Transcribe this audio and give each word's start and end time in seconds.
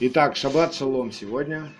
Итак, 0.00 0.36
шаббат 0.36 0.74
шалом 0.74 1.10
сегодня. 1.10 1.72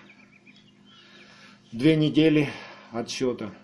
Две 1.71 1.95
недели 1.95 2.49
отсчета 2.91 3.55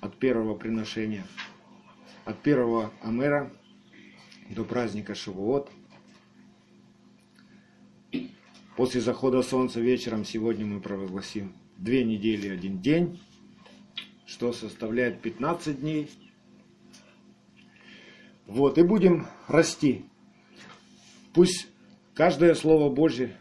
от 0.00 0.16
первого 0.16 0.54
приношения, 0.54 1.26
от 2.24 2.40
первого 2.40 2.90
Амера 3.02 3.52
до 4.48 4.64
праздника 4.64 5.14
Шавуот. 5.14 5.70
После 8.74 9.02
захода 9.02 9.42
солнца 9.42 9.80
вечером 9.80 10.24
сегодня 10.24 10.64
мы 10.64 10.80
провозгласим 10.80 11.52
две 11.76 12.04
недели 12.04 12.48
один 12.48 12.80
день, 12.80 13.20
что 14.24 14.54
составляет 14.54 15.20
15 15.20 15.78
дней. 15.78 16.10
Вот, 18.46 18.78
и 18.78 18.82
будем 18.82 19.26
расти. 19.46 20.06
Пусть 21.34 21.69
каждое 22.20 22.54
Слово 22.54 22.94
Божье 22.94 23.34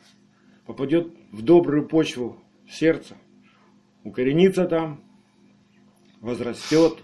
попадет 0.65 1.13
в 1.33 1.41
добрую 1.41 1.85
почву 1.85 2.41
сердца, 2.65 3.17
укоренится 4.05 4.63
там, 4.67 5.03
возрастет, 6.21 7.03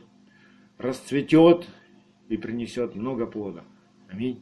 расцветет 0.78 1.68
и 2.30 2.38
принесет 2.38 2.96
много 2.96 3.28
плода. 3.28 3.66
Аминь. 4.08 4.42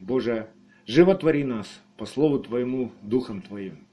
Боже, 0.00 0.48
животвори 0.86 1.44
нас 1.44 1.68
по 1.98 2.06
Слову 2.06 2.38
Твоему, 2.38 2.90
Духом 3.02 3.42
Твоим. 3.42 3.86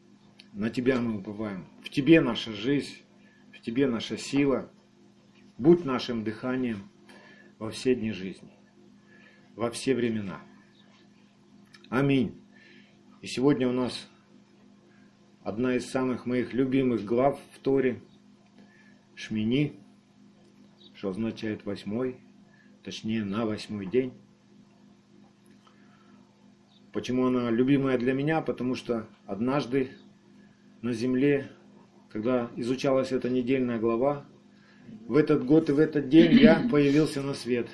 На 0.54 0.70
Тебя 0.70 1.02
мы 1.02 1.18
уповаем. 1.18 1.66
В 1.84 1.90
Тебе 1.90 2.22
наша 2.22 2.54
жизнь, 2.54 2.95
в 3.52 3.59
Тебе 3.59 3.88
наша 3.88 4.16
сила. 4.16 4.72
Будь 5.58 5.84
нашим 5.84 6.23
дыханием 6.23 6.90
во 7.59 7.72
все 7.72 7.94
дни 7.94 8.14
жизни, 8.14 8.54
во 9.58 9.70
все 9.70 9.94
времена. 9.94 10.40
Аминь. 11.91 12.41
И 13.22 13.27
сегодня 13.27 13.68
у 13.68 13.73
нас 13.73 14.08
одна 15.44 15.76
из 15.76 15.86
самых 15.90 16.25
моих 16.25 16.53
любимых 16.53 17.03
глав 17.03 17.38
в 17.53 17.59
Торе 17.59 18.02
Шмини, 19.14 19.73
что 20.95 21.09
означает 21.09 21.66
восьмой, 21.66 22.16
точнее 22.81 23.25
на 23.25 23.45
восьмой 23.45 23.88
день. 23.88 24.14
Почему 26.94 27.25
она 27.25 27.52
любимая 27.52 27.97
для 27.97 28.14
меня? 28.14 28.39
Потому 28.39 28.75
что 28.75 29.06
однажды 29.25 29.89
на 30.81 30.94
земле, 30.94 31.52
когда 32.09 32.50
изучалась 32.56 33.12
эта 33.12 33.30
недельная 33.30 33.80
глава, 33.80 34.25
в 35.09 35.17
этот 35.17 35.45
год 35.45 35.69
и 35.69 35.73
в 35.73 35.80
этот 35.80 36.08
день 36.08 36.39
я 36.39 36.66
появился 36.72 37.22
на 37.22 37.34
свет 37.34 37.67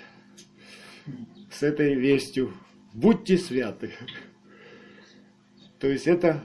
с 1.52 1.62
этой 1.62 1.94
вестью 1.94 2.52
будьте 2.98 3.38
святы. 3.38 3.94
То 5.80 5.88
есть 5.88 6.08
это 6.08 6.44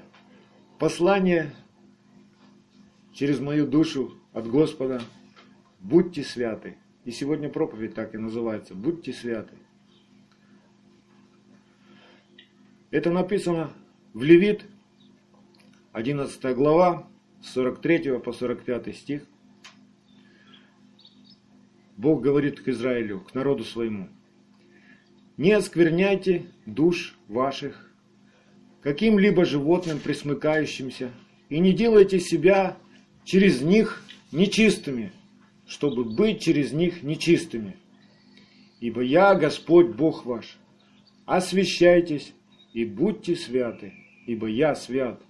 послание 0.78 1.54
через 3.14 3.40
мою 3.40 3.66
душу 3.66 4.18
от 4.32 4.46
Господа. 4.46 5.02
Будьте 5.80 6.22
святы. 6.22 6.76
И 7.04 7.10
сегодня 7.10 7.48
проповедь 7.48 7.94
так 7.94 8.14
и 8.14 8.18
называется. 8.18 8.74
Будьте 8.74 9.12
святы. 9.12 9.56
Это 12.90 13.10
написано 13.10 13.72
в 14.12 14.22
Левит, 14.22 14.66
11 15.92 16.54
глава, 16.54 17.08
с 17.40 17.52
43 17.54 18.18
по 18.18 18.32
45 18.32 18.94
стих. 18.94 19.26
Бог 21.96 22.22
говорит 22.22 22.60
к 22.60 22.68
Израилю, 22.68 23.20
к 23.20 23.34
народу 23.34 23.64
своему– 23.64 24.10
не 25.36 25.52
оскверняйте 25.52 26.46
душ 26.66 27.16
ваших 27.28 27.92
каким-либо 28.82 29.44
животным 29.44 29.98
присмыкающимся, 29.98 31.10
и 31.48 31.58
не 31.58 31.72
делайте 31.72 32.18
себя 32.18 32.76
через 33.24 33.60
них 33.60 34.02
нечистыми, 34.32 35.12
чтобы 35.66 36.04
быть 36.04 36.40
через 36.40 36.72
них 36.72 37.02
нечистыми. 37.02 37.76
Ибо 38.80 39.02
я 39.02 39.34
Господь 39.34 39.88
Бог 39.88 40.26
ваш. 40.26 40.58
Освящайтесь 41.24 42.32
и 42.72 42.84
будьте 42.84 43.36
святы, 43.36 43.92
ибо 44.26 44.48
я 44.48 44.74
свят. 44.74 45.22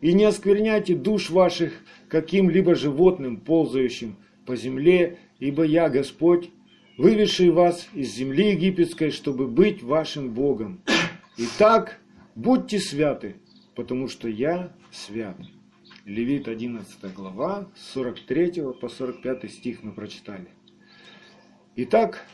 И 0.00 0.12
не 0.12 0.24
оскверняйте 0.24 0.94
душ 0.94 1.30
ваших 1.30 1.72
каким-либо 2.08 2.76
животным, 2.76 3.38
ползающим 3.38 4.16
по 4.46 4.54
земле, 4.54 5.18
ибо 5.40 5.64
я 5.64 5.88
Господь, 5.88 6.50
выведший 6.98 7.48
вас 7.48 7.88
из 7.94 8.12
земли 8.14 8.50
египетской, 8.50 9.10
чтобы 9.10 9.46
быть 9.46 9.82
вашим 9.82 10.34
Богом. 10.34 10.82
Итак, 11.38 12.00
будьте 12.34 12.78
святы, 12.80 13.36
потому 13.74 14.08
что 14.08 14.28
я 14.28 14.72
свят. 14.90 15.36
Левит 16.04 16.48
11 16.48 17.14
глава, 17.14 17.68
43 17.92 18.62
по 18.80 18.88
45 18.88 19.50
стих 19.50 19.82
мы 19.82 19.92
прочитали. 19.92 20.48
Итак, 21.76 22.26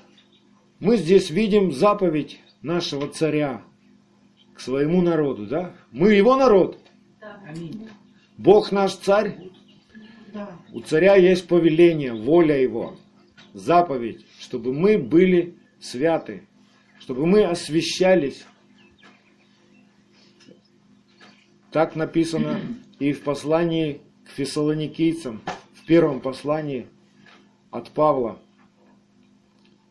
мы 0.81 0.97
здесь 0.97 1.31
видим 1.31 1.71
заповедь 1.71 2.41
нашего 2.63 3.09
царя 3.09 3.63
к 4.55 4.61
своему 4.61 5.03
народу, 5.03 5.47
да? 5.47 5.75
Мы 5.93 6.15
его 6.15 6.37
народ. 6.37 6.79
Да. 7.21 7.41
Бог 8.39 8.73
наш 8.73 8.95
царь. 8.95 9.51
Да. 10.33 10.57
У 10.73 10.81
царя 10.81 11.17
есть 11.17 11.47
повеление, 11.47 12.15
воля 12.15 12.61
его, 12.61 12.97
заповедь 13.54 14.26
чтобы 14.41 14.75
мы 14.75 14.98
были 14.98 15.56
святы, 15.81 16.47
чтобы 17.00 17.26
мы 17.26 17.44
освящались. 17.44 18.44
Так 21.70 21.97
написано 21.97 22.60
и 22.98 23.12
в 23.12 23.22
послании 23.22 24.03
к 24.26 24.31
фессалоникийцам, 24.31 25.41
в 25.75 25.87
первом 25.87 26.20
послании 26.20 26.87
от 27.70 27.91
Павла, 27.91 28.38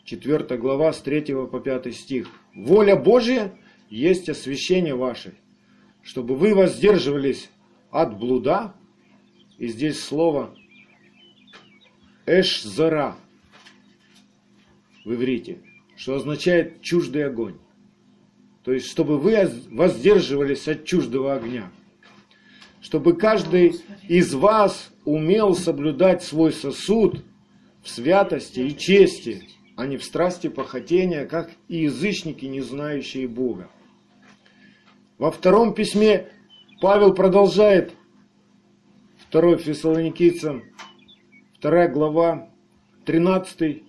4 0.06 0.58
глава, 0.58 0.94
с 0.94 1.02
3 1.02 1.48
по 1.48 1.60
5 1.60 1.94
стих. 1.96 2.30
«Воля 2.54 2.96
Божья 2.96 3.54
есть 3.90 4.30
освящение 4.30 4.96
ваше, 4.96 5.34
чтобы 6.04 6.36
вы 6.36 6.54
воздерживались 6.54 7.50
от 7.92 8.18
блуда». 8.18 8.76
И 9.58 9.68
здесь 9.68 10.00
слово 10.00 10.56
«эш-зара», 12.26 13.16
в 15.06 15.14
иврите, 15.14 15.60
что 15.96 16.16
означает 16.16 16.82
чуждый 16.82 17.26
огонь. 17.26 17.58
То 18.64 18.72
есть, 18.72 18.88
чтобы 18.88 19.18
вы 19.18 19.50
воздерживались 19.70 20.68
от 20.68 20.86
чуждого 20.86 21.34
огня. 21.34 21.72
Чтобы 22.82 23.16
каждый 23.16 23.76
из 24.08 24.34
вас 24.34 24.92
умел 25.06 25.56
соблюдать 25.56 26.24
свой 26.24 26.52
сосуд 26.54 27.24
в 27.82 27.90
святости 27.90 28.62
и 28.62 28.78
чести, 28.78 29.48
а 29.76 29.86
не 29.86 29.98
в 29.98 30.04
страсти 30.04 30.48
похотения, 30.48 31.26
как 31.26 31.52
и 31.68 31.84
язычники, 31.84 32.46
не 32.46 32.62
знающие 32.62 33.28
Бога. 33.28 33.70
Во 35.18 35.32
втором 35.32 35.74
письме 35.74 36.30
Павел 36.82 37.14
продолжает, 37.14 37.94
2 39.32 39.58
Фессалоникийцам, 39.58 40.64
2 41.62 41.88
глава, 41.88 42.50
13 43.06 43.84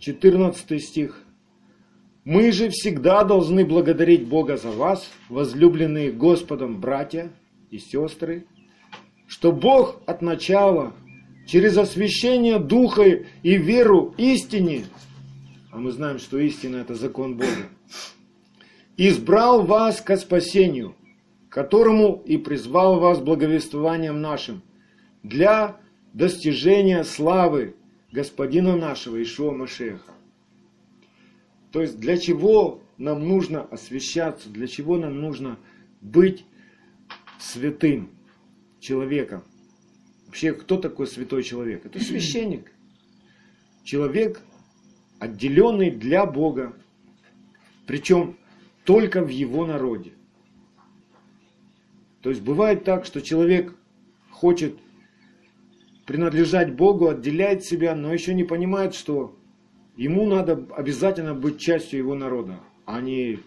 14 0.00 0.82
стих. 0.82 1.22
«Мы 2.24 2.52
же 2.52 2.70
всегда 2.70 3.22
должны 3.22 3.64
благодарить 3.64 4.26
Бога 4.26 4.56
за 4.56 4.70
вас, 4.70 5.10
возлюбленные 5.28 6.10
Господом 6.10 6.80
братья 6.80 7.30
и 7.70 7.78
сестры, 7.78 8.46
что 9.26 9.52
Бог 9.52 10.00
от 10.06 10.22
начала, 10.22 10.94
через 11.46 11.76
освящение 11.76 12.58
Духа 12.58 13.02
и 13.02 13.56
веру 13.56 14.14
истине, 14.16 14.84
а 15.70 15.78
мы 15.78 15.92
знаем, 15.92 16.18
что 16.18 16.38
истина– 16.38 16.76
это 16.78 16.94
закон 16.94 17.36
Бога, 17.36 17.68
избрал 18.96 19.62
вас 19.62 20.00
ко 20.00 20.16
спасению, 20.16 20.94
которому 21.48 22.22
и 22.24 22.38
призвал 22.38 23.00
вас 23.00 23.20
благовествованием 23.20 24.20
нашим, 24.20 24.62
для 25.22 25.76
достижения 26.12 27.04
славы 27.04 27.74
господина 28.12 28.76
нашего 28.76 29.22
Ишуа 29.22 29.52
Машеха. 29.52 30.12
То 31.72 31.82
есть 31.82 31.98
для 32.00 32.16
чего 32.16 32.82
нам 32.98 33.26
нужно 33.26 33.62
освящаться, 33.62 34.48
для 34.48 34.66
чего 34.66 34.98
нам 34.98 35.20
нужно 35.20 35.58
быть 36.00 36.44
святым 37.38 38.10
человеком. 38.80 39.44
Вообще, 40.26 40.52
кто 40.52 40.76
такой 40.76 41.06
святой 41.06 41.42
человек? 41.42 41.86
Это 41.86 42.00
священник. 42.04 42.72
Человек, 43.84 44.40
отделенный 45.18 45.90
для 45.90 46.26
Бога, 46.26 46.74
причем 47.86 48.36
только 48.84 49.22
в 49.22 49.28
его 49.28 49.66
народе. 49.66 50.12
То 52.22 52.30
есть 52.30 52.42
бывает 52.42 52.84
так, 52.84 53.04
что 53.04 53.22
человек 53.22 53.74
хочет 54.30 54.76
принадлежать 56.10 56.74
Богу, 56.74 57.08
отделяет 57.08 57.62
себя, 57.62 57.94
но 57.94 58.12
еще 58.12 58.34
не 58.34 58.42
понимает, 58.42 58.96
что 58.96 59.38
ему 59.96 60.26
надо 60.26 60.66
обязательно 60.76 61.36
быть 61.36 61.60
частью 61.60 62.00
его 62.00 62.16
народа, 62.16 62.58
а 62.84 63.00
не 63.00 63.38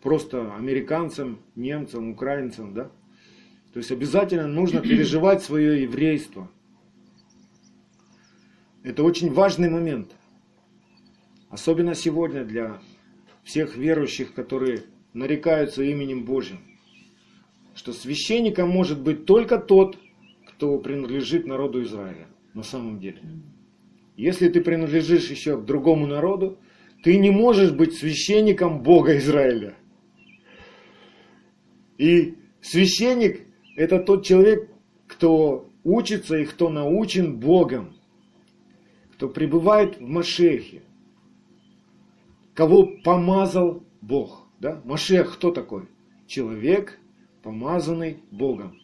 просто 0.00 0.54
американцам, 0.54 1.40
немцам, 1.56 2.10
украинцам, 2.10 2.72
да? 2.72 2.84
То 3.72 3.80
есть 3.80 3.90
обязательно 3.90 4.46
нужно 4.46 4.80
переживать 4.90 5.42
свое 5.42 5.82
еврейство. 5.82 6.48
Это 8.84 9.02
очень 9.02 9.32
важный 9.32 9.68
момент. 9.68 10.12
Особенно 11.50 11.96
сегодня 11.96 12.44
для 12.44 12.80
всех 13.42 13.76
верующих, 13.76 14.34
которые 14.34 14.84
нарекаются 15.14 15.82
именем 15.82 16.24
Божьим. 16.24 16.60
Что 17.74 17.92
священником 17.92 18.68
может 18.68 19.00
быть 19.00 19.26
только 19.26 19.58
тот, 19.58 19.98
кто 20.62 20.78
принадлежит 20.78 21.44
народу 21.44 21.82
Израиля 21.82 22.28
на 22.54 22.62
самом 22.62 23.00
деле. 23.00 23.20
Если 24.16 24.48
ты 24.48 24.60
принадлежишь 24.60 25.28
еще 25.28 25.60
к 25.60 25.64
другому 25.64 26.06
народу, 26.06 26.56
ты 27.02 27.18
не 27.18 27.30
можешь 27.30 27.72
быть 27.72 27.94
священником 27.94 28.80
Бога 28.80 29.18
Израиля. 29.18 29.74
И 31.98 32.36
священник– 32.60 33.44
это 33.76 33.98
тот 33.98 34.24
человек, 34.24 34.70
кто 35.08 35.68
учится 35.82 36.36
и 36.36 36.44
кто 36.44 36.68
научен 36.68 37.40
Богом, 37.40 37.96
кто 39.14 39.28
пребывает 39.28 39.98
в 39.98 40.06
Машехе, 40.06 40.82
кого 42.54 42.86
помазал 43.02 43.82
Бог. 44.00 44.46
Да? 44.60 44.80
Машех 44.84 45.34
кто 45.34 45.50
такой? 45.50 45.88
Человек, 46.28 47.00
помазанный 47.42 48.18
Богом. 48.30 48.78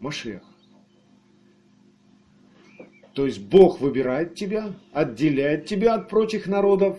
Машех. 0.00 0.55
То 3.16 3.24
есть 3.24 3.40
Бог 3.40 3.80
выбирает 3.80 4.34
тебя, 4.34 4.74
отделяет 4.92 5.64
тебя 5.64 5.94
от 5.94 6.10
прочих 6.10 6.46
народов, 6.46 6.98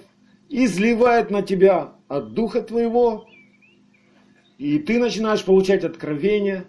изливает 0.50 1.30
на 1.30 1.44
тебя 1.44 1.94
от 2.08 2.34
Духа 2.34 2.64
Твоего, 2.64 3.30
и 4.58 4.80
ты 4.80 4.98
начинаешь 4.98 5.46
получать 5.46 5.84
откровения, 5.84 6.66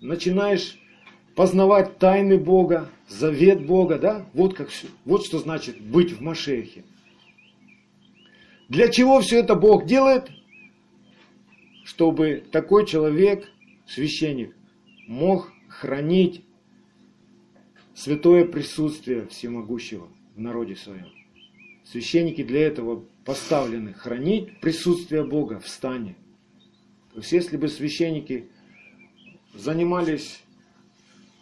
начинаешь 0.00 0.80
познавать 1.36 1.98
тайны 1.98 2.38
Бога, 2.38 2.90
завет 3.06 3.64
Бога, 3.64 4.00
да? 4.00 4.26
Вот, 4.34 4.54
как, 4.54 4.68
вот 5.04 5.24
что 5.24 5.38
значит 5.38 5.80
быть 5.80 6.10
в 6.10 6.20
Машехе. 6.20 6.82
Для 8.68 8.88
чего 8.88 9.20
все 9.20 9.38
это 9.38 9.54
Бог 9.54 9.86
делает? 9.86 10.28
Чтобы 11.84 12.42
такой 12.50 12.84
человек, 12.84 13.48
священник, 13.86 14.56
мог 15.06 15.52
хранить 15.68 16.42
святое 17.98 18.44
присутствие 18.44 19.26
всемогущего 19.26 20.08
в 20.36 20.40
народе 20.40 20.76
своем. 20.76 21.08
Священники 21.84 22.44
для 22.44 22.60
этого 22.60 23.04
поставлены 23.24 23.92
хранить 23.92 24.60
присутствие 24.60 25.24
Бога 25.24 25.58
в 25.58 25.68
стане. 25.68 26.14
То 27.12 27.18
есть 27.18 27.32
если 27.32 27.56
бы 27.56 27.66
священники 27.66 28.50
занимались 29.52 30.40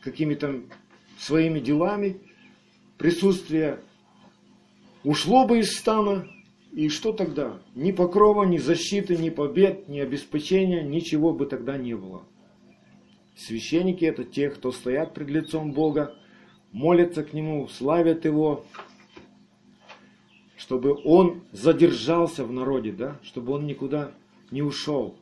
какими-то 0.00 0.62
своими 1.19 1.61
делами, 1.61 2.20
присутствие 2.97 3.81
ушло 5.05 5.47
бы 5.47 5.58
из 5.58 5.76
стана, 5.76 6.26
и 6.73 6.88
что 6.88 7.12
тогда? 7.12 7.61
Ни 7.75 7.93
покрова, 7.93 8.44
ни 8.44 8.56
защиты, 8.56 9.17
ни 9.19 9.29
побед, 9.29 9.88
ни 9.88 9.99
обеспечения, 9.99 10.82
ничего 10.82 11.35
бы 11.35 11.44
тогда 11.44 11.76
не 11.76 11.94
было. 11.94 12.23
Священники 13.37 14.06
это 14.06 14.25
те, 14.25 14.49
кто 14.49 14.73
стоят 14.73 15.12
пред 15.12 15.29
лицом 15.29 15.73
Бога, 15.73 16.17
молятся 16.76 17.25
к 17.25 17.32
Нему, 17.32 17.69
славят 17.69 18.26
Его, 18.26 18.67
чтобы 20.58 20.93
Он 21.05 21.43
задержался 21.50 22.44
в 22.44 22.52
народе, 22.52 22.93
да? 22.93 23.19
чтобы 23.23 23.55
Он 23.55 23.67
никуда 23.67 24.12
не 24.50 24.61
ушел. 24.61 25.17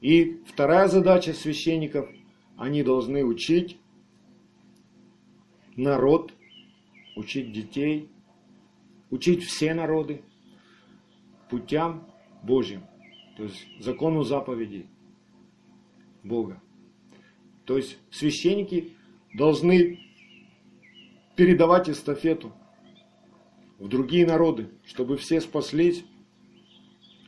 И 0.00 0.42
вторая 0.48 0.88
задача 0.88 1.32
священников, 1.32 2.10
они 2.56 2.82
должны 2.82 3.24
учить 3.24 3.78
народ, 5.76 6.32
учить 7.14 7.52
детей, 7.52 8.08
учить 9.10 9.44
все 9.44 9.74
народы 9.74 10.22
путям 11.50 12.04
Божьим, 12.42 12.82
то 13.36 13.44
есть 13.44 13.64
закону 13.78 14.24
заповедей 14.24 14.86
Бога. 16.24 16.60
То 17.64 17.76
есть 17.76 17.96
священники 18.10 18.95
должны 19.36 20.00
передавать 21.36 21.90
эстафету 21.90 22.52
в 23.78 23.88
другие 23.88 24.26
народы, 24.26 24.70
чтобы 24.86 25.18
все 25.18 25.42
спаслись, 25.42 26.04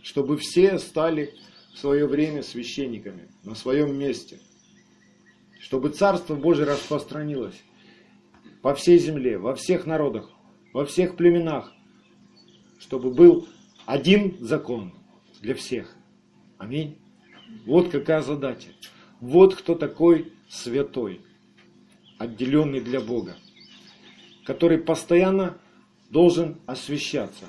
чтобы 0.03 0.39
все 0.39 0.79
стали 0.79 1.35
в 1.75 1.79
свое 1.79 2.07
время 2.07 2.43
священниками 2.43 3.29
на 3.45 3.55
своем 3.55 3.97
месте, 3.99 4.41
чтобы 5.61 5.91
Царство 5.91 6.35
Божие 6.35 6.67
распространилось 6.67 7.63
по 8.63 8.75
всей 8.75 8.99
земле, 8.99 9.37
во 9.37 9.55
всех 9.55 9.85
народах, 9.85 10.31
во 10.73 10.87
всех 10.87 11.15
племенах, 11.15 11.75
чтобы 12.79 13.11
был 13.11 13.47
один 13.85 14.39
закон 14.41 14.95
для 15.43 15.55
всех. 15.55 15.95
Аминь. 16.57 16.97
Вот 17.67 17.91
какая 17.91 18.23
задача. 18.23 18.71
Вот 19.21 19.55
кто 19.55 19.75
такой 19.75 20.33
святой, 20.49 21.21
отделенный 22.19 22.81
для 22.81 23.01
Бога, 23.01 23.37
который 24.45 24.79
постоянно 24.79 25.59
должен 26.11 26.57
освещаться. 26.67 27.45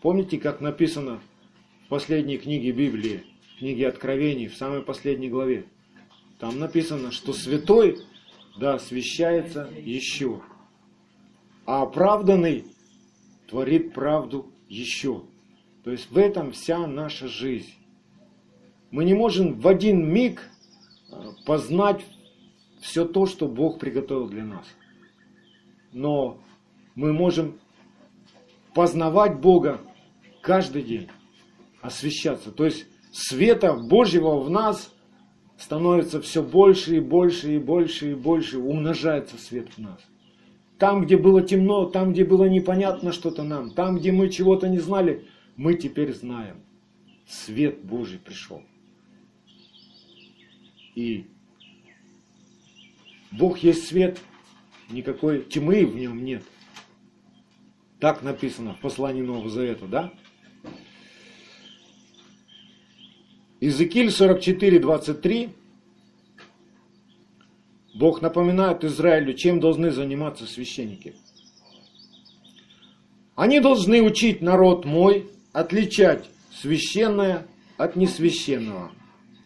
Помните, 0.00 0.38
как 0.38 0.60
написано 0.60 1.20
в 1.84 1.88
последней 1.88 2.38
книге 2.38 2.72
Библии, 2.72 3.24
книге 3.58 3.88
Откровений, 3.88 4.48
в 4.48 4.56
самой 4.56 4.82
последней 4.82 5.28
главе? 5.28 5.66
Там 6.38 6.58
написано, 6.58 7.12
что 7.12 7.32
святой, 7.32 7.98
да, 8.58 8.74
освящается 8.74 9.70
еще, 9.78 10.40
а 11.66 11.82
оправданный 11.82 12.64
творит 13.48 13.92
правду 13.92 14.50
еще. 14.68 15.22
То 15.84 15.90
есть 15.90 16.10
в 16.10 16.18
этом 16.18 16.52
вся 16.52 16.86
наша 16.86 17.28
жизнь. 17.28 17.74
Мы 18.90 19.04
не 19.04 19.14
можем 19.14 19.60
в 19.60 19.68
один 19.68 20.12
миг 20.12 20.42
э, 21.10 21.14
познать 21.46 22.04
все 22.82 23.04
то, 23.04 23.26
что 23.26 23.46
Бог 23.48 23.78
приготовил 23.78 24.28
для 24.28 24.44
нас. 24.44 24.66
Но 25.92 26.40
мы 26.96 27.12
можем 27.12 27.58
познавать 28.74 29.40
Бога 29.40 29.80
каждый 30.40 30.82
день, 30.82 31.08
освещаться. 31.80 32.50
То 32.50 32.64
есть 32.64 32.86
света 33.12 33.74
Божьего 33.74 34.40
в 34.40 34.50
нас 34.50 34.92
становится 35.56 36.20
все 36.20 36.42
больше 36.42 36.96
и 36.96 37.00
больше 37.00 37.54
и 37.54 37.58
больше 37.58 38.10
и 38.10 38.14
больше, 38.14 38.58
умножается 38.58 39.38
свет 39.38 39.68
в 39.76 39.78
нас. 39.78 40.00
Там, 40.78 41.04
где 41.04 41.16
было 41.16 41.40
темно, 41.40 41.84
там, 41.84 42.12
где 42.12 42.24
было 42.24 42.48
непонятно 42.48 43.12
что-то 43.12 43.44
нам, 43.44 43.70
там, 43.70 43.96
где 43.96 44.10
мы 44.10 44.28
чего-то 44.28 44.68
не 44.68 44.80
знали, 44.80 45.28
мы 45.54 45.74
теперь 45.74 46.12
знаем. 46.12 46.56
Свет 47.28 47.84
Божий 47.84 48.18
пришел. 48.18 48.62
И 50.96 51.28
Бог 53.32 53.58
есть 53.58 53.86
свет, 53.86 54.20
никакой 54.90 55.42
тьмы 55.42 55.86
в 55.86 55.96
нем 55.96 56.24
нет. 56.24 56.42
Так 57.98 58.22
написано 58.22 58.74
в 58.74 58.80
послании 58.80 59.22
Нового 59.22 59.48
Завета, 59.48 59.86
да? 59.86 60.12
Иезекииль 63.60 64.10
44, 64.10 64.78
23. 64.80 65.50
Бог 67.94 68.20
напоминает 68.20 68.84
Израилю, 68.84 69.34
чем 69.34 69.60
должны 69.60 69.92
заниматься 69.92 70.46
священники. 70.46 71.14
Они 73.34 73.60
должны 73.60 74.02
учить 74.02 74.42
народ 74.42 74.84
мой 74.84 75.30
отличать 75.52 76.28
священное 76.60 77.46
от 77.76 77.96
несвященного 77.96 78.92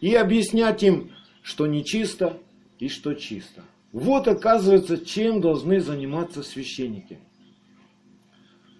и 0.01 0.15
объяснять 0.15 0.83
им, 0.83 1.11
что 1.43 1.67
нечисто 1.67 2.41
и 2.79 2.89
что 2.89 3.15
чисто. 3.15 3.65
Вот 3.97 4.29
оказывается, 4.29 4.99
чем 4.99 5.41
должны 5.41 5.81
заниматься 5.81 6.43
священники. 6.43 7.19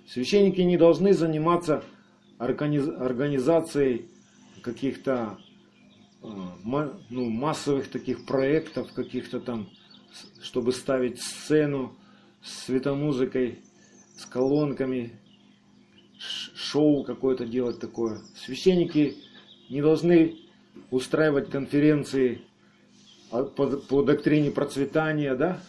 Священники 0.07 0.61
не 0.61 0.77
должны 0.77 1.15
заниматься 1.15 1.83
организацией 2.37 4.11
каких-то 4.61 5.39
а, 6.23 6.59
ну, 7.09 7.31
массовых 7.31 7.89
таких 7.89 8.27
проектов, 8.27 8.93
каких-то 8.93 9.41
там, 9.41 9.71
чтобы 10.43 10.73
ставить 10.73 11.23
сцену 11.23 11.97
с 12.43 12.67
светомузыкой, 12.67 13.61
с 14.19 14.27
колонками, 14.27 15.19
шоу 16.19 17.05
какое-то 17.05 17.47
делать 17.47 17.81
такое. 17.81 18.21
Священники 18.35 19.17
не 19.71 19.81
должны 19.81 20.37
устраивать 20.91 21.49
конференции 21.49 22.43
по, 23.31 23.67
по 23.67 24.03
доктрине 24.03 24.51
процветания, 24.51 25.35
да, 25.35 25.61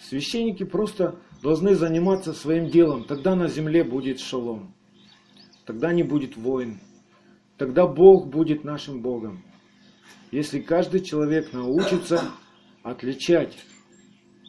священники 0.00 0.64
просто 0.64 1.16
должны 1.42 1.74
заниматься 1.74 2.32
своим 2.32 2.68
делом. 2.68 3.04
Тогда 3.04 3.34
на 3.34 3.48
земле 3.48 3.84
будет 3.84 4.20
шалом. 4.20 4.74
Тогда 5.64 5.92
не 5.92 6.02
будет 6.02 6.36
войн. 6.36 6.80
тогда 7.58 7.86
Бог 7.86 8.28
будет 8.28 8.64
нашим 8.64 9.00
Богом. 9.00 9.42
Если 10.30 10.60
каждый 10.60 11.00
человек 11.00 11.52
научится 11.52 12.22
отличать, 12.82 13.56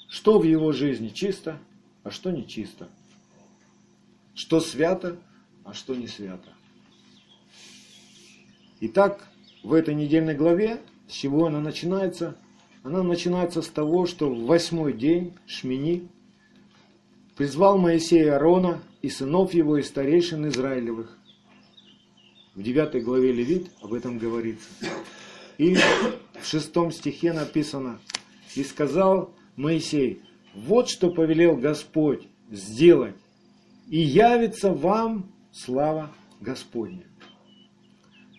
что 0.10 0.40
в 0.40 0.44
его 0.44 0.72
жизни 0.72 1.10
чисто, 1.10 1.60
а 2.04 2.12
что 2.12 2.32
не 2.32 2.48
чисто. 2.48 2.90
Что 4.34 4.60
свято, 4.60 5.18
а 5.64 5.74
что 5.74 5.96
не 5.96 6.08
свято. 6.08 6.54
Итак, 8.80 9.28
в 9.64 9.74
этой 9.74 9.96
недельной 9.96 10.36
главе, 10.36 10.82
с 11.08 11.12
чего 11.12 11.48
она 11.48 11.60
начинается? 11.60 12.36
Она 12.84 13.04
начинается 13.04 13.62
с 13.62 13.68
того, 13.68 14.06
что 14.06 14.30
в 14.30 14.46
восьмой 14.46 14.94
день 14.94 15.34
Шмини 15.46 16.08
призвал 17.36 17.78
Моисея 17.78 18.34
Аарона 18.34 18.82
и 19.02 19.10
сынов 19.10 19.54
его 19.54 19.78
и 19.78 19.84
старейшин 19.84 20.48
Израилевых. 20.48 21.18
В 22.56 22.64
девятой 22.64 23.02
главе 23.02 23.32
Левит 23.32 23.68
об 23.82 23.94
этом 23.94 24.18
говорится. 24.18 24.68
И 25.58 25.76
в 25.76 26.46
шестом 26.46 26.92
стихе 26.92 27.34
написано, 27.34 28.00
«И 28.56 28.64
сказал 28.64 29.34
Моисей, 29.56 30.22
вот 30.56 30.90
что 30.90 31.12
повелел 31.12 31.56
Господь 31.56 32.28
сделать, 32.52 33.16
и 33.88 34.00
явится 34.00 34.74
вам 34.74 35.32
слава 35.52 36.12
Господня». 36.42 37.04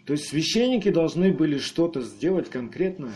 То 0.08 0.14
есть 0.14 0.28
священники 0.28 0.88
должны 0.88 1.34
были 1.34 1.58
что-то 1.58 2.00
сделать 2.00 2.48
конкретное, 2.48 3.12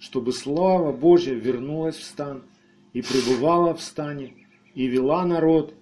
чтобы 0.00 0.32
слава 0.32 0.90
Божья 0.90 1.32
вернулась 1.32 1.94
в 1.94 2.02
стан 2.02 2.42
и 2.92 3.02
пребывала 3.02 3.72
в 3.72 3.80
стане, 3.80 4.34
и 4.74 4.88
вела 4.88 5.24
народ 5.24 5.74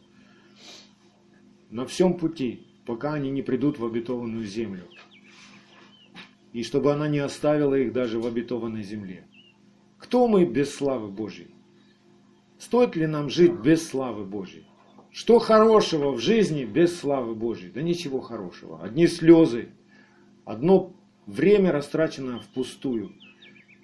на 1.71 1.87
всем 1.87 2.19
пути, 2.19 2.67
пока 2.85 3.15
они 3.15 3.31
не 3.31 3.41
придут 3.41 3.79
в 3.79 3.87
обетованную 3.87 4.45
землю. 4.45 4.85
И 6.53 6.63
чтобы 6.65 6.93
она 6.93 7.09
не 7.09 7.21
оставила 7.21 7.75
их 7.75 7.95
даже 7.95 8.21
в 8.21 8.27
обетованной 8.27 8.83
земле. 8.83 9.25
Кто 9.97 10.29
мы 10.29 10.45
без 10.45 10.75
славы 10.75 11.09
Божьей? 11.09 11.49
Стоит 12.59 12.95
ли 12.95 13.07
нам 13.07 13.31
жить 13.31 13.55
без 13.55 13.89
славы 13.89 14.27
Божьей? 14.27 14.67
Что 15.13 15.39
хорошего 15.39 16.13
в 16.13 16.19
жизни 16.19 16.67
без 16.67 16.95
славы 16.95 17.35
Божьей? 17.35 17.71
Да 17.71 17.81
ничего 17.81 18.21
хорошего. 18.21 18.83
Одни 18.83 19.07
слезы, 19.07 19.71
одно 20.45 20.95
время 21.27 21.73
растрачено 21.73 22.41
впустую. 22.41 23.13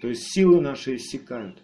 То 0.00 0.08
есть 0.08 0.32
силы 0.32 0.60
наши 0.60 0.96
иссякают. 0.96 1.58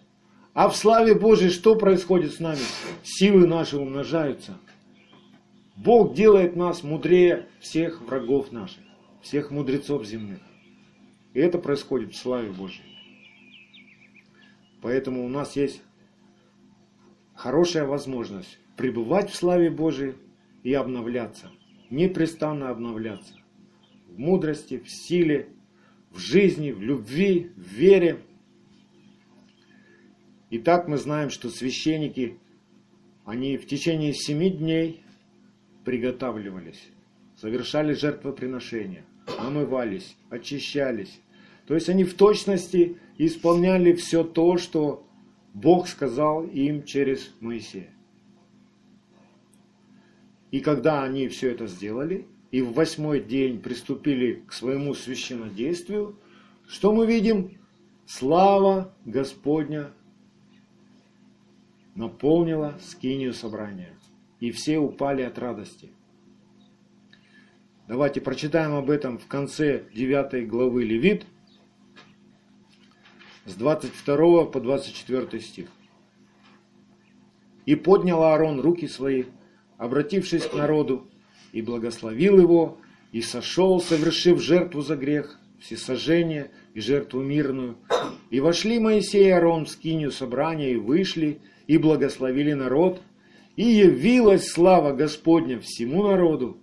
А 0.53 0.69
в 0.69 0.75
славе 0.75 1.15
Божьей 1.15 1.49
что 1.49 1.75
происходит 1.75 2.33
с 2.33 2.39
нами? 2.39 2.61
Силы 3.03 3.45
наши 3.45 3.77
умножаются. 3.77 4.57
Бог 5.75 6.13
делает 6.13 6.55
нас 6.55 6.83
мудрее 6.83 7.47
всех 7.59 8.01
врагов 8.01 8.51
наших, 8.51 8.83
всех 9.21 9.51
мудрецов 9.51 10.05
земных. 10.05 10.39
И 11.33 11.39
это 11.39 11.59
происходит 11.59 12.13
в 12.13 12.17
славе 12.17 12.51
Божьей. 12.51 12.85
Поэтому 14.81 15.25
у 15.25 15.29
нас 15.29 15.57
есть 15.57 15.81
хорошая 17.33 17.85
возможность 17.85 18.57
пребывать 18.77 19.29
в 19.29 19.35
славе 19.35 19.69
Божией 19.69 20.15
и 20.63 20.73
обновляться, 20.73 21.51
непрестанно 21.89 22.69
обновляться. 22.69 23.33
В 24.15 24.19
мудрости, 24.19 24.77
в 24.77 24.89
силе, 24.89 25.49
в 26.09 26.19
жизни, 26.19 26.71
в 26.71 26.81
любви, 26.81 27.51
в 27.57 27.73
вере. 27.73 28.21
И 30.49 30.57
так 30.57 30.87
мы 30.87 30.97
знаем, 30.97 31.29
что 31.29 31.49
священники, 31.49 32.37
они 33.25 33.57
в 33.57 33.67
течение 33.67 34.13
семи 34.13 34.49
дней 34.49 35.03
приготавливались, 35.83 36.81
совершали 37.35 37.93
жертвоприношения, 37.93 39.03
омывались, 39.37 40.15
очищались. 40.29 41.19
То 41.67 41.73
есть 41.73 41.89
они 41.89 42.05
в 42.05 42.13
точности 42.13 42.97
исполняли 43.17 43.91
все 43.93 44.23
то, 44.23 44.57
что 44.57 45.05
Бог 45.53 45.89
сказал 45.89 46.45
им 46.45 46.83
через 46.83 47.33
Моисея. 47.41 47.89
И 50.51 50.61
когда 50.61 51.03
они 51.03 51.27
все 51.27 51.51
это 51.51 51.67
сделали, 51.67 52.27
и 52.55 52.61
в 52.61 52.71
восьмой 52.71 53.19
день 53.19 53.61
приступили 53.61 54.41
к 54.47 54.53
своему 54.53 54.93
священнодействию, 54.93 56.17
что 56.69 56.93
мы 56.93 57.05
видим? 57.05 57.57
Слава 58.05 58.93
Господня 59.03 59.91
наполнила 61.95 62.79
скинию 62.81 63.33
собрания 63.33 63.89
и 64.39 64.51
все 64.51 64.77
упали 64.77 65.21
от 65.23 65.37
радости. 65.37 65.91
Давайте 67.89 68.21
прочитаем 68.21 68.73
об 68.73 68.89
этом 68.89 69.17
в 69.17 69.27
конце 69.27 69.83
9 69.93 70.47
главы 70.47 70.85
Левит, 70.85 71.25
с 73.43 73.53
22 73.55 74.45
по 74.45 74.61
24 74.61 75.41
стих. 75.41 75.67
«И 77.65 77.75
поднял 77.75 78.23
Аарон 78.23 78.61
руки 78.61 78.87
свои, 78.87 79.25
обратившись 79.77 80.45
к 80.45 80.53
народу, 80.53 81.09
и 81.55 81.61
благословил 81.61 82.37
его, 82.37 82.77
и 83.13 83.21
сошел, 83.21 83.79
совершив 83.79 84.41
жертву 84.41 84.81
за 84.81 84.97
грех, 84.97 85.39
всесожжение 85.57 86.51
и 86.73 86.81
жертву 86.81 87.21
мирную. 87.21 87.77
И 88.29 88.41
вошли 88.41 88.77
Моисей 88.77 89.27
и 89.27 89.29
Аарон 89.29 89.63
в 89.63 89.69
скинию 89.69 90.11
собрания, 90.11 90.73
и 90.73 90.75
вышли, 90.75 91.39
и 91.65 91.77
благословили 91.77 92.51
народ, 92.51 93.01
и 93.55 93.63
явилась 93.63 94.51
слава 94.51 94.91
Господня 94.91 95.61
всему 95.61 96.03
народу, 96.03 96.57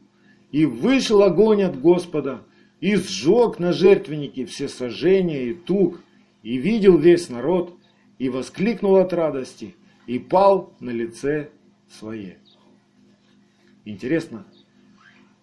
и 0.51 0.67
вышел 0.67 1.23
огонь 1.23 1.63
от 1.63 1.81
Господа, 1.81 2.43
и 2.83 2.95
сжег 2.97 3.59
на 3.59 3.73
жертвеннике 3.73 4.45
все 4.45 4.69
сожжения 4.69 5.45
и 5.45 5.55
тук, 5.55 6.03
и 6.43 6.59
видел 6.59 6.99
весь 6.99 7.31
народ, 7.31 7.79
и 8.19 8.29
воскликнул 8.29 8.97
от 8.97 9.15
радости, 9.15 9.75
и 10.07 10.19
пал 10.19 10.75
на 10.81 10.91
лице 10.91 11.49
свое. 11.89 12.37
Интересно, 13.87 14.45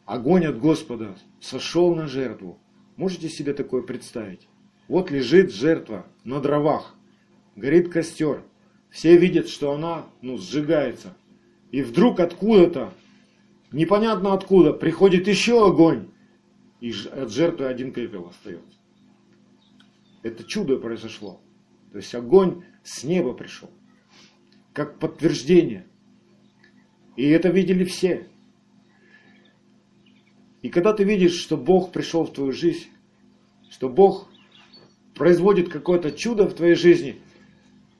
огонь 0.10 0.48
от 0.48 0.60
Господа 0.60 1.16
сошел 1.40 1.94
на 1.94 2.08
жертву. 2.08 2.60
Можете 2.96 3.30
себе 3.30 3.54
такое 3.54 3.84
представить? 3.84 4.48
Вот 4.88 5.12
лежит 5.12 5.54
жертва 5.54 6.08
на 6.24 6.42
дровах, 6.42 6.96
горит 7.56 7.90
костер. 7.90 8.44
Все 8.90 9.18
видят, 9.18 9.48
что 9.48 9.72
она 9.72 10.08
ну, 10.24 10.40
сжигается. 10.40 11.16
И 11.72 11.84
вдруг 11.84 12.20
откуда-то, 12.20 12.92
непонятно 13.72 14.34
откуда, 14.34 14.74
приходит 14.74 15.28
еще 15.28 15.68
огонь, 15.68 16.10
и 16.82 16.92
от 17.12 17.30
жертвы 17.32 17.68
один 17.68 17.94
пепел 17.94 18.30
остается. 18.30 18.80
Это 20.24 20.44
чудо 20.44 20.78
произошло. 20.78 21.40
То 21.92 22.00
есть 22.00 22.16
огонь 22.16 22.64
с 22.84 23.04
неба 23.04 23.34
пришел, 23.34 23.70
как 24.74 24.98
подтверждение. 24.98 25.86
И 27.16 27.30
это 27.30 27.50
видели 27.50 27.84
все. 27.84 28.28
И 30.62 30.70
когда 30.70 30.94
ты 30.94 31.04
видишь, 31.04 31.40
что 31.40 31.56
Бог 31.56 31.92
пришел 31.92 32.26
в 32.26 32.34
твою 32.34 32.52
жизнь, 32.52 32.88
что 33.70 33.88
Бог 33.88 34.28
производит 35.16 35.70
какое-то 35.70 36.12
чудо 36.12 36.48
в 36.48 36.54
твоей 36.54 36.76
жизни, 36.76 37.22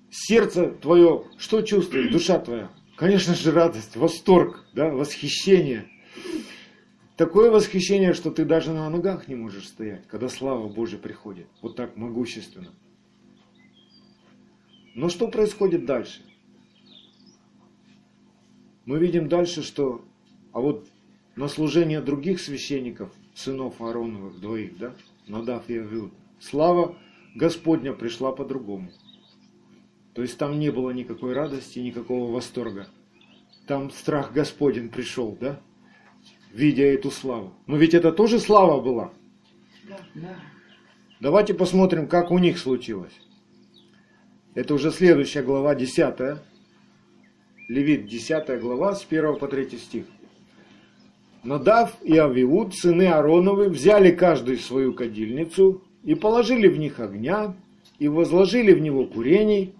сердце 0.10 0.72
твое, 0.72 1.26
что 1.38 1.62
чувствует, 1.62 2.12
душа 2.12 2.40
твоя? 2.40 2.70
Конечно 2.96 3.34
же, 3.34 3.52
радость, 3.52 3.96
восторг, 3.96 4.66
да, 4.74 4.90
восхищение. 4.90 5.90
Такое 7.16 7.50
восхищение, 7.50 8.14
что 8.14 8.32
ты 8.32 8.46
даже 8.46 8.72
на 8.74 8.90
ногах 8.90 9.28
не 9.28 9.36
можешь 9.36 9.68
стоять, 9.68 10.06
когда 10.08 10.28
слава 10.28 10.68
Божья 10.68 10.98
приходит. 10.98 11.48
Вот 11.62 11.76
так 11.76 11.96
могущественно. 11.96 12.74
Но 14.96 15.08
что 15.08 15.30
происходит 15.30 15.86
дальше? 15.86 16.22
Мы 18.86 19.00
видим 19.00 19.30
дальше, 19.30 19.64
что 19.64 20.04
а 20.52 20.60
вот 20.60 20.88
на 21.36 21.48
служение 21.48 22.02
других 22.02 22.40
священников, 22.40 23.12
сынов 23.34 23.82
Аароновых, 23.82 24.40
двоих, 24.40 24.78
да, 24.78 24.94
Надав 25.28 25.70
и 25.70 25.78
Авиуд, 25.78 26.12
слава 26.40 26.98
Господня 27.36 27.94
пришла 27.94 28.32
по-другому. 28.32 28.92
То 30.14 30.22
есть 30.22 30.38
там 30.38 30.60
не 30.60 30.72
было 30.72 30.92
никакой 30.92 31.34
радости, 31.34 31.80
никакого 31.80 32.32
восторга. 32.32 32.88
Там 33.68 33.92
страх 33.92 34.34
Господень 34.34 34.90
пришел, 34.90 35.38
да? 35.40 35.62
Видя 36.52 36.84
эту 36.84 37.12
славу. 37.12 37.54
Но 37.68 37.78
ведь 37.78 37.94
это 37.94 38.12
тоже 38.12 38.40
слава 38.40 38.82
была. 38.82 39.14
Да, 39.88 40.00
да. 40.16 40.40
Давайте 41.20 41.54
посмотрим, 41.54 42.08
как 42.08 42.32
у 42.32 42.40
них 42.40 42.58
случилось. 42.58 43.14
Это 44.56 44.74
уже 44.74 44.92
следующая 44.92 45.44
глава, 45.44 45.76
10. 45.76 46.40
Левит, 47.68 48.08
10 48.08 48.60
глава, 48.60 48.96
с 48.96 49.06
1 49.08 49.38
по 49.38 49.48
3 49.48 49.78
стих. 49.78 50.06
Надав 51.44 51.98
и 52.04 52.18
Авиуд, 52.18 52.76
сыны 52.76 53.08
Аароновы, 53.08 53.70
взяли 53.70 54.12
каждый 54.12 54.58
свою 54.58 54.94
кадильницу 54.94 55.84
и 56.04 56.16
положили 56.16 56.68
в 56.68 56.78
них 56.78 57.00
огня, 57.00 57.56
и 57.98 58.08
возложили 58.08 58.74
в 58.74 58.82
него 58.82 59.06
курений, 59.06 59.74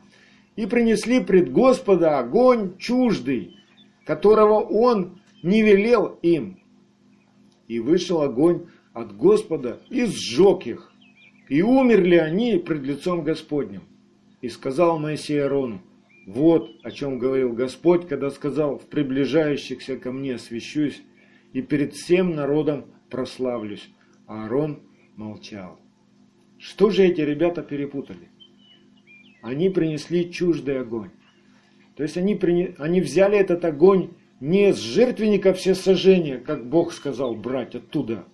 и 0.56 0.66
принесли 0.66 1.20
пред 1.22 1.52
Господа 1.52 2.20
огонь 2.20 2.78
чуждый, 2.78 3.58
которого 4.06 4.60
он 4.60 5.20
не 5.44 5.62
велел 5.62 6.18
им. 6.22 6.60
И 7.68 7.80
вышел 7.80 8.22
огонь 8.22 8.66
от 8.94 9.16
Господа 9.16 9.80
и 9.90 10.06
сжег 10.06 10.66
их. 10.66 10.92
И 11.50 11.62
умерли 11.62 12.16
они 12.16 12.58
пред 12.58 12.84
лицом 12.84 13.24
Господним. 13.24 13.84
И 14.42 14.50
сказал 14.50 15.00
Моисей 15.00 15.42
Аарону, 15.42 15.82
вот 16.26 16.70
о 16.84 16.92
чем 16.92 17.20
говорил 17.20 17.54
Господь, 17.54 18.08
когда 18.08 18.30
сказал, 18.30 18.78
в 18.78 18.86
приближающихся 18.86 19.98
ко 19.98 20.12
мне 20.12 20.36
освящусь, 20.36 21.02
и 21.54 21.62
перед 21.62 21.94
всем 21.94 22.36
народом 22.36 22.86
прославлюсь. 23.10 23.90
А 24.28 24.44
Аарон 24.44 24.82
молчал. 25.16 25.80
Что 26.58 26.90
же 26.90 27.04
эти 27.04 27.22
ребята 27.22 27.64
перепутали? 27.64 28.30
Они 29.42 29.70
принесли 29.70 30.32
чуждый 30.32 30.80
огонь. 30.80 31.12
То 31.96 32.04
есть 32.04 32.18
они, 32.18 32.36
прине... 32.36 32.76
они 32.78 33.02
взяли 33.02 33.38
этот 33.38 33.66
огонь 33.66 34.12
не 34.40 34.74
с 34.74 34.78
жертвенника 34.78 35.54
все 35.54 35.76
сожжения, 35.76 36.38
как 36.38 36.68
Бог 36.68 36.94
сказал 36.94 37.36
брать 37.36 37.76
оттуда 37.76 38.26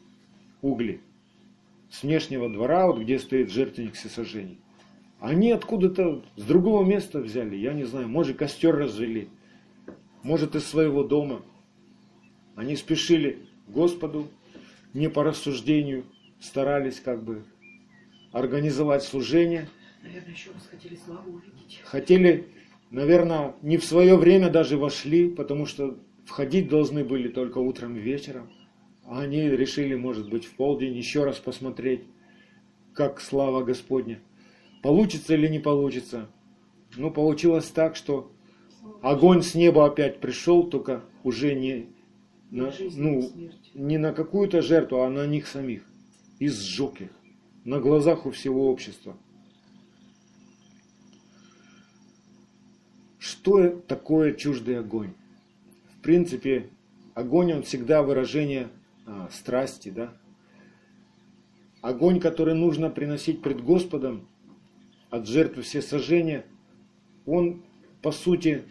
угли, 0.62 1.02
с 1.90 2.04
внешнего 2.04 2.50
двора, 2.50 2.88
вот 2.88 3.00
где 3.00 3.20
стоит 3.20 3.52
жертвенник 3.52 3.94
всесожжений. 3.94 4.60
Они 5.20 5.52
откуда-то 5.52 6.24
с 6.36 6.44
другого 6.44 6.84
места 6.84 7.20
взяли, 7.20 7.56
я 7.56 7.74
не 7.74 7.86
знаю, 7.86 8.08
может 8.08 8.38
костер 8.38 8.76
развели, 8.76 9.30
может 10.24 10.56
из 10.56 10.66
своего 10.66 11.04
дома. 11.04 11.42
Они 12.56 12.76
спешили 12.76 13.40
Господу, 13.68 14.28
не 14.94 15.10
по 15.10 15.24
рассуждению, 15.24 16.06
старались 16.40 17.00
как 17.00 17.24
бы 17.24 17.44
организовать 18.32 19.04
служение. 19.04 19.68
Наверное, 20.02 20.34
еще 20.34 20.52
раз 20.52 20.68
хотели 20.70 20.96
славу 20.96 21.32
увидеть. 21.34 21.82
Хотели, 21.84 22.48
наверное, 22.92 23.56
не 23.62 23.78
в 23.78 23.84
свое 23.84 24.16
время 24.16 24.50
даже 24.50 24.78
вошли, 24.78 25.30
потому 25.30 25.66
что 25.66 25.98
входить 26.26 26.70
должны 26.70 27.04
были 27.04 27.28
только 27.28 27.58
утром 27.58 27.98
и 27.98 28.00
вечером. 28.00 28.50
А 29.06 29.22
они 29.22 29.50
решили, 29.50 29.96
может 29.96 30.30
быть, 30.30 30.46
в 30.46 30.56
полдень 30.56 30.96
еще 30.96 31.26
раз 31.26 31.38
посмотреть, 31.38 32.04
как 32.94 33.20
слава 33.20 33.64
Господня. 33.64 34.20
Получится 34.82 35.34
или 35.34 35.48
не 35.48 35.60
получится. 35.60 36.30
Ну, 36.96 37.12
получилось 37.12 37.66
так, 37.66 37.96
что 37.96 38.32
огонь 39.02 39.42
с 39.42 39.56
неба 39.56 39.86
опять 39.86 40.20
пришел, 40.20 40.64
только 40.64 41.04
уже 41.24 41.54
не 41.54 41.88
на, 42.52 42.72
ну, 42.96 43.32
не 43.74 43.98
на 43.98 44.14
какую-то 44.14 44.62
жертву, 44.62 45.02
а 45.02 45.10
на 45.10 45.26
них 45.26 45.48
самих. 45.48 45.84
И 46.40 46.48
сжег 46.48 47.02
их 47.02 47.12
на 47.64 47.80
глазах 47.80 48.26
у 48.26 48.32
всего 48.32 48.70
общества. 48.70 49.18
Что 53.18 53.70
такое 53.70 54.34
чуждый 54.34 54.80
огонь? 54.80 55.14
В 55.98 56.02
принципе, 56.02 56.70
огонь 57.16 57.54
он 57.54 57.64
всегда 57.64 58.04
выражение 58.04 58.70
а, 59.08 59.30
страсти, 59.32 59.90
да? 59.90 60.14
Огонь, 61.82 62.20
который 62.20 62.54
нужно 62.54 62.90
приносить 62.90 63.42
пред 63.42 63.64
Господом, 63.64 64.28
от 65.10 65.28
жертвы 65.28 65.64
все 65.64 65.82
сожжения, 65.82 66.46
он 67.26 67.64
по 68.02 68.12
сути, 68.12 68.64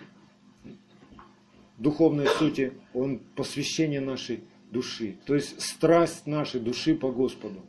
духовной 1.79 2.27
сути, 2.27 2.73
он 2.93 3.21
посвящение 3.37 4.01
нашей 4.01 4.45
души. 4.71 5.17
То 5.27 5.35
есть 5.35 5.61
страсть 5.61 6.27
нашей 6.27 6.61
души 6.61 6.95
по 6.95 7.11
Господу. 7.11 7.63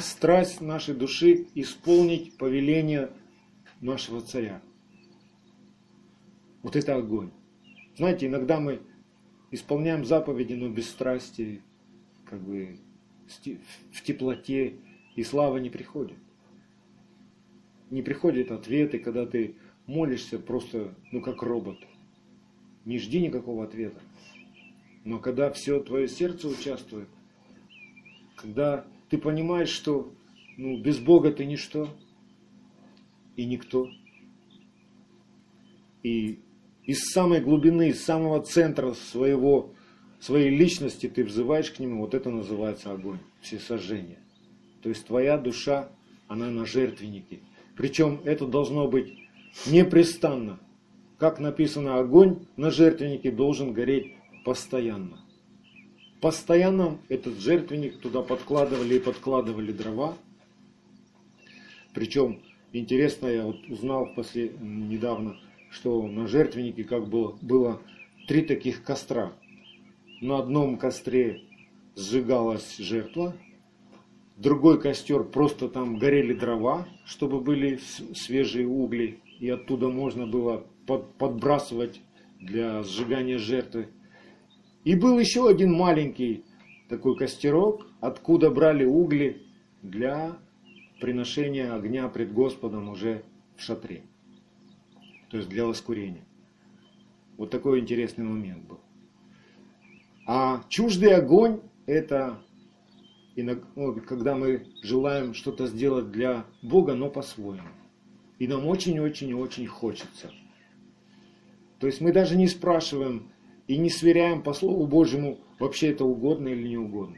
Страсть 0.00 0.60
нашей 0.60 0.94
души 0.94 1.46
исполнить 1.54 2.36
повеление 2.36 3.10
нашего 3.80 4.20
царя. 4.20 4.62
Вот 6.62 6.76
это 6.76 6.96
огонь. 6.96 7.30
Знаете, 7.96 8.26
иногда 8.26 8.60
мы 8.60 8.80
исполняем 9.50 10.04
заповеди, 10.04 10.54
но 10.54 10.68
без 10.68 10.88
страсти, 10.88 11.62
как 12.24 12.40
бы 12.40 12.78
в 13.92 14.02
теплоте, 14.02 14.74
и 15.16 15.22
слава 15.22 15.58
не 15.58 15.70
приходит 15.70 16.16
не 17.90 18.02
приходят 18.02 18.50
ответы, 18.50 18.98
когда 18.98 19.26
ты 19.26 19.56
молишься 19.86 20.38
просто, 20.38 20.94
ну 21.12 21.20
как 21.20 21.42
робот. 21.42 21.78
Не 22.84 22.98
жди 22.98 23.20
никакого 23.20 23.64
ответа. 23.64 24.00
Но 25.04 25.18
когда 25.18 25.50
все 25.50 25.80
твое 25.80 26.08
сердце 26.08 26.48
участвует, 26.48 27.08
когда 28.36 28.84
ты 29.08 29.18
понимаешь, 29.18 29.68
что 29.68 30.12
ну, 30.56 30.78
без 30.78 30.98
Бога 30.98 31.32
ты 31.32 31.44
ничто 31.44 31.88
и 33.36 33.44
никто. 33.44 33.88
И 36.02 36.40
из 36.84 37.10
самой 37.10 37.40
глубины, 37.40 37.90
из 37.90 38.02
самого 38.02 38.42
центра 38.42 38.94
своего, 38.94 39.72
своей 40.18 40.50
личности 40.50 41.08
ты 41.08 41.24
взываешь 41.24 41.70
к 41.70 41.78
нему, 41.78 42.00
вот 42.00 42.14
это 42.14 42.30
называется 42.30 42.92
огонь, 42.92 43.18
все 43.40 43.58
сожжения. 43.58 44.18
То 44.82 44.88
есть 44.88 45.06
твоя 45.06 45.38
душа, 45.38 45.90
она 46.28 46.46
на 46.50 46.64
жертвеннике. 46.64 47.40
Причем 47.76 48.20
это 48.24 48.46
должно 48.46 48.88
быть 48.88 49.18
непрестанно. 49.66 50.58
Как 51.20 51.38
написано, 51.38 51.98
огонь 51.98 52.46
на 52.56 52.70
жертвеннике 52.70 53.30
должен 53.30 53.74
гореть 53.74 54.14
постоянно. 54.42 55.20
Постоянно 56.22 56.96
этот 57.10 57.38
жертвенник 57.38 57.98
туда 57.98 58.22
подкладывали 58.22 58.94
и 58.94 58.98
подкладывали 58.98 59.70
дрова. 59.70 60.16
Причем, 61.92 62.40
интересно, 62.72 63.26
я 63.26 63.44
вот 63.44 63.58
узнал 63.68 64.08
после, 64.14 64.52
недавно, 64.60 65.36
что 65.68 66.06
на 66.06 66.26
жертвеннике 66.26 66.84
как 66.84 67.06
было, 67.06 67.36
было 67.42 67.82
три 68.26 68.40
таких 68.40 68.82
костра. 68.82 69.30
На 70.22 70.38
одном 70.38 70.78
костре 70.78 71.42
сжигалась 71.96 72.78
жертва, 72.78 73.34
другой 74.38 74.80
костер, 74.80 75.24
просто 75.24 75.68
там 75.68 75.98
горели 75.98 76.32
дрова, 76.32 76.88
чтобы 77.04 77.40
были 77.42 77.78
свежие 78.14 78.66
угли, 78.66 79.18
и 79.38 79.50
оттуда 79.50 79.88
можно 79.88 80.26
было 80.26 80.64
под, 80.86 81.14
подбрасывать 81.14 82.00
для 82.40 82.82
сжигания 82.82 83.38
жертвы. 83.38 83.88
И 84.84 84.94
был 84.94 85.18
еще 85.18 85.48
один 85.48 85.72
маленький 85.72 86.44
такой 86.88 87.16
костерок, 87.16 87.86
откуда 88.00 88.50
брали 88.50 88.84
угли 88.84 89.42
для 89.82 90.38
приношения 91.00 91.74
огня 91.74 92.08
пред 92.08 92.32
Господом 92.32 92.88
уже 92.88 93.22
в 93.56 93.62
шатре. 93.62 94.02
То 95.30 95.36
есть 95.36 95.48
для 95.48 95.66
воскурения. 95.66 96.24
Вот 97.36 97.50
такой 97.50 97.80
интересный 97.80 98.24
момент 98.24 98.64
был. 98.66 98.80
А 100.26 100.64
чуждый 100.68 101.14
огонь– 101.14 101.60
это 101.86 102.40
ну, 103.36 103.94
когда 104.06 104.36
мы 104.36 104.66
желаем 104.82 105.34
что-то 105.34 105.66
сделать 105.66 106.10
для 106.10 106.44
Бога, 106.62 106.94
но 106.94 107.08
по-своему. 107.08 107.68
И 108.38 108.46
нам 108.46 108.66
очень-очень-очень 108.66 109.66
хочется. 109.66 110.30
То 111.80 111.86
есть 111.86 112.00
мы 112.00 112.12
даже 112.12 112.36
не 112.36 112.46
спрашиваем 112.46 113.32
и 113.66 113.78
не 113.78 113.90
сверяем 113.90 114.42
по 114.42 114.52
Слову 114.52 114.86
Божьему, 114.86 115.38
вообще 115.58 115.88
это 115.88 116.04
угодно 116.04 116.48
или 116.48 116.68
не 116.68 116.76
угодно. 116.76 117.16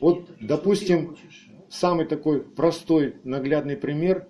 Вот, 0.00 0.28
допустим, 0.40 1.16
самый 1.70 2.06
такой 2.06 2.42
простой, 2.42 3.14
наглядный 3.22 3.76
пример, 3.76 4.28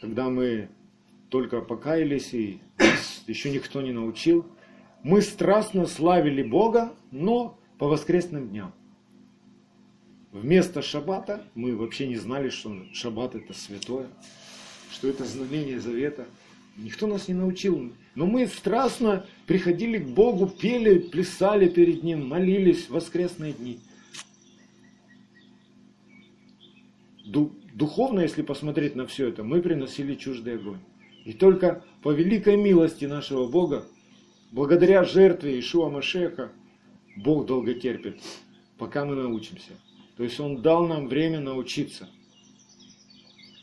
когда 0.00 0.28
мы 0.28 0.68
только 1.30 1.62
покаялись 1.62 2.34
и 2.34 2.60
еще 3.26 3.50
никто 3.50 3.80
не 3.80 3.92
научил, 3.92 4.46
мы 5.02 5.22
страстно 5.22 5.86
славили 5.86 6.42
Бога, 6.42 6.92
но 7.10 7.58
по 7.78 7.88
воскресным 7.88 8.48
дням. 8.48 8.74
Вместо 10.30 10.82
шаббата 10.82 11.44
мы 11.54 11.76
вообще 11.76 12.06
не 12.06 12.16
знали, 12.16 12.50
что 12.50 12.74
шаббат 12.92 13.34
это 13.34 13.54
святое, 13.54 14.08
что 14.90 15.08
это 15.08 15.24
знамение 15.24 15.80
завета. 15.80 16.26
Никто 16.76 17.06
нас 17.06 17.28
не 17.28 17.34
научил. 17.34 17.92
Но 18.14 18.26
мы 18.26 18.46
страстно 18.46 19.26
приходили 19.46 19.98
к 19.98 20.08
Богу, 20.08 20.46
пели, 20.46 20.98
плясали 20.98 21.68
перед 21.68 22.02
Ним, 22.02 22.26
молились 22.26 22.86
в 22.86 22.90
воскресные 22.90 23.52
дни. 23.52 23.78
Духовно, 27.74 28.20
если 28.20 28.42
посмотреть 28.42 28.96
на 28.96 29.06
все 29.06 29.28
это, 29.28 29.42
мы 29.42 29.62
приносили 29.62 30.14
чуждый 30.14 30.56
огонь. 30.56 30.80
И 31.24 31.32
только 31.32 31.84
по 32.02 32.12
великой 32.12 32.56
милости 32.56 33.06
нашего 33.06 33.48
Бога, 33.48 33.86
благодаря 34.50 35.04
жертве 35.04 35.58
Ишуа 35.58 35.88
Машеха, 35.88 36.52
Бог 37.16 37.46
долго 37.46 37.74
терпит, 37.74 38.20
пока 38.76 39.04
мы 39.04 39.14
научимся. 39.14 39.72
То 40.16 40.24
есть 40.24 40.38
Он 40.40 40.60
дал 40.60 40.86
нам 40.86 41.08
время 41.08 41.40
научиться. 41.40 42.08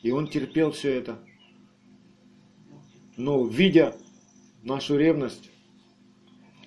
И 0.02 0.12
Он 0.12 0.28
терпел 0.28 0.72
все 0.72 0.94
это. 0.94 1.20
Но 3.20 3.46
видя 3.46 3.98
нашу 4.64 4.96
ревность, 4.96 5.52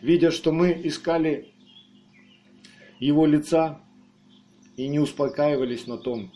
видя, 0.03 0.31
что 0.31 0.53
мы 0.53 0.79
искали 0.85 1.51
Его 3.01 3.25
лица 3.25 3.81
и 4.77 4.87
не 4.87 4.99
успокаивались 4.99 5.87
на 5.87 5.97
том, 5.97 6.31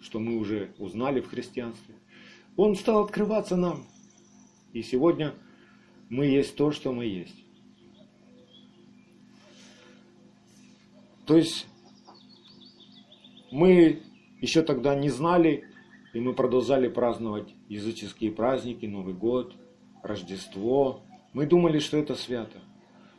что 0.00 0.20
мы 0.20 0.36
уже 0.36 0.70
узнали 0.78 1.20
в 1.20 1.26
христианстве, 1.26 1.96
Он 2.56 2.76
стал 2.76 3.02
открываться 3.02 3.56
нам. 3.56 3.84
И 4.72 4.82
сегодня 4.84 5.34
мы 6.08 6.26
есть 6.26 6.54
то, 6.54 6.70
что 6.70 6.92
мы 6.92 7.06
есть. 7.06 7.44
То 11.26 11.36
есть 11.36 11.66
Мы 13.50 14.02
еще 14.40 14.62
тогда 14.62 14.94
не 14.94 15.08
знали, 15.08 15.67
и 16.18 16.20
мы 16.20 16.32
продолжали 16.32 16.88
праздновать 16.88 17.54
языческие 17.68 18.32
праздники, 18.32 18.86
Новый 18.86 19.14
год, 19.14 19.54
Рождество. 20.02 21.02
Мы 21.32 21.46
думали, 21.46 21.78
что 21.78 21.96
это 21.96 22.16
свято. 22.16 22.58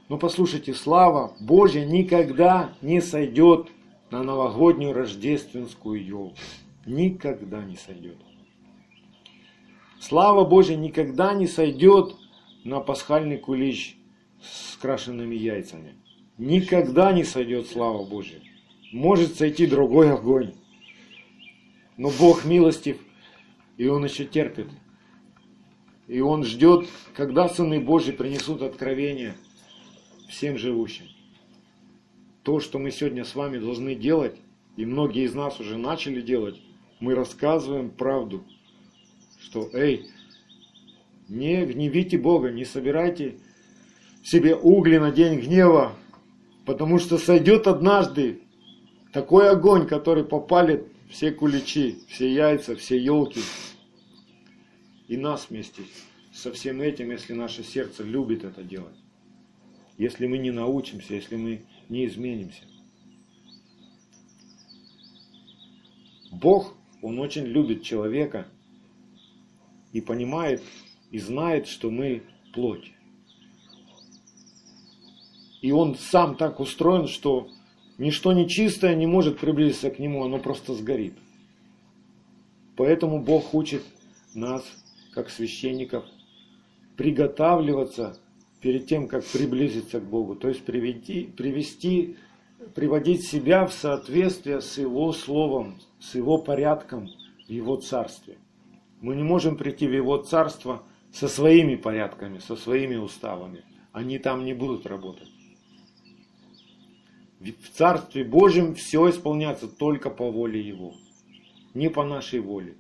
Но 0.10 0.18
послушайте, 0.18 0.74
слава 0.74 1.34
Божья 1.40 1.86
никогда 1.86 2.74
не 2.82 3.00
сойдет 3.00 3.70
на 4.12 4.22
новогоднюю 4.22 4.92
рождественскую 4.92 6.06
елку. 6.06 6.36
Никогда 6.86 7.64
не 7.64 7.78
сойдет. 7.78 8.18
Слава 10.02 10.44
Божья 10.44 10.76
никогда 10.76 11.34
не 11.34 11.48
сойдет 11.48 12.18
на 12.66 12.82
пасхальный 12.82 13.38
кулич 13.38 13.96
с 14.42 14.76
крашенными 14.76 15.36
яйцами. 15.36 15.96
Никогда 16.38 17.14
не 17.14 17.24
сойдет 17.24 17.68
слава 17.68 18.04
Божья. 18.04 18.42
Может 18.92 19.36
сойти 19.36 19.68
другой 19.68 20.12
огонь. 20.12 20.54
Но 22.00 22.10
Бог 22.18 22.46
милостив, 22.46 22.98
и 23.76 23.86
Он 23.88 24.06
еще 24.06 24.24
терпит. 24.24 24.68
И 26.08 26.22
Он 26.22 26.46
ждет, 26.46 26.88
когда 27.14 27.50
сыны 27.50 27.82
Божьи 27.82 28.14
принесут 28.14 28.62
откровение 28.62 29.36
всем 30.30 30.58
живущим. 30.58 31.08
То, 32.44 32.62
что 32.62 32.80
мы 32.80 32.92
сегодня 32.92 33.26
с 33.26 33.36
вами 33.36 33.58
должны 33.58 33.96
делать, 33.96 34.38
и 34.78 34.86
многие 34.86 35.26
из 35.26 35.36
нас 35.36 35.60
уже 35.60 35.78
начали 35.78 36.22
делать, 36.22 36.62
мы 37.02 37.16
рассказываем 37.16 37.90
правду, 37.90 38.46
что, 39.42 39.70
эй, 39.74 40.08
не 41.28 41.66
гневите 41.66 42.18
Бога, 42.18 42.50
не 42.50 42.64
собирайте 42.64 43.40
себе 44.24 44.56
угли 44.56 45.00
на 45.00 45.12
день 45.12 45.42
гнева, 45.42 45.92
потому 46.66 46.98
что 46.98 47.18
сойдет 47.18 47.68
однажды 47.68 48.40
такой 49.12 49.50
огонь, 49.50 49.86
который 49.86 50.24
попалит 50.24 50.88
все 51.10 51.32
куличи, 51.32 51.98
все 52.08 52.32
яйца, 52.32 52.76
все 52.76 52.98
елки. 52.98 53.42
И 55.08 55.18
нас 55.18 55.50
вместе 55.50 55.84
со 56.32 56.54
всем 56.54 56.82
этим, 56.82 57.10
если 57.12 57.34
наше 57.34 57.64
сердце 57.64 58.04
любит 58.04 58.44
это 58.44 58.64
делать. 58.64 58.96
Если 59.98 60.28
мы 60.28 60.38
не 60.38 60.52
научимся, 60.52 61.16
если 61.16 61.36
мы 61.36 61.66
не 61.90 62.06
изменимся. 62.06 62.64
Бог, 66.32 66.76
Он 67.02 67.20
очень 67.20 67.46
любит 67.46 67.84
человека 67.84 68.48
и 69.92 70.00
понимает 70.00 70.62
и 71.10 71.18
знает, 71.18 71.68
что 71.68 71.90
мы 71.90 72.24
плоть. 72.54 72.92
И 75.62 75.72
Он 75.72 75.96
сам 75.96 76.38
так 76.38 76.60
устроен, 76.60 77.08
что 77.08 77.50
Ничто 78.00 78.32
нечистое 78.32 78.96
не 78.96 79.06
может 79.06 79.40
приблизиться 79.40 79.92
к 79.92 80.00
нему, 80.00 80.24
оно 80.24 80.40
просто 80.40 80.74
сгорит. 80.74 81.16
Поэтому 82.78 83.22
Бог 83.22 83.54
учит 83.54 83.84
нас, 84.34 84.64
как 85.14 85.30
священников, 85.30 86.06
приготавливаться 86.96 88.18
перед 88.62 88.88
тем, 88.88 89.10
как 89.10 89.26
приблизиться 89.26 90.00
к 90.00 90.06
Богу. 90.06 90.36
То 90.36 90.48
есть 90.48 90.64
привести, 90.64 91.24
привести, 91.24 92.16
приводить 92.74 93.28
себя 93.28 93.68
в 93.68 93.74
соответствие 93.74 94.62
с 94.62 94.78
Его 94.78 95.12
Словом, 95.12 95.76
с 96.00 96.16
Его 96.16 96.38
порядком 96.38 97.10
в 97.50 97.52
Его 97.52 97.76
Царстве. 97.76 98.38
Мы 99.02 99.18
не 99.18 99.24
можем 99.24 99.58
прийти 99.58 99.88
в 99.88 99.94
Его 99.94 100.16
Царство 100.20 100.84
со 101.12 101.28
своими 101.28 101.76
порядками, 101.76 102.38
со 102.38 102.56
своими 102.56 102.96
уставами. 102.96 103.66
Они 103.92 104.20
там 104.20 104.46
не 104.46 104.54
будут 104.54 104.86
работать. 104.86 105.30
В 107.40 107.70
Царстве 107.70 108.26
Божьем 108.26 108.76
все 108.76 109.10
исполняется 109.10 109.70
только 109.70 110.10
по 110.10 110.30
воле 110.30 110.60
Его. 110.60 110.94
Не 111.74 111.90
по 111.90 112.04
нашей 112.04 112.42
воле, 112.42 112.76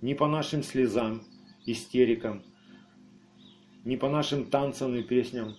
не 0.00 0.14
по 0.14 0.26
нашим 0.26 0.62
слезам, 0.62 1.22
истерикам, 1.66 2.42
не 3.84 3.98
по 3.98 4.08
нашим 4.08 4.46
танцам 4.46 4.94
и 4.94 5.02
песням, 5.02 5.54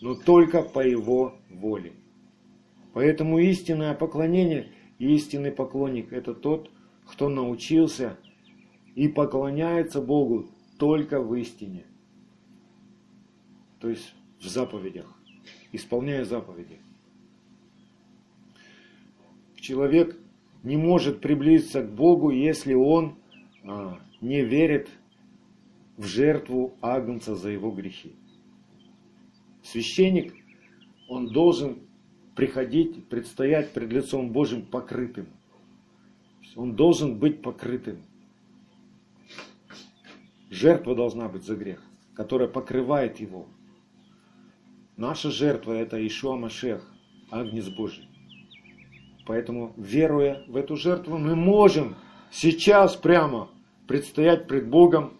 но 0.00 0.14
только 0.14 0.62
по 0.62 0.86
Его 0.86 1.34
воле. 1.50 1.94
Поэтому 2.92 3.40
истинное 3.40 3.94
поклонение 3.94 4.70
и 5.00 5.12
истинный 5.12 5.50
поклонник– 5.50 6.12
это 6.14 6.34
тот, 6.34 6.70
кто 7.06 7.28
научился 7.28 8.18
и 8.94 9.08
поклоняется 9.08 10.00
Богу 10.00 10.48
только 10.78 11.20
в 11.20 11.34
истине. 11.34 11.86
То 13.80 13.88
есть 13.88 14.14
в 14.38 14.46
заповедях, 14.46 15.12
исполняя 15.72 16.24
заповеди 16.24 16.78
человек 19.62 20.18
не 20.62 20.76
может 20.76 21.20
приблизиться 21.20 21.82
к 21.82 21.90
Богу, 21.90 22.30
если 22.30 22.74
он 22.74 23.16
а, 23.64 23.98
не 24.20 24.44
верит 24.44 24.90
в 25.96 26.04
жертву 26.04 26.74
Агнца 26.82 27.34
за 27.34 27.50
его 27.50 27.70
грехи. 27.70 28.12
Священник, 29.62 30.34
он 31.08 31.28
должен 31.28 31.78
приходить, 32.34 33.08
предстоять 33.08 33.72
пред 33.72 33.92
лицом 33.92 34.30
Божьим 34.30 34.66
покрытым. 34.66 35.26
Он 36.56 36.74
должен 36.74 37.18
быть 37.18 37.40
покрытым. 37.40 38.02
Жертва 40.50 40.94
должна 40.94 41.28
быть 41.28 41.44
за 41.44 41.56
грех, 41.56 41.82
которая 42.14 42.48
покрывает 42.48 43.20
его. 43.20 43.46
Наша 44.96 45.30
жертва 45.30 45.72
это 45.72 46.04
Ишуа 46.06 46.36
Машех, 46.36 46.86
Агнец 47.30 47.68
Божий. 47.68 48.11
Поэтому, 49.26 49.72
веруя 49.76 50.42
в 50.48 50.56
эту 50.56 50.76
жертву, 50.76 51.18
мы 51.18 51.36
можем 51.36 51.96
сейчас 52.30 52.96
прямо 52.96 53.48
предстоять 53.86 54.48
пред 54.48 54.68
Богом, 54.68 55.18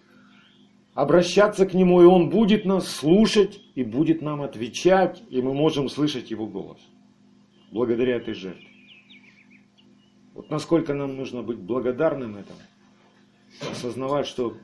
обращаться 0.94 1.66
к 1.66 1.74
Нему, 1.74 2.02
и 2.02 2.06
Он 2.06 2.28
будет 2.28 2.64
нас 2.64 2.88
слушать 2.88 3.60
и 3.74 3.82
будет 3.84 4.22
нам 4.22 4.42
отвечать, 4.42 5.22
и 5.30 5.40
мы 5.40 5.54
можем 5.54 5.88
слышать 5.88 6.30
Его 6.30 6.46
голос 6.46 6.80
благодаря 7.70 8.16
этой 8.16 8.34
жертве. 8.34 8.68
Вот 10.34 10.50
насколько 10.50 10.94
нам 10.94 11.16
нужно 11.16 11.42
быть 11.42 11.58
благодарным 11.58 12.36
этому, 12.36 12.58
осознавать, 13.70 14.26
что 14.26 14.56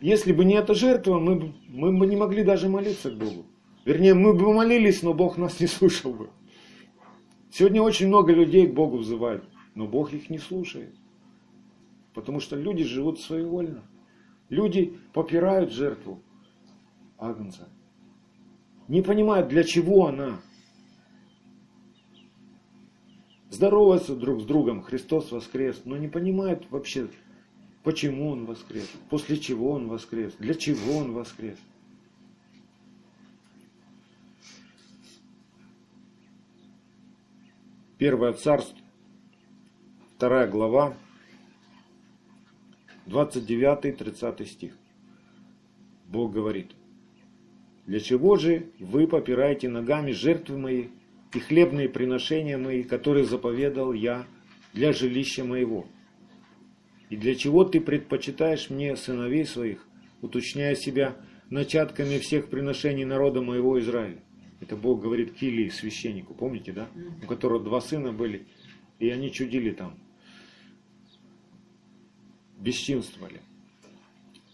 если 0.00 0.32
бы 0.32 0.44
не 0.44 0.54
эта 0.54 0.74
жертва, 0.74 1.18
мы, 1.18 1.54
мы 1.68 1.96
бы 1.96 2.06
не 2.06 2.16
могли 2.16 2.42
даже 2.42 2.68
молиться 2.68 3.10
к 3.10 3.16
Богу. 3.16 3.46
Вернее, 3.84 4.14
мы 4.14 4.34
бы 4.34 4.52
молились, 4.52 5.02
но 5.02 5.14
Бог 5.14 5.38
нас 5.38 5.60
не 5.60 5.66
слушал 5.66 6.12
бы. 6.12 6.30
Сегодня 7.50 7.82
очень 7.82 8.06
много 8.06 8.32
людей 8.32 8.66
к 8.66 8.74
Богу 8.74 8.98
взывают, 8.98 9.44
но 9.74 9.86
Бог 9.86 10.12
их 10.12 10.30
не 10.30 10.38
слушает. 10.38 10.94
Потому 12.14 12.40
что 12.40 12.56
люди 12.56 12.84
живут 12.84 13.20
своевольно. 13.20 13.82
Люди 14.48 14.98
попирают 15.12 15.72
жертву 15.72 16.22
Агнца. 17.18 17.68
Не 18.88 19.02
понимают, 19.02 19.48
для 19.48 19.62
чего 19.62 20.06
она. 20.06 20.40
Здороваются 23.50 24.14
друг 24.14 24.40
с 24.40 24.44
другом, 24.44 24.82
Христос 24.82 25.32
воскрес, 25.32 25.82
но 25.84 25.96
не 25.96 26.08
понимают 26.08 26.70
вообще, 26.70 27.08
почему 27.82 28.30
Он 28.30 28.46
воскрес, 28.46 28.88
после 29.08 29.36
чего 29.38 29.72
Он 29.72 29.88
воскрес, 29.88 30.34
для 30.38 30.54
чего 30.54 30.98
Он 30.98 31.12
воскрес. 31.12 31.58
Первое 38.00 38.32
царство, 38.32 38.78
вторая 40.16 40.48
глава, 40.48 40.96
29-30 43.04 44.46
стих. 44.46 44.72
Бог 46.08 46.32
говорит, 46.32 46.70
«Для 47.84 48.00
чего 48.00 48.36
же 48.36 48.70
вы 48.78 49.06
попираете 49.06 49.68
ногами 49.68 50.12
жертвы 50.12 50.56
мои 50.56 50.84
и 51.34 51.40
хлебные 51.40 51.90
приношения 51.90 52.56
мои, 52.56 52.84
которые 52.84 53.26
заповедал 53.26 53.92
я 53.92 54.24
для 54.72 54.94
жилища 54.94 55.44
моего? 55.44 55.84
И 57.10 57.18
для 57.18 57.34
чего 57.34 57.64
ты 57.64 57.82
предпочитаешь 57.82 58.70
мне 58.70 58.96
сыновей 58.96 59.44
своих, 59.44 59.86
уточняя 60.22 60.74
себя 60.74 61.16
начатками 61.50 62.16
всех 62.16 62.48
приношений 62.48 63.04
народа 63.04 63.42
моего 63.42 63.78
Израиля? 63.78 64.22
Это 64.60 64.76
Бог 64.76 65.00
говорит 65.00 65.32
к 65.32 65.42
Илии, 65.42 65.68
священнику, 65.68 66.34
помните, 66.34 66.72
да? 66.72 66.88
У 67.22 67.26
которого 67.26 67.62
два 67.62 67.80
сына 67.80 68.12
были, 68.12 68.46
и 68.98 69.08
они 69.08 69.32
чудили 69.32 69.70
там. 69.70 69.94
Бесчинствовали. 72.58 73.40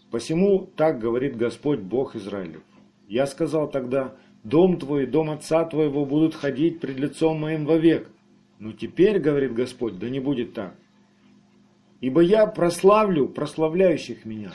Посему 0.09 0.69
так 0.77 0.99
говорит 0.99 1.35
Господь 1.35 1.79
Бог 1.79 2.15
Израилев. 2.15 2.63
Я 3.09 3.27
сказал 3.27 3.69
тогда, 3.69 4.15
дом 4.43 4.79
твой 4.79 5.03
и 5.03 5.07
дом 5.07 5.29
отца 5.29 5.65
твоего 5.65 6.05
будут 6.05 6.33
ходить 6.33 6.79
пред 6.79 6.97
лицом 6.97 7.41
моим 7.41 7.65
вовек. 7.65 8.09
Но 8.59 8.71
теперь, 8.71 9.19
говорит 9.19 9.53
Господь, 9.53 9.99
да 9.99 10.09
не 10.09 10.19
будет 10.21 10.53
так. 10.53 10.73
Ибо 11.99 12.21
я 12.21 12.47
прославлю 12.47 13.27
прославляющих 13.27 14.23
меня, 14.23 14.53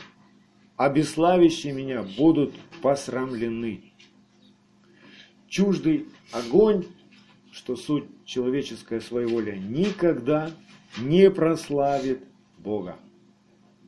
а 0.77 0.89
бесславящие 0.89 1.73
меня 1.73 2.05
будут 2.17 2.55
посрамлены 2.81 3.92
чуждый 5.53 6.09
огонь 6.33 6.87
что 7.53 7.77
суть 7.77 8.07
человеческая 8.25 9.01
своеволие 9.01 9.59
никогда 9.59 10.51
не 10.99 11.31
прославит 11.31 12.25
Бога. 12.57 12.97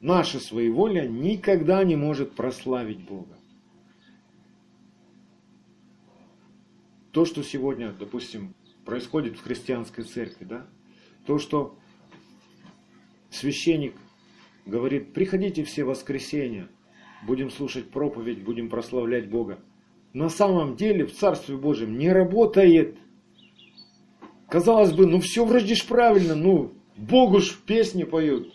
Наше 0.02 0.38
своеволие 0.38 1.08
никогда 1.08 1.82
не 1.82 1.96
может 1.96 2.32
прославить 2.32 3.00
Бога. 3.00 3.38
То, 7.10 7.24
что 7.24 7.42
сегодня, 7.42 7.92
допустим, 7.92 8.54
происходит 8.84 9.38
в 9.38 9.42
христианской 9.42 10.04
церкви, 10.04 10.44
да, 10.44 10.66
то, 11.24 11.38
что 11.38 11.78
священник 13.30 13.94
говорит, 14.66 15.14
приходите 15.14 15.64
все 15.64 15.84
воскресенья, 15.84 16.68
будем 17.26 17.50
слушать 17.50 17.88
проповедь, 17.88 18.44
будем 18.44 18.68
прославлять 18.68 19.30
Бога. 19.30 19.58
На 20.14 20.28
самом 20.28 20.76
деле 20.76 21.04
в 21.04 21.12
Царстве 21.12 21.56
Божьем 21.56 21.98
не 21.98 22.08
работает. 22.08 22.96
Казалось 24.48 24.92
бы, 24.92 25.06
ну 25.06 25.18
все 25.18 25.44
вроде 25.44 25.74
ж 25.74 25.84
правильно, 25.84 26.36
ну 26.36 26.72
Богу 26.96 27.40
ж 27.40 27.56
песни 27.66 28.04
поют. 28.04 28.54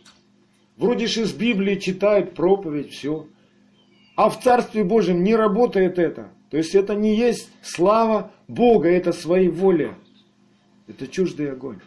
Вроде 0.78 1.08
ж 1.08 1.18
из 1.18 1.34
Библии 1.34 1.76
читают 1.76 2.34
проповедь, 2.34 2.92
все. 2.92 3.28
А 4.16 4.30
в 4.30 4.42
Царстве 4.42 4.86
Божьем 4.86 5.22
не 5.22 5.36
работает 5.36 6.00
это. 6.00 6.32
То 6.50 6.56
есть 6.56 6.74
это 6.76 6.96
не 6.96 7.18
есть 7.18 7.50
слава 7.62 8.32
Бога, 8.48 8.88
это 8.90 9.12
своей 9.12 9.50
воля. 9.50 9.96
Это 10.88 11.08
чуждый 11.08 11.52
огонь. 11.52 11.82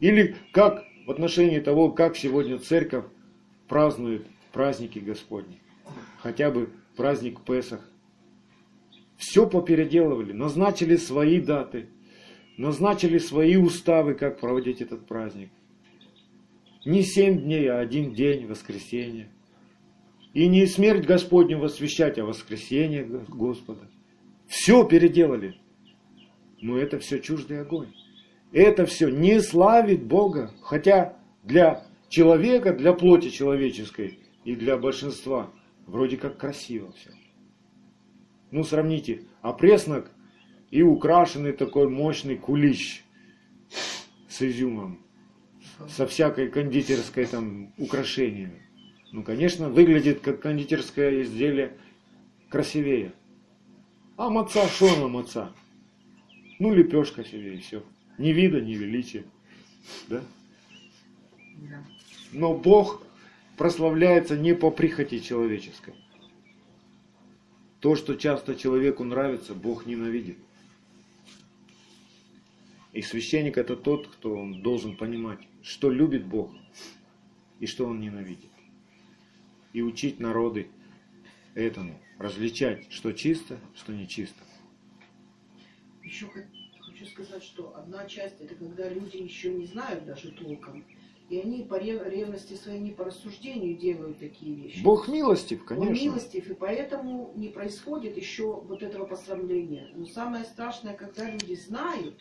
Или 0.00 0.34
как 0.52 0.84
в 1.06 1.10
отношении 1.12 1.60
того, 1.60 1.92
как 1.92 2.16
сегодня 2.16 2.58
церковь 2.58 3.04
празднует 3.68 4.26
праздники 4.52 4.98
Господни. 4.98 5.60
Хотя 6.20 6.50
бы 6.50 6.70
праздник 6.96 7.40
Песах. 7.42 7.88
Все 9.18 9.48
попеределывали, 9.48 10.32
назначили 10.32 10.94
свои 10.94 11.40
даты, 11.40 11.88
назначили 12.56 13.18
свои 13.18 13.56
уставы, 13.56 14.14
как 14.14 14.38
проводить 14.38 14.80
этот 14.80 15.06
праздник. 15.06 15.50
Не 16.84 17.02
семь 17.02 17.42
дней, 17.42 17.68
а 17.68 17.80
один 17.80 18.14
день, 18.14 18.46
воскресенье. 18.46 19.28
И 20.34 20.46
не 20.46 20.66
смерть 20.66 21.04
Господню 21.04 21.58
восвещать, 21.58 22.16
а 22.18 22.24
воскресенье 22.24 23.04
Господа. 23.04 23.90
Все 24.46 24.84
переделали. 24.84 25.56
Но 26.60 26.78
это 26.78 27.00
все 27.00 27.18
чуждый 27.18 27.60
огонь. 27.60 27.92
Это 28.52 28.86
все 28.86 29.08
не 29.08 29.40
славит 29.40 30.04
Бога. 30.04 30.54
Хотя 30.62 31.16
для 31.42 31.84
человека, 32.08 32.72
для 32.72 32.92
плоти 32.92 33.30
человеческой 33.30 34.20
и 34.44 34.54
для 34.54 34.76
большинства 34.76 35.50
вроде 35.86 36.16
как 36.16 36.38
красиво 36.38 36.92
все. 36.92 37.10
Ну, 38.50 38.64
сравните, 38.64 39.24
опреснок 39.42 40.10
и 40.70 40.82
украшенный 40.82 41.52
такой 41.52 41.88
мощный 41.88 42.36
кулич 42.36 43.04
с 44.28 44.42
изюмом, 44.42 45.00
со 45.88 46.06
всякой 46.06 46.48
кондитерской 46.48 47.26
там 47.26 47.72
украшениями. 47.76 48.62
Ну, 49.12 49.22
конечно, 49.22 49.68
выглядит 49.68 50.20
как 50.20 50.40
кондитерское 50.40 51.22
изделие 51.22 51.76
красивее. 52.48 53.12
А 54.16 54.30
маца, 54.30 54.66
что 54.68 54.92
она 54.94 55.08
маца? 55.08 55.52
Ну, 56.58 56.74
лепешка 56.74 57.24
себе 57.24 57.54
и 57.54 57.58
все. 57.58 57.82
Ни 58.18 58.30
вида, 58.30 58.60
ни 58.60 58.74
величия. 58.74 59.24
Да. 60.08 60.22
Но 62.32 62.54
Бог 62.54 63.02
прославляется 63.56 64.36
не 64.36 64.54
по 64.54 64.70
прихоти 64.70 65.20
человеческой. 65.20 65.94
То, 67.80 67.94
что 67.94 68.16
часто 68.16 68.56
человеку 68.56 69.04
нравится, 69.04 69.54
Бог 69.54 69.86
ненавидит. 69.86 70.38
И 72.92 73.02
священник 73.02 73.56
это 73.58 73.76
тот, 73.76 74.08
кто 74.08 74.34
он 74.34 74.62
должен 74.62 74.96
понимать, 74.96 75.38
что 75.62 75.90
любит 75.90 76.26
Бог 76.26 76.52
и 77.60 77.66
что 77.66 77.86
он 77.86 78.00
ненавидит. 78.00 78.50
И 79.72 79.82
учить 79.82 80.18
народы 80.18 80.68
этому, 81.54 82.00
различать, 82.18 82.90
что 82.90 83.12
чисто, 83.12 83.60
что 83.76 83.92
нечисто. 83.92 84.42
Еще 86.02 86.26
хочу 86.80 87.06
сказать, 87.06 87.44
что 87.44 87.76
одна 87.76 88.06
часть 88.06 88.40
это 88.40 88.56
когда 88.56 88.88
люди 88.88 89.18
еще 89.18 89.52
не 89.52 89.66
знают 89.66 90.04
даже 90.04 90.32
толком. 90.32 90.84
И 91.28 91.38
они 91.40 91.62
по 91.62 91.78
ре- 91.78 92.02
ревности 92.08 92.54
своей, 92.54 92.80
не 92.80 92.90
по 92.92 93.04
рассуждению 93.04 93.76
делают 93.76 94.18
такие 94.18 94.54
вещи. 94.54 94.82
Бог 94.82 95.08
милостив, 95.08 95.60
Он 95.60 95.66
конечно. 95.66 95.92
милостив, 96.06 96.50
и 96.50 96.54
поэтому 96.54 97.32
не 97.36 97.48
происходит 97.48 98.16
еще 98.16 98.62
вот 98.62 98.82
этого 98.82 99.04
посрамления. 99.04 99.90
Но 99.94 100.06
самое 100.06 100.44
страшное, 100.44 100.94
когда 100.94 101.28
люди 101.30 101.54
знают 101.54 102.18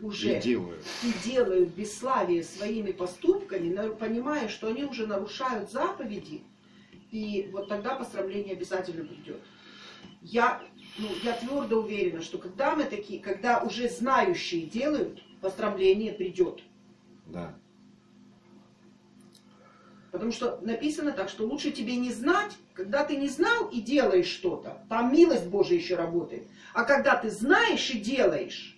уже 0.00 0.38
И 0.38 0.42
делают. 0.42 0.84
и 1.02 1.28
делают 1.28 1.70
бесславие 1.70 2.42
своими 2.44 2.92
поступками, 2.92 3.94
понимая, 3.94 4.48
что 4.48 4.68
они 4.68 4.84
уже 4.84 5.06
нарушают 5.06 5.70
заповеди, 5.70 6.42
и 7.10 7.48
вот 7.52 7.68
тогда 7.68 7.94
посрамление 7.96 8.52
обязательно 8.54 9.04
придет. 9.04 9.40
Я, 10.22 10.62
ну, 10.98 11.08
я 11.22 11.32
твердо 11.32 11.80
уверена, 11.80 12.20
что 12.20 12.36
когда 12.36 12.76
мы 12.76 12.84
такие, 12.84 13.20
когда 13.20 13.62
уже 13.62 13.88
знающие 13.88 14.66
делают, 14.66 15.22
посрамление 15.40 16.12
придет. 16.12 16.60
Да. 17.26 17.58
Потому 20.10 20.32
что 20.32 20.58
написано 20.62 21.12
так, 21.12 21.28
что 21.28 21.46
лучше 21.46 21.70
тебе 21.70 21.96
не 21.96 22.10
знать, 22.10 22.52
когда 22.74 23.04
ты 23.04 23.16
не 23.16 23.28
знал 23.28 23.68
и 23.68 23.80
делаешь 23.80 24.26
что-то. 24.26 24.82
Там 24.88 25.12
милость 25.12 25.46
Божия 25.46 25.78
еще 25.78 25.94
работает. 25.94 26.44
А 26.74 26.84
когда 26.84 27.16
ты 27.16 27.30
знаешь 27.30 27.90
и 27.90 27.98
делаешь, 27.98 28.76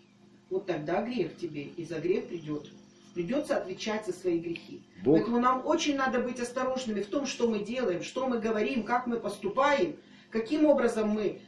вот 0.50 0.66
тогда 0.66 1.02
грех 1.02 1.36
тебе, 1.36 1.62
и 1.62 1.84
за 1.84 1.98
грех 1.98 2.28
придет. 2.28 2.68
Придется 3.14 3.56
отвечать 3.56 4.06
за 4.06 4.12
свои 4.12 4.38
грехи. 4.38 4.82
Бог, 5.02 5.16
Поэтому 5.16 5.38
нам 5.38 5.66
очень 5.66 5.96
надо 5.96 6.20
быть 6.20 6.40
осторожными 6.40 7.00
в 7.00 7.06
том, 7.06 7.26
что 7.26 7.48
мы 7.48 7.60
делаем, 7.60 8.02
что 8.02 8.26
мы 8.26 8.38
говорим, 8.38 8.84
как 8.84 9.06
мы 9.06 9.18
поступаем, 9.18 9.96
каким 10.30 10.66
образом 10.66 11.08
мы, 11.08 11.40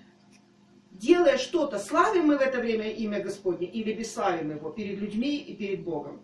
делая 0.92 1.38
что-то, 1.38 1.78
славим 1.78 2.26
мы 2.26 2.38
в 2.38 2.40
это 2.40 2.60
время 2.60 2.90
имя 2.90 3.22
Господне 3.22 3.66
или 3.66 3.92
бесславим 3.92 4.50
его 4.50 4.70
перед 4.70 4.98
людьми 4.98 5.36
и 5.36 5.54
перед 5.54 5.82
Богом. 5.84 6.20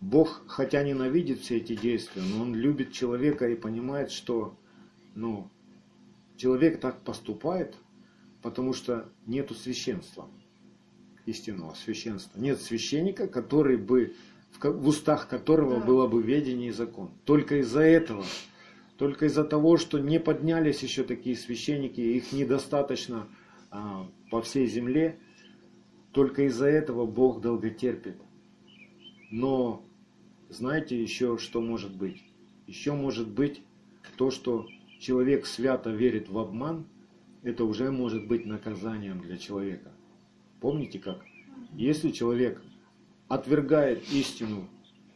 Бог, 0.00 0.44
хотя 0.46 0.82
ненавидит 0.82 1.40
все 1.40 1.56
эти 1.58 1.74
действия, 1.74 2.22
но 2.22 2.42
Он 2.42 2.54
любит 2.54 2.92
человека 2.92 3.48
и 3.48 3.54
понимает, 3.54 4.10
что 4.10 4.56
ну, 5.14 5.48
человек 6.36 6.80
так 6.80 7.00
поступает, 7.02 7.74
потому 8.42 8.72
что 8.74 9.08
нету 9.26 9.54
священства, 9.54 10.28
истинного 11.26 11.74
священства. 11.74 12.38
Нет 12.38 12.60
священника, 12.60 13.26
который 13.26 13.76
бы, 13.76 14.14
в, 14.60 14.88
устах 14.88 15.28
которого 15.28 15.80
Да. 15.80 15.86
было 15.86 16.06
бы 16.06 16.22
ведение 16.22 16.68
и 16.68 16.72
закон. 16.72 17.10
Только 17.24 17.60
из-за 17.60 17.80
этого, 17.80 18.24
только 18.98 19.26
из-за 19.26 19.44
того, 19.44 19.76
что 19.78 19.98
не 19.98 20.20
поднялись 20.20 20.82
еще 20.82 21.04
такие 21.04 21.36
священники, 21.36 22.00
их 22.00 22.32
недостаточно 22.32 23.28
а, 23.70 24.06
по 24.30 24.42
всей 24.42 24.66
земле, 24.66 25.18
только 26.12 26.42
из-за 26.42 26.66
этого 26.66 27.06
Бог 27.06 27.40
долго 27.40 27.70
терпит. 27.70 28.16
Но 29.34 29.82
знаете 30.48 31.02
еще, 31.02 31.38
что 31.38 31.60
может 31.60 31.96
быть? 31.96 32.22
Еще 32.68 32.92
может 32.92 33.26
быть 33.26 33.62
то, 34.16 34.30
что 34.30 34.68
человек 35.00 35.46
свято 35.46 35.90
верит 35.90 36.28
в 36.28 36.38
обман, 36.38 36.86
это 37.42 37.64
уже 37.64 37.90
может 37.90 38.28
быть 38.28 38.46
наказанием 38.46 39.20
для 39.20 39.36
человека. 39.36 39.90
Помните 40.60 41.00
как? 41.00 41.24
Если 41.72 42.12
человек 42.12 42.62
отвергает 43.26 44.08
истину 44.12 44.68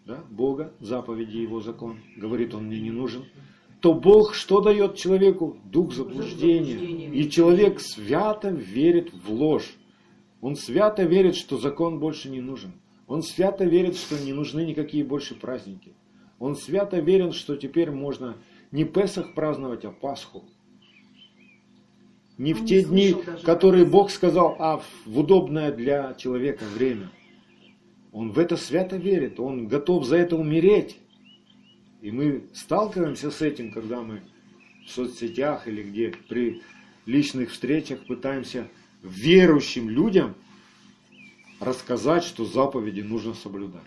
да, 0.05 0.25
Бога, 0.31 0.73
заповеди 0.81 1.37
Его 1.37 1.61
закон, 1.61 1.99
говорит, 2.17 2.55
он 2.55 2.65
мне 2.65 2.81
не 2.81 2.91
нужен, 2.91 3.25
то 3.79 3.95
Бог 3.95 4.35
что 4.35 4.61
дает 4.61 4.97
человеку? 4.97 5.59
Дух 5.67 5.95
заблуждения. 5.95 7.09
И 7.13 7.31
человек 7.31 7.79
свято 7.79 8.51
верит 8.51 9.13
в 9.15 9.31
ложь. 9.31 9.77
Он 10.41 10.57
свято 10.57 11.05
верит, 11.05 11.37
что 11.37 11.57
закон 11.57 12.01
больше 12.01 12.29
не 12.31 12.41
нужен. 12.41 12.73
Он 13.09 13.23
свято 13.23 13.65
верит, 13.65 13.97
что 13.97 14.19
не 14.19 14.35
нужны 14.35 14.67
никакие 14.67 15.03
больше 15.03 15.35
праздники. 15.35 15.95
Он 16.39 16.55
свято 16.55 17.01
верен, 17.01 17.33
что 17.33 17.57
теперь 17.57 17.91
можно 17.91 18.37
не 18.71 18.85
Песах 18.85 19.35
праздновать, 19.35 19.85
а 19.87 19.91
Пасху. 19.91 20.45
Не 22.37 22.53
Он 22.53 22.59
в 22.59 22.63
не 22.63 22.69
те 22.69 22.85
дни, 22.85 23.13
слышал 23.13 23.33
даже 23.33 23.45
которые 23.45 23.85
Бог 23.87 24.11
сказал, 24.11 24.57
а 24.59 24.83
в 25.07 25.19
удобное 25.19 25.73
для 25.73 26.15
человека 26.15 26.65
время. 26.65 27.11
Он 28.13 28.31
в 28.31 28.39
это 28.39 28.57
свято 28.57 28.97
верит, 28.97 29.41
он 29.41 29.67
готов 29.67 30.05
за 30.05 30.17
это 30.17 30.37
умереть. 30.37 30.99
И 32.03 32.11
мы 32.11 32.45
сталкиваемся 32.53 33.31
с 33.31 33.41
этим, 33.41 33.73
когда 33.73 34.03
мы 34.03 34.23
в 34.87 34.91
соцсетях 34.91 35.67
или 35.67 35.83
где 35.83 36.15
при 36.29 36.63
личных 37.07 37.51
встречах 37.51 38.07
пытаемся 38.07 38.69
верующим 39.03 39.89
людям 39.89 40.35
рассказать, 41.61 42.25
что 42.25 42.45
заповеди 42.45 43.01
нужно 43.01 43.35
соблюдать. 43.35 43.83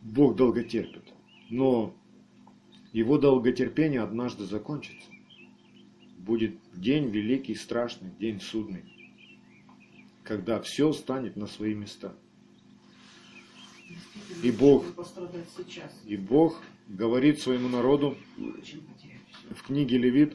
Бог 0.00 0.36
долго 0.36 0.64
терпит, 0.64 1.04
но 1.48 1.94
его 2.92 3.18
долготерпение 3.18 4.02
однажды 4.02 4.44
закончится. 4.44 5.10
Будет 6.18 6.54
день 6.74 7.08
великий, 7.08 7.54
страшный, 7.54 8.10
день 8.18 8.40
судный. 8.40 8.84
когда 10.24 10.60
все 10.60 10.92
станет 10.92 11.36
на 11.36 11.46
свои 11.46 11.74
места. 11.74 12.14
И 14.42 14.50
Бог. 14.50 14.84
И 16.06 16.16
Бог 16.16 16.62
говорит 16.88 17.40
своему 17.40 17.68
народу 17.68 18.16
в 18.36 19.62
книге 19.66 19.98
Левит, 19.98 20.34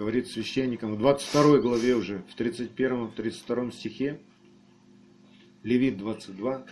говорит 0.00 0.28
священникам, 0.28 0.94
в 0.94 0.98
22 0.98 1.58
главе 1.58 1.94
уже, 1.94 2.22
в 2.34 2.40
31-32 2.40 3.70
стихе, 3.70 4.18
Левит 5.62 5.98
22, 5.98 6.64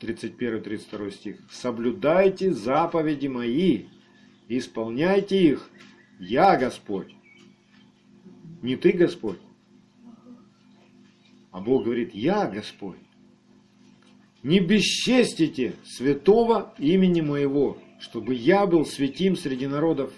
31-32 0.00 1.10
стих. 1.12 1.36
«Соблюдайте 1.52 2.52
заповеди 2.52 3.28
мои, 3.28 3.84
исполняйте 4.48 5.40
их, 5.40 5.70
я 6.18 6.56
Господь». 6.56 7.14
Не 8.60 8.74
ты 8.74 8.90
Господь, 8.90 9.38
а 11.52 11.60
Бог 11.60 11.84
говорит, 11.84 12.12
я 12.12 12.46
Господь. 12.46 12.98
Не 14.42 14.58
бесчестите 14.58 15.76
святого 15.84 16.74
имени 16.76 17.20
моего, 17.20 17.78
чтобы 18.00 18.34
я 18.34 18.66
был 18.66 18.84
святим 18.84 19.36
среди 19.36 19.68
народов, 19.68 20.12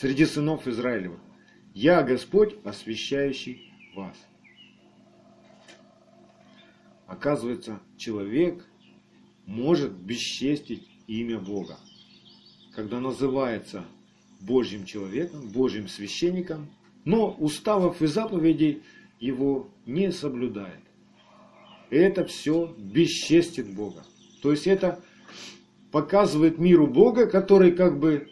среди 0.00 0.24
сынов 0.24 0.66
Израилева. 0.66 1.20
Я 1.74 2.02
Господь, 2.02 2.56
освящающий 2.64 3.70
вас. 3.94 4.16
Оказывается, 7.06 7.80
человек 7.98 8.64
может 9.44 9.92
бесчестить 9.92 10.88
имя 11.06 11.38
Бога. 11.38 11.78
Когда 12.74 12.98
называется 12.98 13.84
Божьим 14.40 14.86
человеком, 14.86 15.48
Божьим 15.48 15.86
священником, 15.86 16.70
но 17.04 17.32
уставов 17.32 18.00
и 18.00 18.06
заповедей 18.06 18.82
его 19.18 19.68
не 19.84 20.12
соблюдает. 20.12 20.80
Это 21.90 22.24
все 22.24 22.74
бесчестит 22.78 23.74
Бога. 23.74 24.04
То 24.40 24.50
есть 24.50 24.66
это 24.66 25.02
показывает 25.90 26.58
миру 26.58 26.86
Бога, 26.86 27.26
который 27.26 27.72
как 27.72 27.98
бы, 27.98 28.30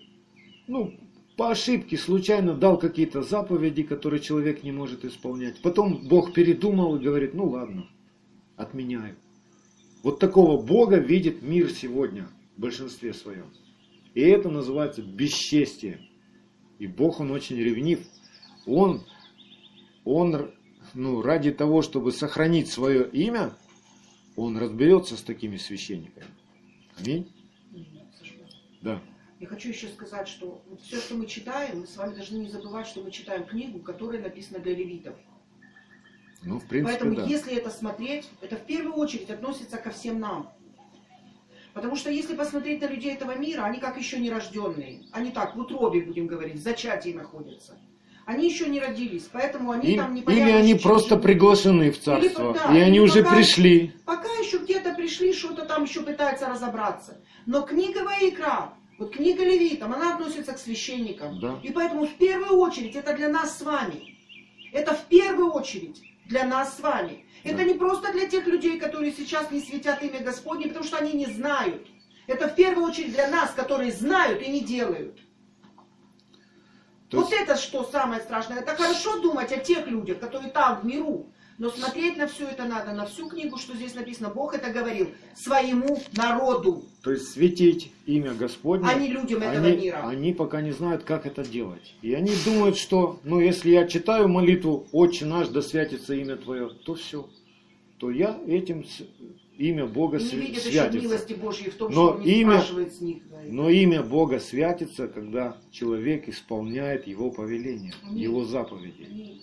ну, 0.67 0.99
по 1.39 1.53
ошибке 1.53 1.97
случайно 1.97 2.53
дал 2.53 2.77
какие-то 2.81 3.23
заповеди, 3.23 3.85
которые 3.85 4.21
человек 4.21 4.65
не 4.65 4.73
может 4.73 5.05
исполнять. 5.05 5.63
Потом 5.63 6.09
Бог 6.09 6.33
передумал 6.33 6.97
и 6.97 6.99
говорит, 6.99 7.33
ну 7.33 7.49
ладно, 7.49 7.89
отменяю. 8.57 9.15
Вот 10.03 10.19
такого 10.19 10.61
Бога 10.61 10.97
видит 10.97 11.41
мир 11.41 11.71
сегодня 11.71 12.29
в 12.57 12.61
большинстве 12.61 13.15
своем. 13.15 13.47
И 14.15 14.21
это 14.21 14.51
называется 14.51 15.01
бесчестие. 15.01 16.01
И 16.81 16.89
Бог, 16.89 17.21
Он 17.21 17.31
очень 17.31 17.57
ревнив. 17.57 18.01
Он, 18.67 19.05
он 20.05 20.51
ну, 20.93 21.23
ради 21.23 21.53
того, 21.53 21.83
чтобы 21.83 22.11
сохранить 22.11 22.67
свое 22.67 23.09
имя, 23.11 23.53
Он 24.35 24.59
разберется 24.59 25.17
с 25.17 25.23
такими 25.23 25.57
священниками. 25.57 26.27
Аминь. 26.99 27.31
Да. 28.83 29.01
Я 29.41 29.47
хочу 29.47 29.69
еще 29.69 29.89
сказать, 29.89 30.27
что 30.27 30.61
вот 30.69 30.81
все, 30.83 30.97
что 30.97 31.15
мы 31.15 31.27
читаем, 31.27 31.81
мы 31.81 31.87
с 31.87 31.97
вами 31.97 32.15
должны 32.15 32.39
не 32.39 32.49
забывать, 32.49 32.87
что 32.89 33.01
мы 33.03 33.11
читаем 33.11 33.45
книгу, 33.45 33.79
которая 33.79 34.21
написана 34.21 34.59
для 34.59 34.75
левитов. 34.75 35.15
Ну, 36.43 36.59
в 36.59 36.67
принципе, 36.67 36.93
Поэтому, 36.93 37.17
да. 37.17 37.25
если 37.25 37.57
это 37.57 37.71
смотреть, 37.71 38.29
это 38.41 38.57
в 38.57 38.65
первую 38.65 38.95
очередь 38.95 39.31
относится 39.31 39.77
ко 39.77 39.91
всем 39.91 40.19
нам. 40.19 40.53
Потому 41.73 41.95
что 41.95 42.11
если 42.11 42.35
посмотреть 42.35 42.81
на 42.81 42.87
людей 42.87 43.15
этого 43.15 43.37
мира, 43.37 43.63
они 43.63 43.79
как 43.79 43.97
еще 43.97 44.19
нерожденные. 44.19 45.03
Они 45.13 45.31
так, 45.31 45.55
в 45.55 45.61
утробе, 45.61 46.01
будем 46.01 46.27
говорить, 46.27 46.57
в 46.57 46.63
зачатии 46.63 47.11
находятся. 47.11 47.79
Они 48.27 48.49
еще 48.49 48.69
не 48.69 48.81
родились, 48.81 49.29
поэтому 49.33 49.71
они 49.71 49.93
Им- 49.93 49.99
там 49.99 50.15
не 50.15 50.21
или 50.21 50.27
появятся 50.27 50.57
они 50.59 50.75
просто 50.75 51.09
жизнь. 51.15 51.23
приглашены 51.23 51.91
в 51.93 51.99
царство, 52.01 52.53
да, 52.53 52.77
и 52.77 52.81
они 52.81 52.97
или 52.97 53.05
уже 53.05 53.23
пока- 53.23 53.37
пришли. 53.37 53.95
Пока 54.05 54.29
еще 54.41 54.59
где-то 54.59 54.95
пришли, 54.95 55.33
что-то 55.33 55.65
там 55.65 55.85
еще 55.85 56.03
пытаются 56.03 56.47
разобраться. 56.49 57.23
Но 57.47 57.63
книга 57.63 58.05
Ваикра, 58.05 58.75
вот 58.99 59.15
книга 59.15 59.45
Левитам, 59.45 59.93
она 59.95 60.15
относится 60.15 60.53
к 60.53 60.59
священникам. 60.59 61.41
Да. 61.41 61.61
И 61.63 61.71
поэтому 61.73 62.07
в 62.07 62.15
первую 62.15 62.59
очередь 62.59 62.97
это 62.97 63.15
для 63.15 63.29
нас 63.29 63.59
с 63.59 63.63
вами. 63.63 64.17
Это 64.73 64.95
в 64.95 65.05
первую 65.07 65.53
очередь 65.53 66.03
для 66.27 66.45
нас 66.45 66.77
с 66.77 66.81
вами. 66.81 67.25
Это 67.45 67.59
Да. 67.59 67.65
не 67.65 67.75
просто 67.75 68.13
для 68.13 68.27
тех 68.29 68.47
людей, 68.47 68.79
которые 68.79 69.13
сейчас 69.13 69.51
не 69.51 69.61
светят 69.61 70.03
имя 70.03 70.21
Господне, 70.21 70.67
потому 70.67 70.85
что 70.85 70.99
они 70.99 71.13
не 71.13 71.27
знают. 71.27 71.87
Это 72.27 72.49
в 72.49 72.55
первую 72.55 72.87
очередь 72.87 73.13
для 73.13 73.29
нас, 73.29 73.53
которые 73.53 73.93
знают 73.93 74.43
и 74.43 74.51
не 74.51 74.61
делают. 74.61 75.19
То 77.09 77.19
вот 77.21 77.31
есть- 77.31 77.43
это 77.43 77.57
что 77.57 77.85
самое 77.85 78.21
страшное. 78.21 78.59
Это 78.59 78.77
хорошо 78.77 79.21
думать 79.21 79.51
о 79.53 79.57
тех 79.59 79.87
людях, 79.87 80.19
которые 80.19 80.51
там, 80.51 80.81
в 80.81 80.85
миру. 80.85 81.33
Но 81.59 81.71
смотреть 81.71 82.17
на 82.17 82.29
все 82.29 82.47
это 82.47 82.65
надо, 82.67 82.93
на 82.93 83.05
всю 83.07 83.29
книгу, 83.29 83.57
что 83.59 83.75
здесь 83.75 83.95
написано. 83.97 84.29
Бог 84.31 84.55
это 84.55 84.71
говорил 84.73 85.09
своему 85.35 86.01
народу, 86.17 86.85
То 87.03 87.11
есть 87.11 87.33
светить 87.33 87.91
имя 88.07 88.33
Господне. 88.33 88.87
а 88.89 88.95
не 88.95 89.09
людям 89.09 89.43
этого 89.43 89.67
они, 89.67 89.77
мира. 89.77 90.07
они 90.07 90.33
пока 90.33 90.61
не 90.63 90.71
знают, 90.71 91.03
как 91.03 91.27
это 91.27 91.45
делать. 91.45 91.95
И 92.01 92.15
они 92.15 92.33
думают, 92.45 92.77
что, 92.77 93.19
ну, 93.25 93.41
если 93.41 93.71
я 93.73 93.89
читаю 93.89 94.29
молитву 94.29 94.87
«Отче 94.93 95.25
наш, 95.27 95.49
да 95.49 95.61
святится 95.61 96.15
имя 96.15 96.37
Твое», 96.37 96.69
то 96.71 96.95
все. 96.95 97.29
То 97.99 98.13
я 98.13 98.39
этим 98.47 98.85
имя 99.57 99.85
Бога 99.87 100.19
не 100.19 100.25
видят 100.31 100.63
святится. 100.63 101.01
милости 101.01 101.33
Божьей 101.33 101.71
в 101.71 101.75
том, 101.75 101.89
Но 101.93 102.11
что 102.11 102.19
он 102.19 102.23
не 102.23 102.41
имя- 102.43 102.63
с 102.63 103.01
них. 103.01 103.29
да, 103.29 103.39
Но 103.49 103.69
имя 103.69 104.05
Бога 104.05 104.39
святится, 104.39 105.09
когда 105.09 105.57
человек 105.73 106.29
исполняет 106.29 107.09
Его 107.09 107.33
повеления, 107.33 107.95
Аминь. 108.05 108.23
Его 108.23 108.45
заповеди. 108.45 109.09
Аминь. 109.11 109.43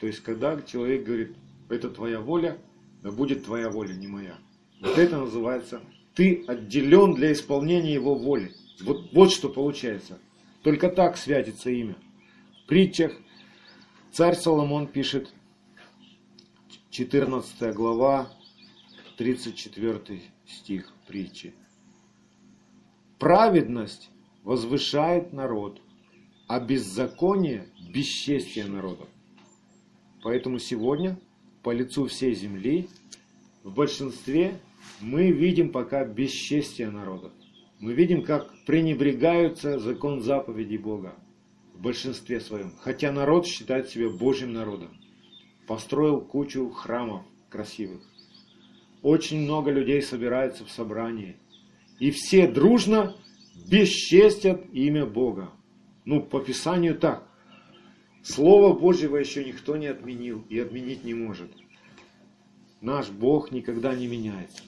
То 0.00 0.08
есть, 0.08 0.18
когда 0.24 0.60
человек 0.62 1.04
говорит, 1.04 1.36
это 1.68 1.90
твоя 1.90 2.20
воля, 2.20 2.58
да 3.02 3.10
будет 3.10 3.44
твоя 3.44 3.70
воля, 3.70 3.94
не 3.94 4.06
моя. 4.06 4.38
Вот 4.80 4.98
это 4.98 5.18
называется, 5.18 5.80
ты 6.14 6.44
отделен 6.46 7.14
для 7.14 7.32
исполнения 7.32 7.92
его 7.92 8.14
воли. 8.14 8.52
Вот, 8.82 9.12
вот 9.12 9.32
что 9.32 9.48
получается. 9.48 10.18
Только 10.62 10.88
так 10.88 11.16
святится 11.16 11.70
имя. 11.70 11.96
В 12.64 12.66
притчах 12.66 13.12
царь 14.12 14.34
Соломон 14.34 14.86
пишет, 14.86 15.32
14 16.90 17.74
глава, 17.74 18.30
34 19.16 20.22
стих 20.46 20.92
притчи. 21.06 21.54
Праведность 23.18 24.10
возвышает 24.42 25.32
народ, 25.32 25.80
а 26.46 26.60
беззаконие– 26.60 27.68
бесчестие 27.92 28.66
народов. 28.66 29.08
Поэтому 30.22 30.58
сегодня 30.58 31.18
по 31.64 31.70
лицу 31.70 32.06
всей 32.06 32.34
земли 32.34 32.88
в 33.64 33.74
большинстве 33.74 34.60
мы 35.00 35.32
видим 35.32 35.70
пока 35.72 36.04
бесчестие 36.04 36.90
народов. 36.90 37.32
Мы 37.80 37.94
видим, 37.94 38.22
как 38.22 38.54
пренебрегаются 38.66 39.78
закон 39.78 40.20
заповедей 40.20 40.76
Бога 40.76 41.14
в 41.72 41.80
большинстве 41.80 42.40
своем. 42.40 42.72
Хотя 42.80 43.10
народ 43.10 43.46
считает 43.46 43.88
себя 43.88 44.10
Божьим 44.10 44.52
народом. 44.52 44.90
Построил 45.66 46.20
кучу 46.20 46.68
храмов 46.70 47.22
красивых. 47.48 48.02
Очень 49.02 49.40
много 49.40 49.70
людей 49.70 50.02
собирается 50.02 50.64
в 50.66 50.70
собрании. 50.70 51.36
И 51.98 52.10
все 52.10 52.46
дружно 52.46 53.16
бесчестят 53.70 54.62
имя 54.72 55.06
Бога. 55.06 55.50
Ну, 56.04 56.22
по 56.22 56.40
Писанию 56.40 56.94
так. 56.94 57.26
Слово 58.24 58.72
Божьего 58.72 59.18
еще 59.18 59.44
никто 59.44 59.76
не 59.76 59.86
отменил 59.86 60.46
и 60.48 60.58
отменить 60.58 61.04
не 61.04 61.12
может. 61.12 61.50
Наш 62.80 63.10
Бог 63.10 63.52
никогда 63.52 63.94
не 63.94 64.06
меняется. 64.06 64.62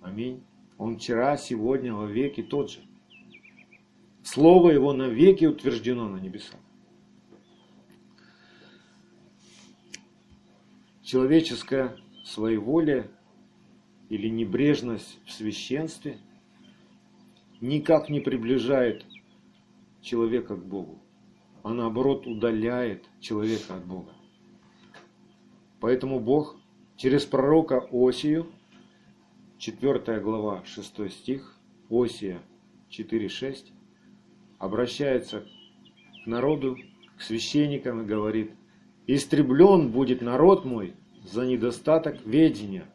Аминь. 0.00 0.42
Он 0.78 0.96
вчера, 0.96 1.36
сегодня, 1.36 1.92
во 1.92 2.06
веки 2.06 2.42
тот 2.42 2.70
же. 2.70 2.80
Слово 4.22 4.70
Его 4.70 4.94
навеки 4.94 5.44
утверждено 5.44 6.08
на 6.08 6.16
небесах. 6.16 6.58
Человеческое 11.02 11.98
своеволие 12.24 13.10
или 14.08 14.28
небрежность 14.28 15.18
в 15.26 15.32
священстве 15.32 16.18
никак 17.60 18.08
не 18.08 18.20
приближает 18.20 19.04
человека 20.00 20.56
к 20.56 20.64
Богу 20.64 21.02
а 21.66 21.74
наоборот 21.74 22.28
удаляет 22.28 23.02
человека 23.18 23.74
от 23.74 23.84
Бога. 23.84 24.12
Поэтому 25.80 26.20
Бог 26.20 26.54
через 26.96 27.24
пророка 27.24 27.84
Осию, 27.90 28.46
4 29.58 30.20
глава, 30.20 30.62
6 30.64 31.10
стих, 31.10 31.56
Осия 31.90 32.38
4.6, 32.88 33.72
обращается 34.60 35.44
к 36.22 36.26
народу, 36.28 36.78
к 37.18 37.22
священникам 37.22 38.02
и 38.02 38.06
говорит, 38.06 38.52
«Истреблен 39.08 39.90
будет 39.90 40.22
народ 40.22 40.64
мой 40.64 40.94
за 41.24 41.46
недостаток 41.46 42.24
ведения». 42.24 42.86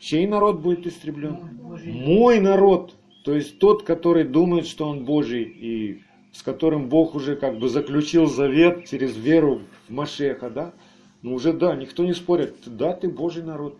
Чей 0.00 0.26
народ 0.26 0.58
будет 0.58 0.88
истреблен? 0.88 1.60
Мой 1.84 2.40
народ, 2.40 2.96
то 3.22 3.32
есть 3.32 3.60
тот, 3.60 3.84
который 3.84 4.24
думает, 4.24 4.66
что 4.66 4.88
он 4.88 5.04
Божий 5.04 5.44
и 5.44 6.02
с 6.32 6.42
которым 6.42 6.88
Бог 6.88 7.14
уже 7.14 7.36
как 7.36 7.58
бы 7.58 7.68
заключил 7.68 8.26
завет 8.26 8.86
через 8.86 9.16
веру 9.16 9.62
в 9.88 9.92
Машеха, 9.92 10.50
да? 10.50 10.74
Ну 11.22 11.34
уже 11.34 11.52
да, 11.52 11.74
никто 11.74 12.04
не 12.04 12.12
спорит, 12.12 12.56
да, 12.66 12.92
ты 12.92 13.08
Божий 13.08 13.42
народ. 13.42 13.78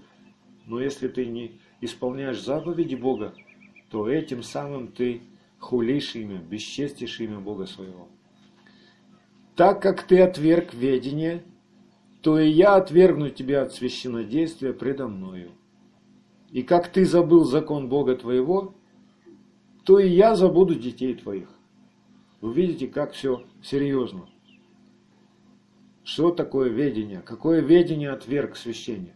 Но 0.66 0.80
если 0.80 1.08
ты 1.08 1.26
не 1.26 1.52
исполняешь 1.80 2.42
заповеди 2.42 2.94
Бога, 2.94 3.32
то 3.90 4.08
этим 4.08 4.42
самым 4.42 4.88
ты 4.88 5.22
хулишь 5.58 6.14
имя, 6.14 6.38
бесчестишь 6.38 7.20
имя 7.20 7.38
Бога 7.38 7.66
своего. 7.66 8.08
Так 9.56 9.82
как 9.82 10.02
ты 10.02 10.20
отверг 10.20 10.74
ведение, 10.74 11.42
то 12.22 12.38
и 12.38 12.48
я 12.48 12.74
отвергну 12.76 13.30
тебя 13.30 13.62
от 13.62 13.72
священнодействия 13.72 14.72
предо 14.72 15.08
мною. 15.08 15.52
И 16.50 16.62
как 16.62 16.88
ты 16.88 17.04
забыл 17.04 17.44
закон 17.44 17.88
Бога 17.88 18.16
твоего, 18.16 18.74
то 19.84 19.98
и 19.98 20.08
я 20.08 20.34
забуду 20.34 20.74
детей 20.74 21.14
твоих. 21.14 21.48
Вы 22.40 22.54
видите, 22.54 22.86
как 22.86 23.12
все 23.12 23.44
серьезно. 23.62 24.28
Что 26.04 26.30
такое 26.30 26.68
ведение? 26.68 27.20
Какое 27.20 27.60
ведение 27.60 28.10
отверг 28.10 28.56
священник? 28.56 29.14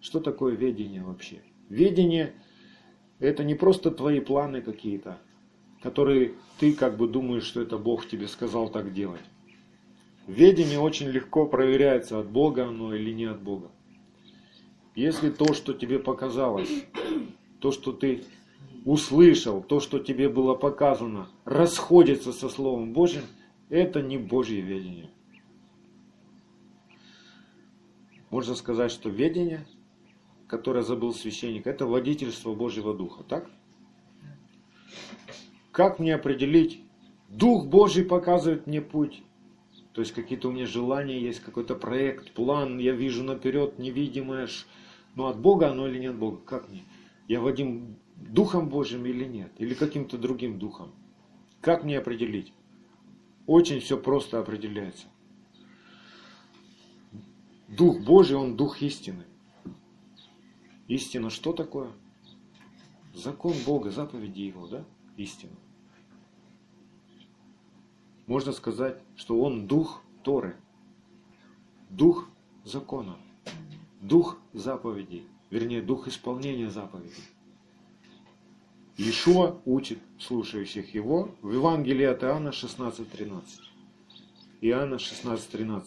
Что 0.00 0.20
такое 0.20 0.54
ведение 0.54 1.02
вообще? 1.02 1.42
Ведение– 1.68 2.34
это 3.20 3.44
не 3.44 3.54
просто 3.54 3.90
твои 3.90 4.20
планы 4.20 4.60
какие-то, 4.60 5.18
которые 5.82 6.34
ты 6.58 6.74
как 6.74 6.96
бы 6.96 7.08
думаешь, 7.08 7.44
что 7.44 7.62
это 7.62 7.78
Бог 7.78 8.06
тебе 8.06 8.28
сказал 8.28 8.68
так 8.68 8.92
делать. 8.92 9.22
Ведение 10.26 10.78
очень 10.78 11.08
легко 11.08 11.46
проверяется, 11.46 12.18
от 12.18 12.28
Бога 12.28 12.66
оно 12.66 12.94
или 12.94 13.12
не 13.12 13.26
от 13.26 13.40
Бога. 13.42 13.70
Если 14.94 15.30
то, 15.30 15.54
что 15.54 15.72
тебе 15.72 15.98
показалось, 15.98 16.84
то, 17.60 17.72
что 17.72 17.92
ты 17.92 18.24
услышал, 18.84 19.62
то, 19.62 19.80
что 19.80 19.98
тебе 19.98 20.28
было 20.28 20.54
показано, 20.54 21.28
расходится 21.44 22.32
со 22.32 22.48
Словом 22.48 22.92
Божьим, 22.92 23.22
это 23.70 24.02
не 24.02 24.18
Божье 24.18 24.60
ведение. 24.60 25.10
Можно 28.30 28.54
сказать, 28.54 28.90
что 28.90 29.08
ведение, 29.08 29.66
которое 30.46 30.82
забыл 30.82 31.14
священник, 31.14 31.66
это 31.66 31.86
водительство 31.86 32.54
Божьего 32.54 32.94
Духа, 32.94 33.22
так? 33.24 33.50
Как 35.72 35.98
мне 35.98 36.14
определить? 36.14 36.82
Дух 37.28 37.66
Божий 37.66 38.04
показывает 38.04 38.66
мне 38.66 38.80
путь. 38.80 39.22
То 39.92 40.00
есть 40.00 40.12
какие-то 40.12 40.48
у 40.48 40.52
меня 40.52 40.66
желания 40.66 41.20
есть, 41.20 41.40
какой-то 41.40 41.74
проект, 41.74 42.32
план, 42.32 42.78
я 42.78 42.92
вижу 42.92 43.22
наперед 43.22 43.78
невидимое. 43.78 44.48
Но 45.14 45.28
от 45.28 45.40
Бога 45.40 45.70
оно 45.70 45.86
или 45.86 45.98
не 45.98 46.06
от 46.06 46.16
Бога? 46.16 46.38
Как 46.44 46.68
мне? 46.68 46.84
Я 47.28 47.40
Вадим 47.40 47.96
Духом 48.16 48.68
Божьим 48.68 49.06
или 49.06 49.24
нет? 49.24 49.52
Или 49.58 49.74
каким-то 49.74 50.18
другим 50.18 50.58
духом? 50.58 50.92
Как 51.60 51.84
мне 51.84 51.98
определить? 51.98 52.52
Очень 53.46 53.80
все 53.80 53.98
просто 53.98 54.38
определяется. 54.38 55.06
Дух 57.68 58.00
Божий, 58.00 58.36
он 58.36 58.56
дух 58.56 58.82
истины. 58.82 59.24
Истина 60.88 61.30
что 61.30 61.52
такое? 61.52 61.90
Закон 63.14 63.54
Бога, 63.66 63.90
заповеди 63.90 64.42
Его, 64.42 64.66
да? 64.66 64.84
Истина. 65.16 65.56
Можно 68.26 68.52
сказать, 68.52 69.02
что 69.16 69.40
он 69.40 69.66
дух 69.66 70.02
Торы, 70.22 70.56
дух 71.90 72.28
закона, 72.64 73.18
дух 74.00 74.38
заповедей, 74.54 75.26
вернее, 75.50 75.82
дух 75.82 76.08
исполнения 76.08 76.70
заповедей. 76.70 77.22
Ишуа 78.96 79.60
учит 79.64 79.98
слушающих 80.18 80.94
его 80.94 81.34
в 81.42 81.52
Евангелии 81.52 82.04
от 82.04 82.22
Иоанна 82.22 82.50
16.13. 82.50 83.42
Иоанна 84.60 84.94
16.13. 84.94 85.84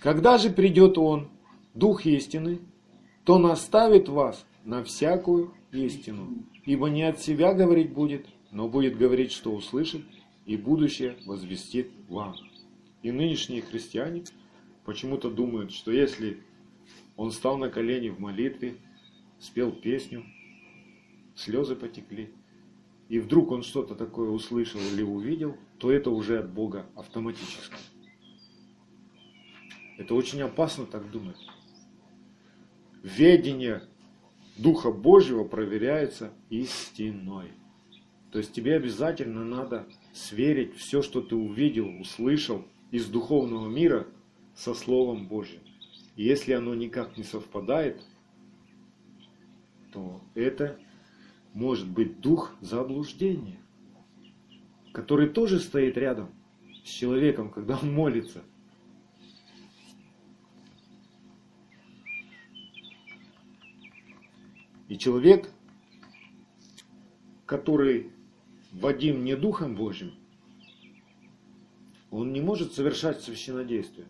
Когда 0.00 0.36
же 0.36 0.50
придет 0.50 0.98
Он, 0.98 1.28
Дух 1.74 2.06
истины, 2.06 2.58
то 3.24 3.38
наставит 3.38 4.08
вас 4.08 4.44
на 4.64 4.82
всякую 4.82 5.54
истину, 5.72 6.44
ибо 6.64 6.88
не 6.88 7.04
от 7.04 7.20
себя 7.20 7.54
говорить 7.54 7.92
будет, 7.92 8.26
но 8.50 8.68
будет 8.68 8.98
говорить, 8.98 9.32
что 9.32 9.54
услышит, 9.54 10.02
и 10.44 10.56
будущее 10.56 11.16
возвестит 11.24 11.90
вам. 12.08 12.34
И 13.02 13.12
нынешние 13.12 13.62
христиане 13.62 14.24
почему-то 14.84 15.30
думают, 15.30 15.72
что 15.72 15.92
если 15.92 16.42
он 17.16 17.30
стал 17.30 17.58
на 17.58 17.68
колени 17.68 18.08
в 18.08 18.18
молитве, 18.18 18.76
спел 19.38 19.70
песню, 19.70 20.24
слезы 21.38 21.76
потекли, 21.76 22.30
и 23.08 23.20
вдруг 23.20 23.52
он 23.52 23.62
что-то 23.62 23.94
такое 23.94 24.30
услышал 24.30 24.80
или 24.80 25.02
увидел, 25.02 25.56
то 25.78 25.90
это 25.90 26.10
уже 26.10 26.38
от 26.38 26.52
Бога 26.52 26.86
автоматически. 26.94 27.76
Это 29.96 30.14
очень 30.14 30.42
опасно 30.42 30.84
так 30.86 31.10
думать. 31.10 31.38
Ведение 33.02 33.82
Духа 34.56 34.90
Божьего 34.90 35.44
проверяется 35.44 36.32
истиной. 36.50 37.52
То 38.32 38.38
есть 38.38 38.52
тебе 38.52 38.74
обязательно 38.74 39.44
надо 39.44 39.86
сверить 40.12 40.76
все, 40.76 41.00
что 41.00 41.20
ты 41.20 41.34
увидел, 41.34 41.88
услышал 42.00 42.64
из 42.90 43.06
духовного 43.06 43.68
мира 43.68 44.06
со 44.54 44.74
Словом 44.74 45.28
Божьим. 45.28 45.60
И 46.16 46.24
если 46.24 46.52
оно 46.52 46.74
никак 46.74 47.16
не 47.16 47.22
совпадает, 47.22 48.02
то 49.92 50.20
это 50.34 50.78
может 51.58 51.88
быть 51.88 52.20
дух 52.20 52.54
заблуждения, 52.60 53.58
который 54.92 55.28
тоже 55.28 55.58
стоит 55.58 55.96
рядом 55.96 56.30
с 56.84 56.88
человеком, 56.88 57.50
когда 57.50 57.76
он 57.76 57.92
молится– 57.92 58.42
И 64.88 64.96
человек, 64.96 65.50
который 67.44 68.10
водим 68.72 69.22
не 69.22 69.36
Духом 69.36 69.76
Божьим, 69.76 70.14
он 72.10 72.32
не 72.32 72.40
может 72.40 72.72
совершать 72.72 73.20
священнодействие. 73.20 74.06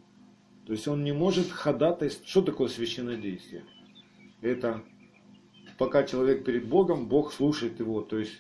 То 0.67 0.73
есть 0.73 0.87
он 0.87 1.03
не 1.03 1.13
может 1.13 1.51
ходатайствовать. 1.51 2.31
Что 2.31 2.43
такое 2.43 2.69
священнодействие? 2.69 3.65
Это 4.41 4.85
пока 5.79 6.03
человек 6.03 6.45
перед 6.45 6.67
Богом, 6.67 7.07
Бог 7.07 7.33
слушает 7.33 7.79
его. 7.81 8.03
То 8.03 8.19
есть 8.19 8.39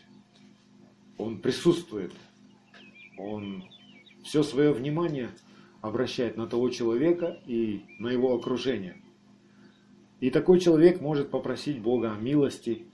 он 1.16 1.39
присутствует. 1.39 2.12
Он 3.16 3.64
все 4.24 4.43
свое 4.43 4.72
внимание 4.72 5.30
обращает 5.80 6.36
на 6.36 6.47
того 6.47 6.68
человека 6.68 7.41
и 7.47 7.84
на 7.99 8.09
его 8.09 8.34
окружение– 8.34 8.97
и 10.20 10.30
такой 10.30 10.59
человек 10.59 11.01
может 11.01 11.30
попросить 11.30 11.80
Бога 11.80 12.12
о 12.12 12.16
милости 12.16 12.86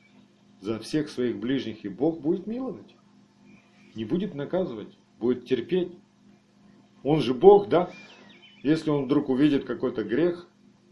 за 0.60 0.78
всех 0.78 1.08
своих 1.08 1.38
ближних, 1.38 1.84
и 1.84 1.88
Бог 1.88 2.20
будет 2.20 2.46
миловать. 2.46 2.94
Не 3.94 4.04
будет 4.04 4.34
наказывать, 4.34 4.98
будет 5.18 5.46
терпеть. 5.46 5.92
Он 7.02 7.20
же 7.20 7.32
Бог, 7.32 7.68
да? 7.68 7.90
Если 8.62 8.90
он 8.90 9.04
вдруг 9.04 9.28
увидит 9.30 9.64
какой-то 9.64 10.04
грех, 10.04 10.46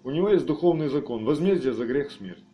у 0.05 0.11
него 0.11 0.31
есть 0.31 0.47
духовный 0.47 0.89
закон, 0.89 1.25
возмездие 1.25 1.75
за 1.75 1.87
грех 1.87 2.11
смерть. 2.11 2.45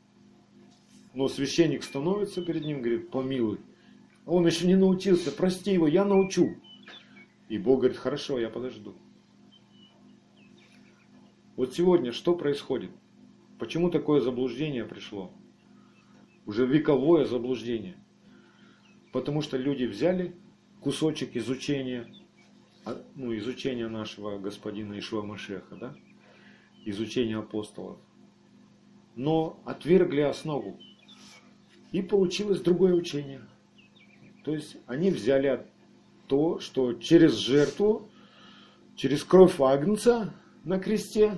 Но 1.19 1.27
священник 1.27 1.83
становится 1.83 2.43
перед 2.43 2.65
ним, 2.65 2.81
говорит, 2.81 3.11
помилуй. 3.11 3.59
Он 4.25 4.47
еще 4.47 4.69
не 4.69 4.77
научился, 4.77 5.33
прости 5.33 5.73
его, 5.73 5.89
я 5.89 6.05
научу. 6.05 6.55
И 7.49 7.59
Бог 7.59 7.81
говорит, 7.81 7.99
хорошо, 7.99 8.39
я 8.39 8.49
подожду. 8.49 8.95
Вот 11.57 11.75
сегодня 11.75 12.13
что 12.13 12.37
происходит? 12.37 12.93
Почему 13.59 13.91
такое 13.91 14.21
заблуждение 14.21 14.85
пришло? 14.85 15.33
Уже 16.47 16.65
вековое 16.67 17.25
заблуждение. 17.25 17.97
Потому 19.11 19.43
что 19.43 19.57
люди 19.57 19.87
взяли 19.87 20.37
кусочек 20.81 21.35
изучения, 21.35 22.07
а, 22.85 23.03
ну, 23.17 23.37
изучения 23.37 23.89
нашего 23.89 24.39
господина 24.39 24.97
Ишва 24.97 25.23
Машеха, 25.23 25.75
да? 25.75 25.97
изучения 26.85 27.39
апостолов, 27.39 27.99
но 29.17 29.59
отвергли 29.65 30.21
основу. 30.21 30.79
И 31.93 32.03
получилось 32.03 32.61
другое 32.61 32.95
учение. 32.95 33.41
То 34.45 34.55
есть 34.55 34.77
они 34.87 35.11
взяли 35.11 35.67
то, 36.27 36.61
что 36.61 36.93
через 36.95 37.35
жертву, 37.35 38.09
через 38.95 39.25
кровь 39.25 39.61
Агнца 39.61 40.33
на 40.65 40.79
кресте 40.79 41.37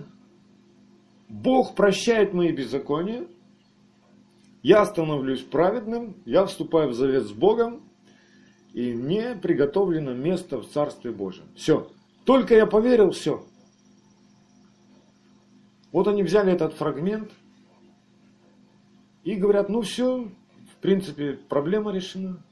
Бог 1.28 1.74
прощает 1.74 2.34
мои 2.34 2.52
беззакония, 2.52 3.26
я 4.62 4.84
становлюсь 4.84 5.40
праведным, 5.40 6.16
я 6.26 6.44
вступаю 6.44 6.90
в 6.90 6.94
завет 6.94 7.24
с 7.24 7.32
Богом, 7.32 7.82
и 8.74 8.92
мне 8.92 9.34
приготовлено 9.34 10.12
место 10.12 10.58
в 10.58 10.68
Царстве 10.68 11.12
Божьем. 11.12 11.46
Все. 11.56 11.90
Только 12.24 12.54
я 12.54 12.66
поверил, 12.66 13.10
все. 13.10 13.44
Вот 15.92 16.06
они 16.08 16.22
взяли 16.22 16.52
этот 16.52 16.74
фрагмент 16.74 17.32
и 19.24 19.34
говорят, 19.34 19.68
ну 19.68 19.80
все, 19.80 20.30
принципе, 20.80 21.38
проблема 21.48 21.92
решена. 21.92 22.42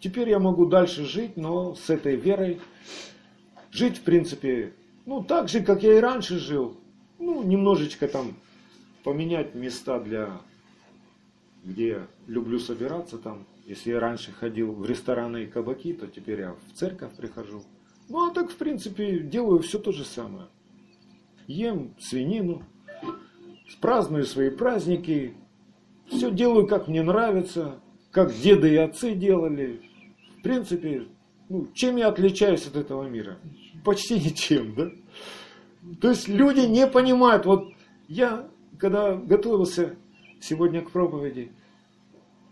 Теперь 0.00 0.28
я 0.28 0.38
могу 0.38 0.66
дальше 0.66 1.04
жить, 1.04 1.36
но 1.36 1.74
с 1.74 1.88
этой 1.90 2.16
верой 2.16 2.60
жить, 3.70 3.98
в 3.98 4.02
принципе, 4.02 4.74
ну 5.06 5.24
так 5.24 5.48
же, 5.48 5.62
как 5.62 5.82
я 5.82 5.96
и 5.96 6.00
раньше 6.00 6.38
жил. 6.38 6.76
ну, 7.18 7.42
немножечко 7.42 8.08
там 8.08 8.34
поменять 9.04 9.54
места 9.54 10.00
для, 10.00 10.40
где 11.64 11.88
я 11.88 12.06
люблю 12.26 12.58
собираться 12.58 13.18
там. 13.18 13.46
Если 13.64 13.90
я 13.90 14.00
раньше 14.00 14.32
ходил 14.32 14.72
в 14.72 14.86
рестораны 14.86 15.44
и 15.44 15.46
кабаки, 15.46 15.92
то 15.92 16.06
теперь 16.06 16.40
я 16.40 16.52
в 16.52 16.76
церковь 16.76 17.16
прихожу. 17.16 17.64
Ну, 18.08 18.28
а 18.28 18.32
так, 18.32 18.50
в 18.50 18.56
принципе, 18.56 19.18
делаю 19.18 19.60
все 19.60 19.78
то 19.78 19.92
же 19.92 20.04
самое. 20.04 20.46
Ем 21.48 21.94
свинину, 21.98 22.62
праздную 23.80 24.24
свои 24.24 24.50
праздники, 24.50 25.34
все 26.08 26.30
делаю, 26.30 26.66
как 26.66 26.88
мне 26.88 27.02
нравится, 27.02 27.80
как 28.10 28.34
деды 28.34 28.72
и 28.72 28.76
отцы 28.76 29.14
делали. 29.14 29.80
В 30.38 30.42
принципе, 30.42 31.06
ну, 31.48 31.68
чем 31.74 31.96
я 31.96 32.08
отличаюсь 32.08 32.66
от 32.66 32.76
этого 32.76 33.04
мира? 33.04 33.38
Почти 33.84 34.14
ничем, 34.14 34.74
да? 34.74 34.90
То 36.00 36.10
есть 36.10 36.28
люди 36.28 36.60
не 36.60 36.86
понимают. 36.86 37.46
Вот 37.46 37.68
я, 38.08 38.48
когда 38.78 39.14
готовился 39.14 39.96
сегодня 40.40 40.82
к 40.82 40.90
проповеди, 40.90 41.52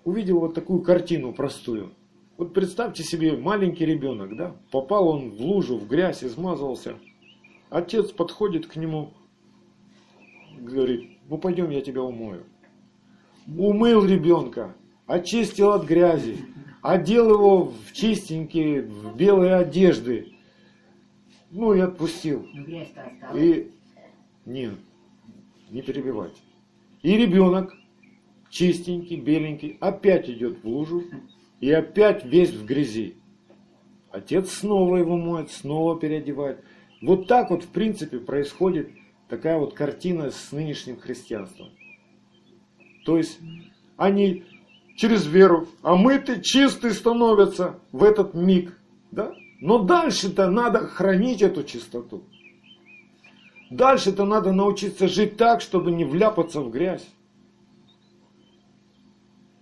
увидел 0.05 0.41
вот 0.41 0.55
такую 0.55 0.83
картину 0.83 1.33
простую. 1.33 1.93
Вот 2.37 2.53
представьте 2.53 3.05
себе, 3.05 3.37
маленький 3.37 3.87
ребенок, 3.87 4.37
да, 4.37 4.57
попал 4.71 5.09
он 5.09 5.31
в 5.31 5.41
лужу, 5.41 5.79
в 5.79 5.87
грязь, 5.87 6.25
измазался. 6.25 6.97
Отец 7.71 8.11
подходит 8.11 8.67
к 8.67 8.77
нему, 8.77 9.13
говорит, 10.59 11.19
ну 11.29 11.39
пойдем, 11.39 11.71
я 11.71 11.81
тебя 11.81 12.03
умою. 12.03 12.45
Умыл 13.47 14.05
ребенка, 14.07 14.75
очистил 15.07 15.73
от 15.73 15.85
грязи, 15.85 16.39
одел 16.81 17.31
его 17.31 17.65
в 17.67 17.93
чистенькие, 17.93 18.83
в 18.83 19.17
белые 19.17 19.57
одежды, 19.57 20.35
ну 21.51 21.75
и 21.75 21.81
отпустил. 21.81 22.49
И 23.35 23.71
нет, 24.47 24.75
не 25.71 25.83
перебивать. 25.83 26.35
И 27.03 27.17
ребенок, 27.17 27.75
чистенький, 28.49 29.21
беленький, 29.21 29.77
опять 29.81 30.31
идет 30.31 30.63
в 30.63 30.67
лужу 30.67 31.05
и 31.61 31.71
опять 31.71 32.25
весь 32.25 32.51
в 32.51 32.65
грязи. 32.65 33.17
Отец 34.11 34.51
снова 34.53 34.97
его 34.97 35.17
моет, 35.17 35.51
снова 35.51 35.99
переодевает. 35.99 36.65
Вот 37.03 37.27
так 37.27 37.51
вот, 37.51 37.65
в 37.65 37.69
принципе, 37.69 38.19
происходит 38.19 38.91
такая 39.29 39.59
вот 39.59 39.75
картина 39.75 40.31
с 40.31 40.53
нынешним 40.53 40.97
христианством. 40.99 41.69
То 43.05 43.17
есть 43.17 43.39
они 43.97 44.45
через 44.97 45.27
веру 45.27 45.69
омыты, 45.83 46.41
чистые 46.41 46.93
становятся 46.93 47.79
в 47.93 48.03
этот 48.03 48.35
миг. 48.35 48.79
Да? 49.11 49.35
Но 49.61 49.79
дальше-то 49.79 50.51
надо 50.51 50.87
хранить 50.87 51.43
эту 51.43 51.65
чистоту. 51.65 52.25
Дальше-то 53.71 54.25
надо 54.25 54.53
научиться 54.53 55.09
жить 55.09 55.37
так, 55.37 55.61
чтобы 55.61 55.91
не 55.91 56.05
вляпаться 56.05 56.61
в 56.61 56.71
грязь. 56.71 57.07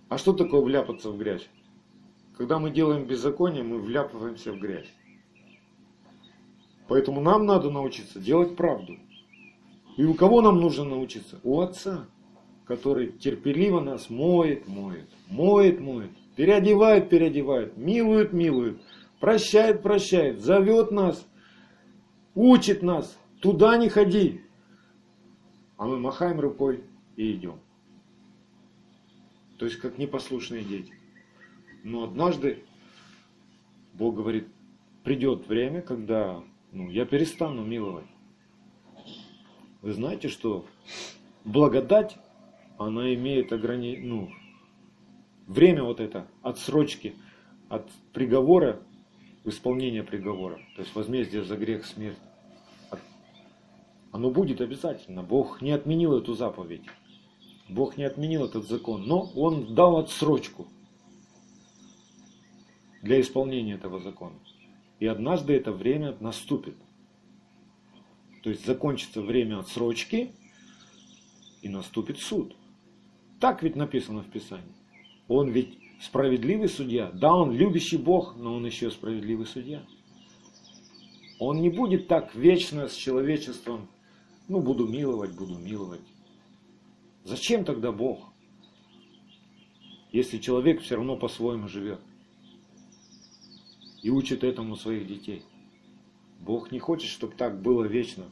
А 0.09 0.17
что 0.17 0.33
такое 0.33 0.61
вляпаться 0.61 1.09
в 1.09 1.17
грязь? 1.17 1.47
Когда 2.37 2.59
мы 2.59 2.71
делаем 2.71 3.05
беззаконие, 3.05 3.63
мы 3.63 3.79
вляпываемся 3.79 4.51
в 4.51 4.59
грязь. 4.59 4.91
Поэтому 6.87 7.21
нам 7.21 7.45
надо 7.45 7.69
научиться 7.71 8.19
делать 8.19 8.55
правду. 8.55 8.97
И 9.97 10.03
у 10.03 10.13
кого 10.13 10.41
нам 10.41 10.59
нужно 10.59 10.83
научиться? 10.83 11.39
У 11.43 11.61
Отца, 11.61 12.05
который 12.65 13.11
терпеливо 13.11 13.79
нас 13.79 14.09
моет, 14.09 14.67
моет, 14.67 15.07
моет, 15.29 15.79
моет, 15.79 16.11
переодевает, 16.35 17.09
переодевает, 17.09 17.77
милует, 17.77 18.33
милует, 18.33 18.81
прощает, 19.19 19.81
прощает, 19.81 20.39
зовет 20.39 20.91
нас, 20.91 21.27
учит 22.35 22.81
нас, 22.81 23.17
туда 23.41 23.77
не 23.77 23.89
ходи. 23.89 24.41
А 25.77 25.85
мы 25.85 25.99
махаем 25.99 26.39
рукой 26.39 26.83
и 27.15 27.33
идем. 27.33 27.59
То 29.57 29.65
есть 29.65 29.77
как 29.79 29.97
непослушные 29.97 30.63
дети. 30.63 30.93
Но 31.83 32.03
однажды 32.03 32.63
Бог 33.93 34.15
говорит, 34.15 34.47
придет 35.03 35.47
время, 35.47 35.81
когда 35.81 36.41
ну, 36.71 36.89
я 36.89 37.05
перестану 37.05 37.63
миловать. 37.63 38.07
Вы 39.81 39.93
знаете, 39.93 40.29
что 40.29 40.65
благодать, 41.43 42.17
она 42.77 43.13
имеет 43.13 43.51
ограни... 43.51 43.97
ну, 43.97 44.29
время 45.47 45.83
вот 45.83 45.99
это, 45.99 46.27
отсрочки 46.41 47.15
от 47.69 47.89
приговора 48.13 48.81
в 49.43 49.49
исполнение 49.49 50.03
приговора, 50.03 50.55
то 50.75 50.81
есть 50.81 50.95
возмездие 50.95 51.43
за 51.43 51.57
грех 51.57 51.85
смерть, 51.85 52.17
оно 54.13 54.29
будет 54.29 54.61
обязательно. 54.61 55.23
Бог 55.23 55.61
не 55.63 55.71
отменил 55.71 56.15
эту 56.15 56.35
заповедь. 56.35 56.83
Бог 57.67 57.97
не 57.97 58.03
отменил 58.03 58.45
этот 58.45 58.67
закон, 58.67 59.07
но 59.07 59.31
Он 59.35 59.73
дал 59.73 59.97
отсрочку 59.97 60.67
для 63.01 63.19
исполнения 63.19 63.73
этого 63.73 63.99
закона. 63.99 64.35
И 64.99 65.07
однажды 65.07 65.53
это 65.53 65.71
время 65.71 66.15
наступит. 66.19 66.75
То 68.43 68.51
есть 68.51 68.65
закончится 68.65 69.21
время 69.21 69.59
отсрочки 69.59 70.31
и 71.63 71.69
наступит 71.69 72.19
суд. 72.19 72.55
Так 73.43 73.61
ведь 73.61 73.75
написано 73.75 74.21
в 74.23 74.27
Писании. 74.27 74.73
Он 75.27 75.49
ведь 75.49 75.77
справедливый 75.99 76.69
судья. 76.69 77.11
Да, 77.11 77.35
он 77.35 77.51
любящий 77.51 77.97
Бог, 77.97 78.37
но 78.37 78.55
он 78.55 78.65
еще 78.65 78.89
справедливый 78.89 79.45
судья. 79.45 79.83
Он 81.39 81.59
не 81.59 81.69
будет 81.69 82.07
так 82.07 82.33
вечно 82.35 82.87
с 82.87 82.93
человечеством, 82.93 83.89
ну, 84.47 84.61
буду 84.61 84.87
миловать, 84.87 85.35
буду 85.35 85.57
миловать. 85.57 85.99
Зачем 87.25 87.65
тогда 87.65 87.91
Бог? 87.91 88.31
Если 90.13 90.37
человек 90.37 90.81
все 90.81 90.95
равно 90.95 91.17
по-своему 91.17 91.67
живет 91.67 91.99
и 94.03 94.09
учит 94.09 94.45
этому 94.45 94.77
своих 94.77 95.05
детей. 95.05 95.41
Бог 96.39 96.71
не 96.71 96.79
хочет, 96.79 97.09
чтобы 97.09 97.35
так 97.35 97.61
было 97.61 97.83
вечно. 97.83 98.23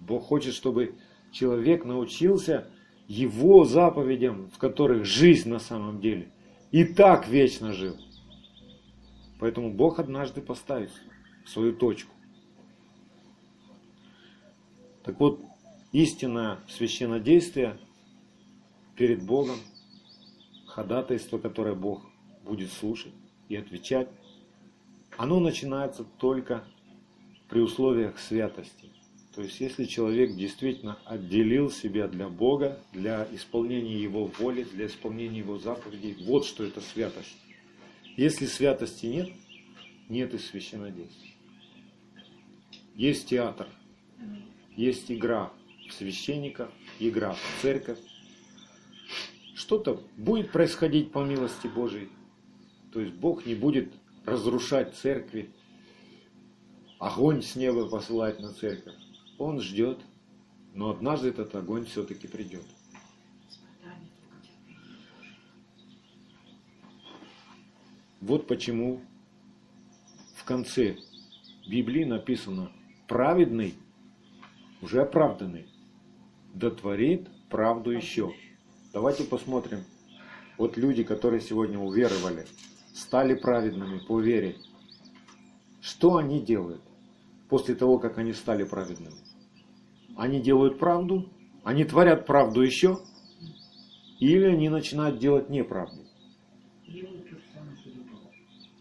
Бог 0.00 0.24
хочет, 0.24 0.54
чтобы 0.54 0.96
человек 1.30 1.84
научился 1.84 2.68
его 3.08 3.64
заповедям, 3.64 4.50
в 4.50 4.58
которых 4.58 5.04
жизнь 5.04 5.48
на 5.48 5.58
самом 5.58 6.00
деле, 6.00 6.28
и 6.72 6.84
так 6.84 7.28
вечно 7.28 7.72
жил. 7.72 7.96
Поэтому 9.38 9.72
Бог 9.72 9.98
однажды 9.98 10.40
поставит 10.40 10.90
свою 11.46 11.74
точку. 11.74 12.12
Так 15.02 15.20
вот, 15.20 15.40
истинное 15.92 16.58
священнодействие 16.68 17.78
перед 18.96 19.22
Богом, 19.22 19.56
ходатайство, 20.66 21.38
которое 21.38 21.74
Бог 21.74 22.02
будет 22.42 22.72
слушать 22.72 23.12
и 23.48 23.56
отвечать, 23.56 24.08
оно 25.16 25.40
начинается 25.40 26.04
только 26.18 26.64
при 27.48 27.60
условиях 27.60 28.18
святости. 28.18 28.93
То 29.34 29.42
есть, 29.42 29.58
если 29.60 29.84
человек 29.84 30.36
действительно 30.36 30.98
отделил 31.04 31.68
себя 31.68 32.06
для 32.06 32.28
Бога, 32.28 32.78
для 32.92 33.26
исполнения 33.32 34.00
Его 34.00 34.26
воли, 34.38 34.62
для 34.62 34.86
исполнения 34.86 35.38
Его 35.38 35.58
заповедей, 35.58 36.16
вот 36.24 36.46
что 36.46 36.62
это 36.62 36.80
святость. 36.80 37.36
Если 38.16 38.46
святости 38.46 39.06
нет, 39.06 39.30
нет 40.08 40.34
и 40.34 40.38
священнодействия. 40.38 41.32
Есть 42.94 43.28
театр, 43.28 43.66
есть 44.76 45.10
игра 45.10 45.52
в 45.88 45.92
священника, 45.92 46.70
игра 47.00 47.32
в 47.34 47.62
церковь. 47.62 47.98
Что-то 49.56 50.00
будет 50.16 50.52
происходить 50.52 51.10
по 51.10 51.24
милости 51.24 51.66
Божией. 51.66 52.08
То 52.92 53.00
есть 53.00 53.14
Бог 53.14 53.46
не 53.46 53.56
будет 53.56 53.92
разрушать 54.26 54.94
церкви, 54.94 55.50
огонь 57.00 57.42
с 57.42 57.56
неба 57.56 57.88
посылать 57.88 58.38
на 58.38 58.52
церковь. 58.52 58.94
Он 59.38 59.60
ждет, 59.60 59.98
но 60.74 60.90
однажды 60.90 61.28
этот 61.28 61.54
огонь 61.54 61.84
все-таки 61.86 62.28
придет. 62.28 62.64
Вот 68.20 68.46
почему 68.46 69.02
в 70.36 70.44
конце 70.44 70.96
Библии 71.68 72.04
написано 72.04 72.72
«праведный, 73.06 73.74
уже 74.80 75.02
оправданный, 75.02 75.66
дотворит 76.54 77.28
правду 77.50 77.90
еще». 77.90 78.32
Давайте 78.94 79.24
посмотрим. 79.24 79.84
Вот 80.56 80.76
люди, 80.76 81.02
которые 81.02 81.40
сегодня 81.40 81.78
уверовали, 81.78 82.46
стали 82.94 83.34
праведными 83.34 83.98
по 83.98 84.20
вере. 84.20 84.56
Что 85.80 86.16
они 86.16 86.40
делают 86.40 86.80
после 87.48 87.74
того, 87.74 87.98
как 87.98 88.18
они 88.18 88.32
стали 88.32 88.62
праведными? 88.64 89.23
Они 90.16 90.40
делают 90.40 90.78
правду, 90.78 91.28
они 91.64 91.84
творят 91.84 92.26
правду 92.26 92.60
еще, 92.62 92.98
или 94.20 94.44
они 94.44 94.68
начинают 94.68 95.18
делать 95.18 95.50
неправду. 95.50 96.02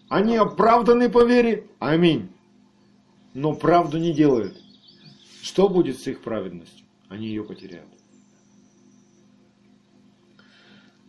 Они 0.09 0.35
оправданы 0.35 1.09
по 1.09 1.23
вере, 1.23 1.67
аминь, 1.79 2.29
но 3.33 3.55
правду 3.55 3.97
не 3.97 4.13
делают. 4.13 4.55
Что 5.41 5.67
будет 5.67 5.99
с 5.99 6.07
их 6.07 6.21
праведностью? 6.21 6.85
Они 7.09 7.27
ее 7.27 7.43
потеряют. 7.43 7.89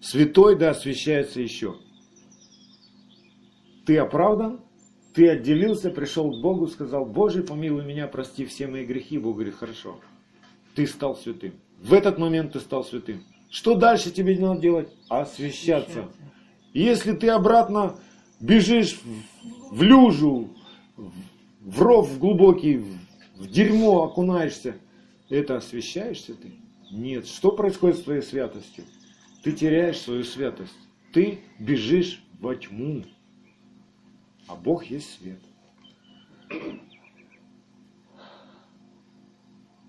Святой 0.01 0.57
да 0.57 0.71
освящается 0.71 1.41
еще. 1.41 1.77
Ты 3.87 3.99
оправдан, 3.99 4.61
ты 5.13 5.29
отделился, 5.29 5.91
пришел 5.91 6.31
к 6.31 6.41
Богу, 6.41 6.67
сказал, 6.67 7.05
Боже, 7.05 7.43
помилуй 7.43 7.85
меня, 7.85 8.07
прости 8.09 8.45
все 8.45 8.67
мои 8.67 8.85
грехи. 8.85 9.19
Бог 9.19 9.35
говорит, 9.35 9.55
хорошо, 9.55 10.01
ты 10.75 10.87
стал 10.87 11.17
святым. 11.17 11.55
В 11.79 11.93
этот 11.93 12.19
момент 12.19 12.53
ты 12.53 12.61
стал 12.61 12.85
святым. 12.85 13.23
Что 13.51 13.75
дальше 13.75 14.11
тебе 14.11 14.39
надо 14.39 14.61
делать? 14.61 14.89
Освящаться. 15.09 16.09
Если 16.73 17.13
ты 17.13 17.29
обратно 17.29 17.97
бежишь 18.41 18.99
в, 19.01 19.77
в 19.77 19.83
люжу, 19.83 20.51
в 20.97 21.83
ров 21.83 22.19
глубокий, 22.19 22.85
в 23.37 23.47
дерьмо 23.49 24.05
окунаешься, 24.05 24.77
это 25.29 25.57
освящаешься 25.57 26.35
ты? 26.35 26.53
Нет. 26.91 27.27
Что 27.27 27.53
происходит 27.53 27.99
с 27.99 28.03
твоей 28.03 28.23
святостью? 28.23 28.85
Ты 29.43 29.53
теряешь 29.53 29.99
свою 29.99 30.25
святость. 30.25 30.75
Ты 31.13 31.41
бежишь 31.59 32.23
во 32.41 32.57
тьму. 32.57 33.05
А 34.47 34.57
Бог 34.57 34.85
есть 34.87 35.19
свет. 35.19 35.41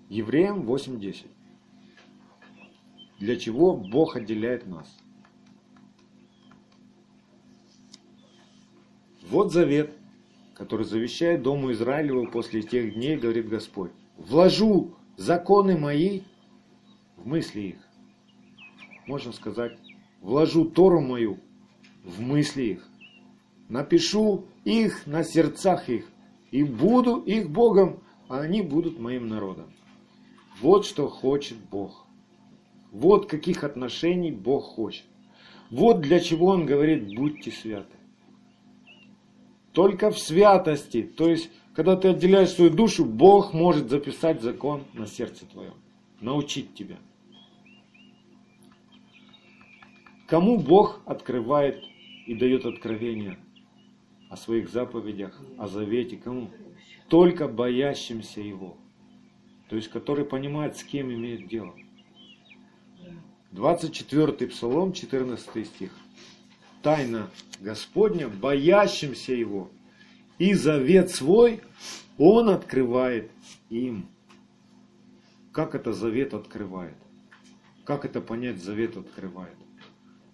Евреям 0.08 0.62
8.10. 0.62 1.26
Для 3.18 3.36
чего 3.36 3.76
Бог 3.76 4.16
отделяет 4.16 4.66
нас? 4.66 4.96
Вот 9.28 9.52
завет, 9.52 9.92
который 10.54 10.84
завещает 10.86 11.42
Дому 11.42 11.72
Израилеву 11.72 12.30
после 12.30 12.62
тех 12.62 12.94
дней, 12.94 13.16
говорит 13.16 13.48
Господь. 13.48 13.90
Вложу 14.16 14.94
законы 15.16 15.76
мои 15.76 16.22
в 17.16 17.26
мысли 17.26 17.60
их. 17.60 17.78
Можно 19.06 19.32
сказать, 19.32 19.76
вложу 20.20 20.66
Тору 20.66 21.00
мою 21.00 21.38
в 22.04 22.20
мысли 22.20 22.62
их. 22.62 22.88
Напишу 23.68 24.44
их 24.64 25.06
на 25.06 25.24
сердцах 25.24 25.88
их. 25.88 26.08
И 26.52 26.62
буду 26.62 27.20
их 27.20 27.50
Богом, 27.50 28.02
а 28.28 28.40
они 28.40 28.62
будут 28.62 29.00
моим 29.00 29.26
народом. 29.28 29.75
Вот 30.60 30.86
что 30.86 31.08
хочет 31.08 31.58
Бог. 31.70 32.06
Вот 32.90 33.28
каких 33.28 33.62
отношений 33.64 34.30
Бог 34.30 34.64
хочет. 34.64 35.04
Вот 35.70 36.00
для 36.00 36.20
чего 36.20 36.46
Он 36.46 36.64
говорит, 36.64 37.14
будьте 37.14 37.50
святы. 37.50 37.96
Только 39.72 40.10
в 40.10 40.18
святости, 40.18 41.02
то 41.02 41.28
есть, 41.28 41.50
когда 41.74 41.96
ты 41.96 42.08
отделяешь 42.08 42.50
свою 42.50 42.70
душу, 42.70 43.04
Бог 43.04 43.52
может 43.52 43.90
записать 43.90 44.40
закон 44.40 44.84
на 44.94 45.06
сердце 45.06 45.44
твоем, 45.44 45.74
научить 46.20 46.74
тебя. 46.74 46.96
Кому 50.26 50.58
Бог 50.58 51.02
открывает 51.04 51.82
и 52.26 52.34
дает 52.34 52.64
откровение 52.64 53.38
о 54.30 54.36
своих 54.36 54.70
заповедях, 54.70 55.38
о 55.58 55.68
завете, 55.68 56.16
кому? 56.16 56.48
Только 57.08 57.46
боящимся 57.46 58.40
Его. 58.40 58.78
То 59.68 59.76
есть, 59.76 59.88
который 59.88 60.24
понимает, 60.24 60.76
с 60.76 60.84
кем 60.84 61.12
имеет 61.12 61.48
дело. 61.48 61.74
24 63.52 64.48
Псалом, 64.48 64.92
14 64.92 65.66
стих 65.66 65.90
тайна 66.82 67.30
Господня, 67.60 68.28
боящимся 68.28 69.32
Его. 69.32 69.70
И 70.38 70.54
завет 70.54 71.10
свой 71.10 71.60
Он 72.16 72.50
открывает 72.50 73.30
им. 73.70 74.08
Как 75.50 75.74
это 75.74 75.92
завет 75.92 76.32
открывает? 76.32 76.96
Как 77.84 78.04
это 78.04 78.20
понять 78.20 78.62
завет 78.62 78.96
открывает? 78.96 79.56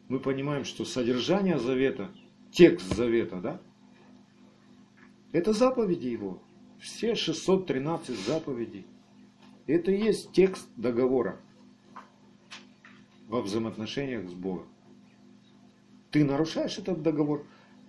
Мы 0.08 0.18
понимаем, 0.20 0.64
что 0.64 0.84
содержание 0.84 1.58
завета, 1.58 2.10
текст 2.50 2.94
завета, 2.94 3.36
да? 3.40 3.60
Это 5.32 5.54
заповеди 5.54 6.08
его. 6.08 6.42
Все 6.80 7.14
613 7.14 8.18
заповедей. 8.18 8.84
Это 9.66 9.90
и 9.90 10.02
есть 10.02 10.32
текст 10.32 10.68
договора 10.76 11.40
во 13.28 13.42
взаимоотношениях 13.42 14.28
с 14.28 14.34
Богом 14.34 14.66
ты 16.12 16.24
нарушаешь 16.24 16.78
этот 16.78 17.02
договор. 17.02 17.44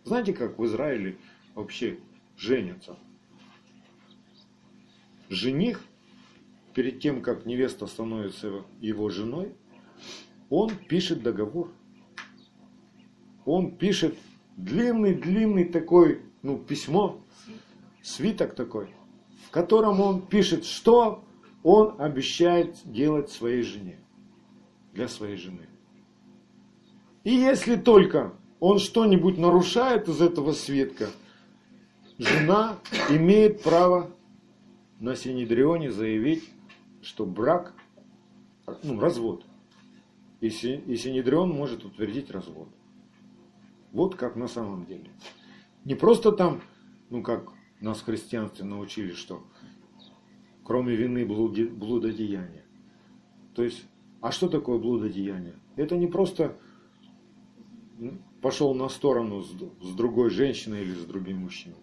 Знаете, 0.05 0.33
как 0.33 0.57
в 0.57 0.65
Израиле 0.65 1.17
вообще 1.53 1.99
женятся? 2.37 2.97
Жених, 5.29 5.81
перед 6.73 6.99
тем, 6.99 7.21
как 7.21 7.45
невеста 7.45 7.85
становится 7.85 8.63
его 8.79 9.09
женой, 9.09 9.53
он 10.49 10.71
пишет 10.75 11.21
договор. 11.21 11.71
Он 13.45 13.75
пишет 13.75 14.17
длинный-длинный 14.55 15.65
такой, 15.65 16.21
ну, 16.43 16.57
письмо, 16.57 17.21
свиток 18.01 18.55
такой, 18.55 18.87
в 19.47 19.51
котором 19.51 19.99
он 19.99 20.21
пишет, 20.21 20.63
что 20.63 21.25
он 21.63 21.95
обещает 21.99 22.77
делать 22.85 23.29
своей 23.29 23.63
жене, 23.63 23.99
для 24.93 25.07
своей 25.07 25.37
жены. 25.37 25.67
И 27.23 27.33
если 27.33 27.77
только 27.77 28.33
он 28.59 28.79
что-нибудь 28.79 29.37
нарушает 29.37 30.09
из 30.09 30.21
этого 30.21 30.51
свитка, 30.51 31.09
жена 32.17 32.77
имеет 33.09 33.63
право 33.63 34.11
на 34.99 35.15
Синедрионе 35.15 35.91
заявить, 35.91 36.49
что 37.01 37.25
брак, 37.25 37.73
ну, 38.83 38.99
развод. 38.99 39.45
И, 40.41 40.47
и 40.47 40.95
Синедрион 40.97 41.49
может 41.49 41.85
утвердить 41.85 42.29
развод. 42.29 42.67
Вот 43.91 44.15
как 44.15 44.35
на 44.35 44.47
самом 44.47 44.85
деле. 44.85 45.09
Не 45.85 45.95
просто 45.95 46.31
там, 46.31 46.61
ну 47.09 47.21
как 47.21 47.51
нас 47.79 47.99
в 47.99 48.05
христианстве 48.05 48.65
научили, 48.65 49.11
что 49.11 49.43
кроме 50.63 50.95
вины 50.95 51.25
блудодеяния. 51.25 52.65
То 53.55 53.63
есть, 53.63 53.85
а 54.21 54.31
что 54.31 54.47
такое 54.47 54.79
блудодеяние? 54.79 55.55
Это 55.75 55.97
не 55.97 56.07
просто 56.07 56.57
пошел 58.41 58.73
на 58.73 58.89
сторону 58.89 59.41
с 59.41 59.95
другой 59.95 60.29
женщиной 60.29 60.81
или 60.81 60.93
с 60.93 61.05
другим 61.05 61.39
мужчиной. 61.39 61.77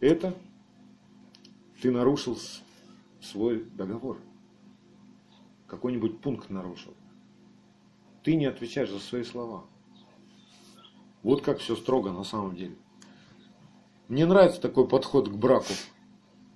Это 0.00 0.34
ты 1.80 1.90
нарушил 1.90 2.38
свой 3.20 3.64
договор. 3.64 4.18
Какой-нибудь 5.66 6.20
пункт 6.20 6.50
нарушил. 6.50 6.94
Ты 8.22 8.34
не 8.34 8.46
отвечаешь 8.46 8.90
за 8.90 8.98
свои 8.98 9.24
слова. 9.24 9.64
Вот 11.22 11.42
как 11.42 11.58
все 11.58 11.76
строго 11.76 12.12
на 12.12 12.24
самом 12.24 12.56
деле. 12.56 12.74
Мне 14.08 14.26
нравится 14.26 14.60
такой 14.60 14.88
подход 14.88 15.28
к 15.28 15.32
браку. 15.32 15.72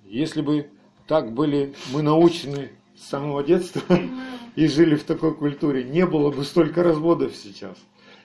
Если 0.03 0.41
бы 0.41 0.69
так 1.07 1.33
были 1.33 1.73
мы 1.91 2.01
научены 2.01 2.71
с 2.95 3.07
самого 3.07 3.43
детства 3.43 3.81
и 4.55 4.67
жили 4.67 4.95
в 4.95 5.03
такой 5.03 5.35
культуре, 5.35 5.83
не 5.83 6.05
было 6.05 6.31
бы 6.31 6.43
столько 6.43 6.83
разводов 6.83 7.35
сейчас. 7.35 7.77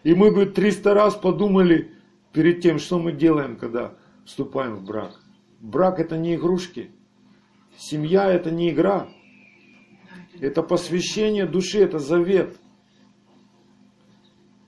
И 0.02 0.14
мы 0.14 0.32
бы 0.32 0.46
300 0.46 0.94
раз 0.94 1.14
подумали 1.14 1.92
перед 2.32 2.62
тем, 2.62 2.78
что 2.78 2.98
мы 2.98 3.12
делаем, 3.12 3.56
когда 3.56 3.94
вступаем 4.24 4.76
в 4.76 4.84
брак. 4.84 5.20
Брак 5.60 6.00
это 6.00 6.16
не 6.16 6.36
игрушки. 6.36 6.90
Семья 7.76 8.30
это 8.32 8.50
не 8.50 8.70
игра. 8.70 9.08
Это 10.40 10.62
посвящение 10.62 11.46
души, 11.46 11.80
это 11.80 11.98
завет. 11.98 12.58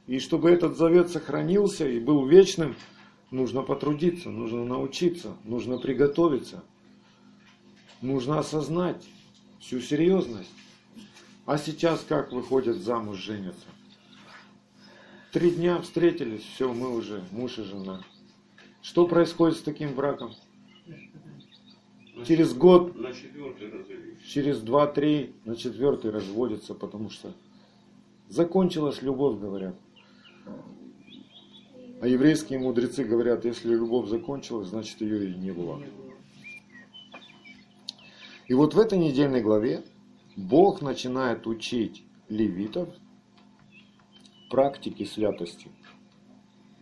И 0.07 0.19
чтобы 0.19 0.51
этот 0.51 0.77
завет 0.77 1.09
сохранился 1.11 1.89
и 1.89 1.99
был 1.99 2.27
вечным, 2.27 2.75
нужно 3.31 3.63
потрудиться, 3.63 4.29
нужно 4.29 4.65
научиться, 4.65 5.37
нужно 5.45 5.79
приготовиться. 5.79 6.65
Нужно 8.03 8.41
осознать 8.41 9.03
всю 9.61 9.81
серьезность. 9.81 10.51
А 11.47 11.57
сейчас 11.57 12.05
как 12.07 12.33
выходят 12.33 12.77
замуж, 12.77 13.19
женятся? 13.19 13.67
Три 15.33 15.53
дня 15.53 15.81
встретились, 15.81 16.43
все, 16.43 16.73
мы 16.73 16.95
уже 16.95 17.23
муж 17.31 17.59
и 17.59 17.63
жена. 17.63 18.03
Что 18.83 19.07
происходит 19.07 19.57
с 19.57 19.63
таким 19.63 19.95
браком? 19.95 20.33
Через 22.27 22.53
год, 22.53 22.95
через 24.27 24.61
два-три, 24.61 25.35
на 25.45 25.57
четвертый 25.57 26.11
разводятся, 26.11 26.75
потому 26.75 27.09
что 27.09 27.33
закончилась 28.29 29.01
любовь, 29.01 29.39
говорят. 29.39 29.77
А 32.01 32.09
еврейские 32.09 32.59
мудрецы 32.59 33.05
говорят, 33.05 33.45
если 33.45 33.69
любовь 33.75 34.09
закончилась, 34.09 34.69
значит 34.69 35.01
ее 35.01 35.31
и 35.31 35.35
не 35.35 35.53
было. 35.53 35.83
И 38.53 38.55
вот 38.55 38.75
в 38.75 38.79
этой 38.79 38.99
недельной 38.99 39.41
главе 39.41 39.83
Бог 40.37 40.83
начинает 40.83 41.47
учить 41.47 42.05
левитов 42.29 42.91
практики 44.51 45.05
святости. 45.05 45.71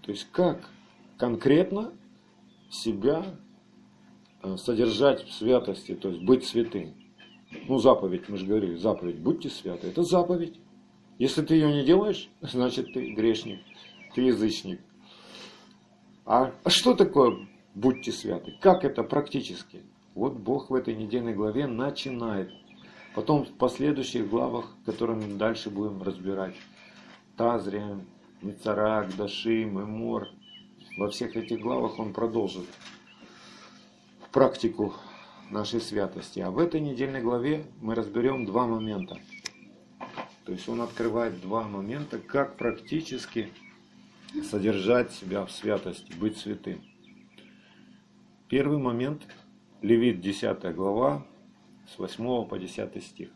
То 0.03 0.11
есть 0.11 0.27
как 0.33 0.69
конкретно 1.17 1.93
себя 2.71 3.25
э, 4.43 4.57
содержать 4.57 5.25
в 5.25 5.33
святости, 5.33 5.95
то 5.95 6.09
есть 6.09 6.25
быть 6.25 6.45
святым. 6.45 6.93
Ну, 7.69 7.79
заповедь, 7.79 8.29
мы 8.29 8.37
же 8.37 8.47
говорили, 8.47 8.75
заповедь, 8.75 9.21
будьте 9.21 9.49
святы. 9.49 9.87
Это 9.87 10.03
заповедь. 10.03 10.59
Если 11.21 11.43
ты 11.43 11.55
ее 11.55 11.73
не 11.73 11.85
делаешь, 11.85 12.31
значит 12.41 12.93
ты 12.93 13.13
грешник, 13.13 13.61
ты 14.17 14.23
язычник. 14.23 14.81
А, 16.27 16.53
а 16.65 16.69
что 16.69 16.95
такое 16.95 17.47
будьте 17.77 18.11
святы? 18.11 18.59
Как 18.61 18.85
это 18.85 19.05
практически? 19.05 19.85
Вот 20.15 20.35
Бог 20.35 20.71
в 20.71 20.75
этой 20.75 20.95
недельной 20.95 21.35
главе 21.35 21.67
начинает. 21.67 22.53
Потом 23.15 23.45
в 23.45 23.53
последующих 23.53 24.29
главах, 24.29 24.67
которые 24.87 25.17
мы 25.17 25.35
дальше 25.37 25.71
будем 25.71 26.03
разбирать. 26.03 26.55
Тазрия, 27.37 27.99
Мицарак, 28.43 29.15
Дашим, 29.17 29.81
Эмор. 29.81 30.29
Во 30.97 31.09
всех 31.11 31.37
этих 31.37 31.61
главах 31.61 31.99
он 31.99 32.13
продолжит 32.13 32.67
практику 34.33 34.95
нашей 35.51 35.81
святости. 35.81 36.41
А 36.41 36.51
в 36.51 36.59
этой 36.59 36.81
недельной 36.81 37.21
главе 37.21 37.65
мы 37.81 37.95
разберем 37.95 38.47
два 38.47 38.67
момента. 38.67 39.19
То 40.45 40.53
есть 40.53 40.69
он 40.69 40.81
открывает 40.81 41.41
два 41.41 41.63
момента, 41.63 42.19
как 42.19 42.57
практически 42.57 43.51
содержать 44.51 45.13
себя 45.13 45.45
в 45.45 45.51
святости, 45.51 46.13
быть 46.15 46.39
святым. 46.39 46.81
Первый 48.49 48.79
момент, 48.79 49.23
Левит 49.83 50.21
10 50.21 50.75
глава, 50.75 51.27
с 51.89 51.99
8 51.99 52.47
по 52.49 52.59
10 52.59 53.03
стих. 53.03 53.31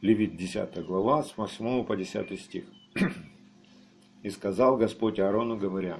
Левит 0.00 0.36
10 0.36 0.86
глава, 0.86 1.24
с 1.24 1.36
8 1.36 1.84
по 1.84 1.96
10 1.96 2.40
стих. 2.40 2.64
«И 4.22 4.30
сказал 4.30 4.76
Господь 4.76 5.18
Аарону, 5.18 5.58
говоря, 5.58 5.98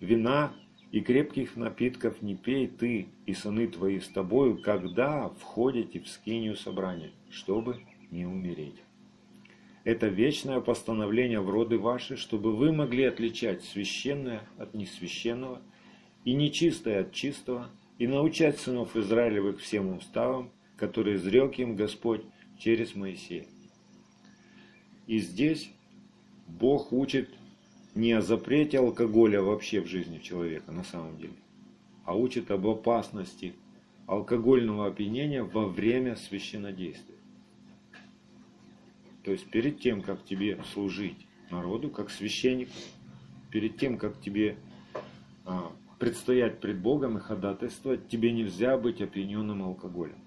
«Вина 0.00 0.54
и 0.90 1.02
крепких 1.02 1.54
напитков 1.54 2.22
не 2.22 2.34
пей 2.34 2.66
ты 2.66 3.08
и 3.26 3.34
сыны 3.34 3.66
твои 3.66 4.00
с 4.00 4.08
тобою, 4.08 4.62
когда 4.62 5.28
входите 5.28 6.00
в 6.00 6.08
скинию 6.08 6.56
собрания, 6.56 7.12
чтобы 7.28 7.84
не 8.10 8.24
умереть. 8.24 8.82
Это 9.84 10.06
вечное 10.06 10.60
постановление 10.60 11.40
в 11.40 11.50
роды 11.50 11.78
ваши, 11.78 12.16
чтобы 12.16 12.56
вы 12.56 12.72
могли 12.72 13.04
отличать 13.04 13.64
священное 13.64 14.48
от 14.56 14.72
несвященного 14.72 15.60
и 16.24 16.34
нечистое 16.34 17.02
от 17.02 17.12
чистого, 17.12 17.68
и 17.98 18.06
научать 18.06 18.58
сынов 18.58 18.96
Израилевых 18.96 19.60
всем 19.60 19.96
уставам, 19.96 20.50
которые 20.76 21.16
изрек 21.16 21.58
им 21.58 21.76
Господь 21.76 22.22
через 22.58 22.94
Моисея. 22.94 23.46
И 25.06 25.18
здесь 25.18 25.70
Бог 26.46 26.92
учит 26.92 27.30
не 27.94 28.12
о 28.12 28.22
запрете 28.22 28.78
алкоголя 28.78 29.42
вообще 29.42 29.80
в 29.80 29.86
жизни 29.86 30.18
человека 30.18 30.72
на 30.72 30.84
самом 30.84 31.18
деле, 31.18 31.34
а 32.04 32.16
учит 32.16 32.50
об 32.50 32.66
опасности 32.66 33.54
алкогольного 34.06 34.86
опьянения 34.86 35.42
во 35.42 35.66
время 35.66 36.16
священнодействия. 36.16 37.16
То 39.24 39.30
есть 39.30 39.48
перед 39.50 39.80
тем, 39.80 40.02
как 40.02 40.24
тебе 40.24 40.58
служить 40.72 41.26
народу, 41.50 41.90
как 41.90 42.10
священник, 42.10 42.68
перед 43.50 43.76
тем, 43.76 43.98
как 43.98 44.20
тебе 44.20 44.56
а, 45.44 45.70
предстоять 46.02 46.58
пред 46.58 46.80
Богом 46.80 47.16
и 47.16 47.20
ходатайствовать, 47.20 48.08
тебе 48.08 48.32
нельзя 48.32 48.76
быть 48.76 49.00
опьяненным 49.00 49.62
алкоголем. 49.62 50.18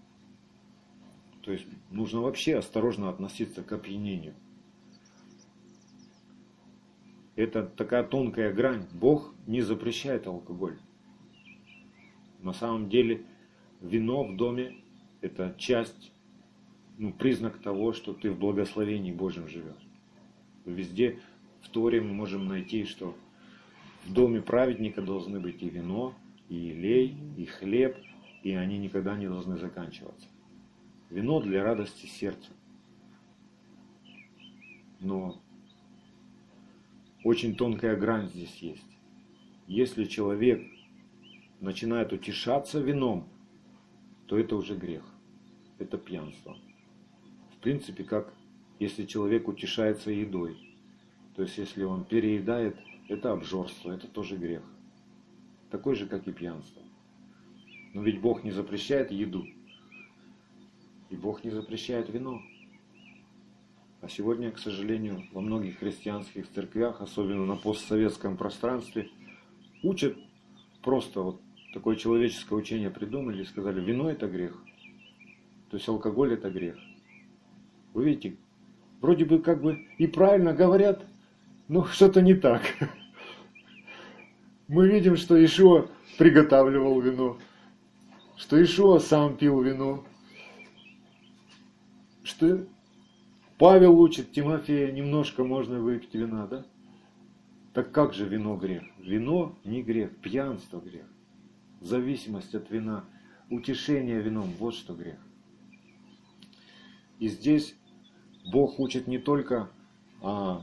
То 1.41 1.51
есть 1.51 1.65
нужно 1.91 2.21
вообще 2.21 2.55
осторожно 2.55 3.09
относиться 3.09 3.61
к 3.61 3.73
опьянению. 3.73 4.35
Это 7.35 7.63
такая 7.63 8.05
тонкая 8.05 8.53
грань. 8.53 8.87
Бог 8.93 9.35
не 9.47 9.59
запрещает 9.59 10.27
алкоголь. 10.27 10.79
На 12.39 12.53
самом 12.53 12.87
деле 12.87 13.25
вино 13.81 14.23
в 14.23 14.37
доме– 14.37 14.77
это 15.19 15.55
часть, 15.57 16.13
ну, 16.97 17.11
признак 17.11 17.57
того, 17.57 17.91
что 17.91 18.13
ты 18.13 18.31
в 18.31 18.39
благословении 18.39 19.11
Божьем 19.11 19.49
живешь. 19.49 19.89
Везде 20.63 21.19
в 21.59 21.67
Торе 21.67 21.99
мы 21.99 22.13
можем 22.13 22.47
найти, 22.47 22.85
что 22.85 23.13
в 24.05 24.13
доме 24.13 24.41
праведника 24.41 25.01
должны 25.01 25.39
быть 25.39 25.61
и 25.61 25.69
вино, 25.69 26.13
и 26.49 26.55
елей, 26.55 27.17
и 27.37 27.45
хлеб, 27.45 27.97
и 28.43 28.51
они 28.53 28.77
никогда 28.77 29.17
не 29.17 29.27
должны 29.27 29.57
заканчиваться. 29.57 30.27
Вино 31.09 31.41
для 31.41 31.63
радости 31.63 32.05
сердца. 32.05 32.51
Но 34.99 35.41
очень 37.23 37.55
тонкая 37.55 37.95
грань 37.95 38.29
здесь 38.29 38.55
есть. 38.57 38.85
Если 39.67 40.05
человек 40.05 40.61
начинает 41.59 42.13
утешаться 42.13 42.79
вином, 42.79 43.27
то 44.27 44.37
это 44.37 44.55
уже 44.55 44.75
грех. 44.75 45.03
Это 45.79 45.97
пьянство. 45.97 46.55
В 47.55 47.57
принципе, 47.57 48.03
как 48.03 48.31
если 48.79 49.05
человек 49.05 49.47
утешается 49.47 50.11
едой. 50.11 50.57
То 51.35 51.41
есть, 51.41 51.57
если 51.57 51.83
он 51.83 52.03
переедает, 52.03 52.77
это 53.07 53.31
обжорство, 53.31 53.91
это 53.91 54.07
тоже 54.07 54.37
грех. 54.37 54.63
Такой 55.69 55.95
же, 55.95 56.07
как 56.07 56.27
и 56.27 56.31
пьянство. 56.31 56.81
Но 57.93 58.01
ведь 58.01 58.21
Бог 58.21 58.43
не 58.43 58.51
запрещает 58.51 59.11
еду. 59.11 59.45
И 61.09 61.15
Бог 61.15 61.43
не 61.43 61.51
запрещает 61.51 62.09
вино. 62.09 62.41
А 64.01 64.09
сегодня, 64.09 64.51
к 64.51 64.59
сожалению, 64.59 65.23
во 65.31 65.41
многих 65.41 65.79
христианских 65.79 66.49
церквях, 66.51 67.01
особенно 67.01 67.45
на 67.45 67.55
постсоветском 67.55 68.37
пространстве, 68.37 69.09
учат 69.81 70.17
просто 70.81 71.21
вот 71.21 71.41
такое 71.73 71.95
человеческое 71.95 72.55
учение 72.55 72.89
придумали 72.89 73.41
и 73.41 73.45
сказали, 73.45 73.81
вино 73.81 74.09
это 74.09 74.27
грех. 74.27 74.61
То 75.69 75.77
есть 75.77 75.87
алкоголь 75.89 76.33
это 76.33 76.49
грех. 76.49 76.77
Вы 77.93 78.05
видите, 78.05 78.37
вроде 79.01 79.25
бы 79.25 79.39
как 79.39 79.61
бы 79.61 79.87
и 79.97 80.07
правильно 80.07 80.53
говорят, 80.53 81.05
но 81.67 81.85
что-то 81.85 82.21
не 82.21 82.33
так. 82.33 82.61
Мы 84.67 84.87
видим, 84.87 85.15
что 85.15 85.43
Ишуа 85.43 85.87
приготавливал 86.17 86.99
вино, 87.01 87.37
что 88.35 88.61
Ишуа 88.61 88.99
сам 88.99 89.37
пил 89.37 89.61
вино, 89.61 90.03
что 92.23 92.65
Павел 93.57 93.99
учит 93.99 94.31
Тимофея, 94.31 94.91
немножко 94.91 95.43
можно 95.43 95.79
выпить 95.79 96.13
вина, 96.13 96.47
да? 96.47 96.65
Так 97.73 97.91
как 97.91 98.13
же 98.13 98.25
вино 98.25 98.55
грех? 98.57 98.83
Вино 98.99 99.55
не 99.63 99.83
грех, 99.83 100.15
пьянство 100.17 100.79
грех. 100.79 101.05
Зависимость 101.81 102.55
от 102.55 102.69
вина, 102.71 103.05
утешение 103.49 104.21
вином, 104.21 104.49
вот 104.59 104.75
что 104.75 104.93
грех. 104.93 105.19
И 107.19 107.27
здесь 107.27 107.75
Бог 108.51 108.79
учит 108.79 109.07
не 109.07 109.19
только 109.19 109.69
о, 110.21 110.61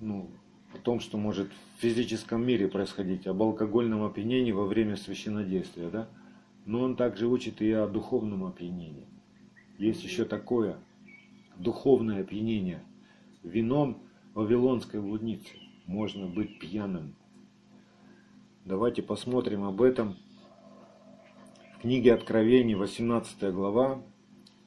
ну, 0.00 0.30
о 0.74 0.78
том, 0.78 1.00
что 1.00 1.18
может 1.18 1.48
в 1.76 1.80
физическом 1.80 2.46
мире 2.46 2.68
происходить, 2.68 3.26
об 3.26 3.42
алкогольном 3.42 4.04
опьянении 4.04 4.52
во 4.52 4.66
время 4.66 4.96
священнодействия, 4.96 5.90
да? 5.90 6.08
но 6.66 6.80
Он 6.82 6.96
также 6.96 7.26
учит 7.26 7.62
и 7.62 7.70
о 7.72 7.86
духовном 7.86 8.44
опьянении. 8.44 9.06
Есть 9.78 10.04
еще 10.04 10.24
такое– 10.24 10.76
духовное 11.58 12.22
опьянение. 12.22 12.82
Вином 13.42 13.98
вавилонской 14.34 15.00
блудницы 15.00 15.56
можно 15.86 16.26
быть 16.26 16.58
пьяным. 16.58 17.14
Давайте 18.64 19.02
посмотрим 19.02 19.64
об 19.64 19.82
этом 19.82 20.16
в 21.74 21.80
книге 21.80 22.14
Откровений, 22.14 22.74
18 22.74 23.52
глава, 23.54 24.02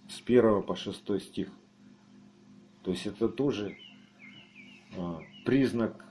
с 0.09 0.21
1 0.25 0.63
по 0.63 0.75
6 0.75 1.21
стих. 1.21 1.49
То 2.83 2.91
есть 2.91 3.05
это 3.05 3.29
тоже 3.29 3.77
признак 5.45 6.05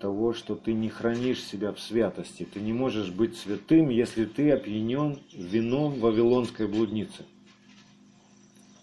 того, 0.00 0.32
что 0.32 0.56
ты 0.56 0.72
не 0.72 0.88
хранишь 0.88 1.44
себя 1.44 1.72
в 1.72 1.80
святости. 1.80 2.46
Ты 2.52 2.60
не 2.60 2.72
можешь 2.72 3.10
быть 3.10 3.36
святым, 3.36 3.90
если 3.90 4.24
ты 4.24 4.50
опьянен 4.50 5.18
вином 5.32 6.00
вавилонской 6.00 6.66
блудницы. 6.66 7.26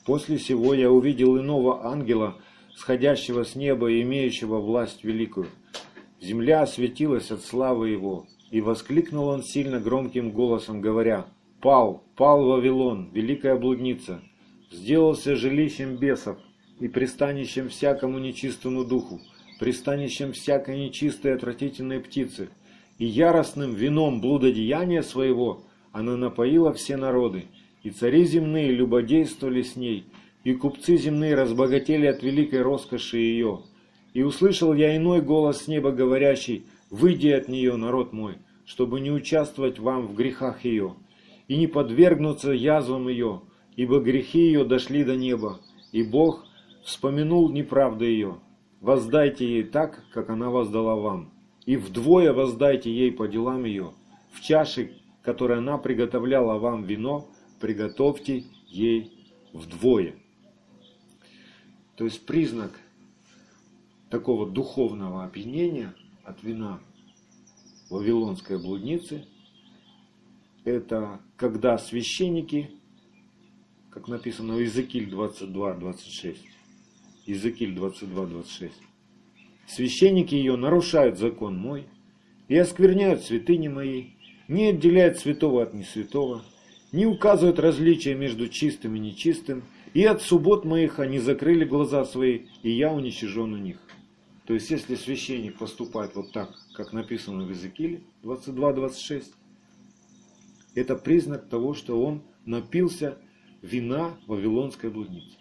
После 0.05 0.38
сего 0.38 0.74
я 0.74 0.91
увидел 0.91 1.38
иного 1.38 1.86
ангела, 1.86 2.38
сходящего 2.76 3.43
с 3.43 3.55
неба 3.55 3.91
и 3.91 4.03
имеющего 4.03 4.59
власть 4.59 5.03
великую. 5.03 5.47
Земля 6.22 6.61
осветилась 6.61 7.32
от 7.32 7.41
славы 7.41 7.89
его, 7.89 8.28
и 8.51 8.61
воскликнул 8.61 9.28
он 9.28 9.43
сильно 9.43 9.80
громким 9.80 10.32
голосом, 10.32 10.80
говоря, 10.80 11.26
«Пал, 11.61 12.03
пал 12.15 12.45
Вавилон, 12.45 13.09
великая 13.11 13.57
блудница, 13.57 14.22
сделался 14.72 15.36
жилищем 15.36 15.97
бесов 15.97 16.38
и 16.80 16.88
пристанищем 16.88 17.70
всякому 17.70 18.20
нечистому 18.20 18.84
духу, 18.86 19.20
пристанищем 19.60 20.34
всякой 20.34 20.78
нечистой 20.78 21.34
отвратительной 21.34 22.00
птицы, 22.00 22.50
и 22.98 23.06
яростным 23.06 23.74
вином 23.74 24.22
блудодеяния 24.22 25.02
своего 25.02 25.64
она 25.92 26.16
напоила 26.18 26.74
все 26.74 26.98
народы, 26.98 27.46
и 27.84 27.90
цари 27.90 28.26
земные 28.26 28.72
любодействовали 28.72 29.62
с 29.62 29.76
ней, 29.76 30.06
и 30.44 30.54
купцы 30.54 30.98
земные 30.98 31.36
разбогатели 31.36 32.06
от 32.06 32.24
великой 32.24 32.62
роскоши 32.62 33.18
ее. 33.18 33.62
И 34.14 34.24
услышал 34.24 34.74
я 34.74 34.96
иной 34.96 35.22
голос 35.22 35.64
с 35.64 35.68
неба 35.68 35.92
говорящий, 35.92 36.66
«Выйди 36.90 37.28
от 37.28 37.50
нее, 37.50 37.76
народ 37.76 38.14
мой, 38.14 38.36
чтобы 38.66 39.00
не 39.00 39.12
участвовать 39.12 39.78
вам 39.78 40.08
в 40.08 40.16
грехах 40.16 40.64
ее. 40.64 40.96
и 41.48 41.58
не 41.58 41.68
подвергнуться 41.68 42.52
язвам 42.52 43.08
ее, 43.08 43.42
ибо 43.78 44.00
грехи 44.00 44.40
ее 44.40 44.66
дошли 44.66 45.04
до 45.04 45.16
неба, 45.16 45.62
и 45.92 46.04
Бог 46.04 46.47
вспомянул 46.88 47.50
неправду 47.50 48.06
ее. 48.06 48.40
Воздайте 48.80 49.46
ей 49.46 49.64
так, 49.64 50.06
как 50.14 50.30
она 50.30 50.50
воздала 50.50 50.96
вам, 50.96 51.34
и 51.66 51.76
вдвое 51.76 52.32
воздайте 52.32 52.90
ей 52.90 53.12
по 53.12 53.28
делам 53.28 53.66
ее. 53.66 53.92
В 54.32 54.40
чаше, 54.40 54.94
которой 55.22 55.58
она 55.58 55.78
приготовляла 55.78 56.58
вам 56.58 56.84
вино, 56.84 57.28
приготовьте 57.60 58.46
ей 58.68 59.12
вдвое. 59.52 60.16
То 61.98 62.06
есть 62.06 62.26
признак 62.26 62.72
такого 64.10 64.50
духовного 64.50 65.26
опьянения 65.26 65.94
от 66.24 66.42
вина 66.42 66.80
Вавилонской 67.90 68.58
блудницы– 68.58 69.26
это 70.64 71.20
когда 71.36 71.78
священники, 71.78 72.72
как 73.90 74.08
написано 74.08 74.54
в 74.54 74.60
Иезекииль 74.60 75.10
22-26, 75.14 76.38
Иезекииль 77.28 77.76
22-26, 77.76 78.72
священники 79.68 80.34
ее 80.34 80.56
нарушают 80.56 81.20
закон 81.20 81.58
мой 81.58 81.86
и 82.48 82.56
оскверняют 82.58 83.22
святыни 83.22 83.68
мои, 83.68 84.12
не 84.48 84.68
отделяют 84.68 85.20
святого 85.20 85.62
от 85.62 85.74
несвятого, 85.74 86.46
не 86.94 87.06
указывают 87.06 87.60
различия 87.60 88.16
между 88.16 88.48
чистым 88.48 88.96
и 88.96 89.00
нечистым, 89.00 89.64
и 89.94 90.06
от 90.06 90.22
суббот 90.22 90.64
моих 90.64 91.00
они 91.00 91.20
закрыли 91.20 91.66
глаза 91.66 92.06
свои, 92.06 92.44
и 92.64 92.72
я 92.72 92.94
уничижен 92.94 93.54
у 93.54 93.58
них. 93.58 93.78
То 94.46 94.54
есть, 94.54 94.72
если 94.72 94.96
священник 94.96 95.58
поступает 95.58 96.16
вот 96.16 96.32
так, 96.32 96.56
как 96.74 96.94
написано 96.94 97.44
в 97.44 97.50
Иезекииле 97.50 98.04
22-26, 98.24 99.26
это 100.76 100.96
признак 100.96 101.50
того, 101.50 101.74
что 101.74 102.02
он 102.02 102.22
напился 102.46 103.18
вина 103.62 104.18
Вавилонской 104.28 104.90
блудницы. 104.90 105.38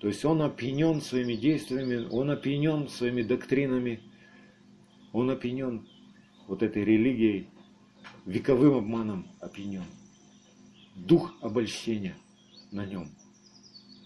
То 0.00 0.08
есть 0.08 0.24
он 0.24 0.40
опьянен 0.40 1.02
своими 1.02 1.34
действиями, 1.34 2.08
он 2.10 2.30
опьянен 2.30 2.88
своими 2.88 3.22
доктринами, 3.22 4.00
он 5.12 5.30
опьянен 5.30 5.86
вот 6.46 6.62
этой 6.62 6.84
религией, 6.84 7.48
вековым 8.24 8.78
обманом 8.78 9.28
опьянен. 9.40 9.84
Дух 10.96 11.34
обольщения 11.42 12.16
на 12.70 12.86
нем. 12.86 13.10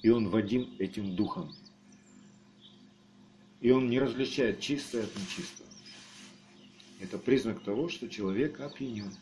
И 0.03 0.11
он 0.11 0.29
водим 0.29 0.75
этим 0.81 1.15
духом. 1.15 1.55
И 3.61 3.71
он 3.71 3.89
не 3.89 4.01
различает 4.01 4.61
чистое 4.61 5.05
от 5.05 5.15
нечистого. 5.15 5.69
Это 7.01 7.19
признак 7.19 7.63
того, 7.63 7.89
что 7.89 8.09
человек 8.09 8.61
опьянен. 8.61 9.13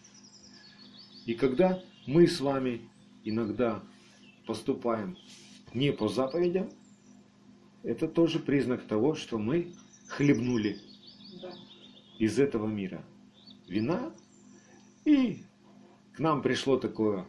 И 1.26 1.34
когда 1.34 1.82
мы 2.06 2.26
с 2.26 2.40
вами 2.40 2.80
иногда 3.24 3.82
поступаем 4.46 5.18
не 5.74 5.92
по 5.92 6.08
заповедям, 6.08 6.70
это 7.82 8.08
тоже 8.08 8.38
признак 8.38 8.82
того, 8.86 9.14
что 9.14 9.38
мы 9.38 9.72
хлебнули 10.08 10.78
Да. 11.40 11.52
из 12.18 12.38
этого 12.38 12.66
мира 12.66 13.04
вина, 13.66 14.12
и 15.04 15.42
к 16.12 16.18
нам 16.20 16.42
пришло 16.42 16.76
такое 16.76 17.26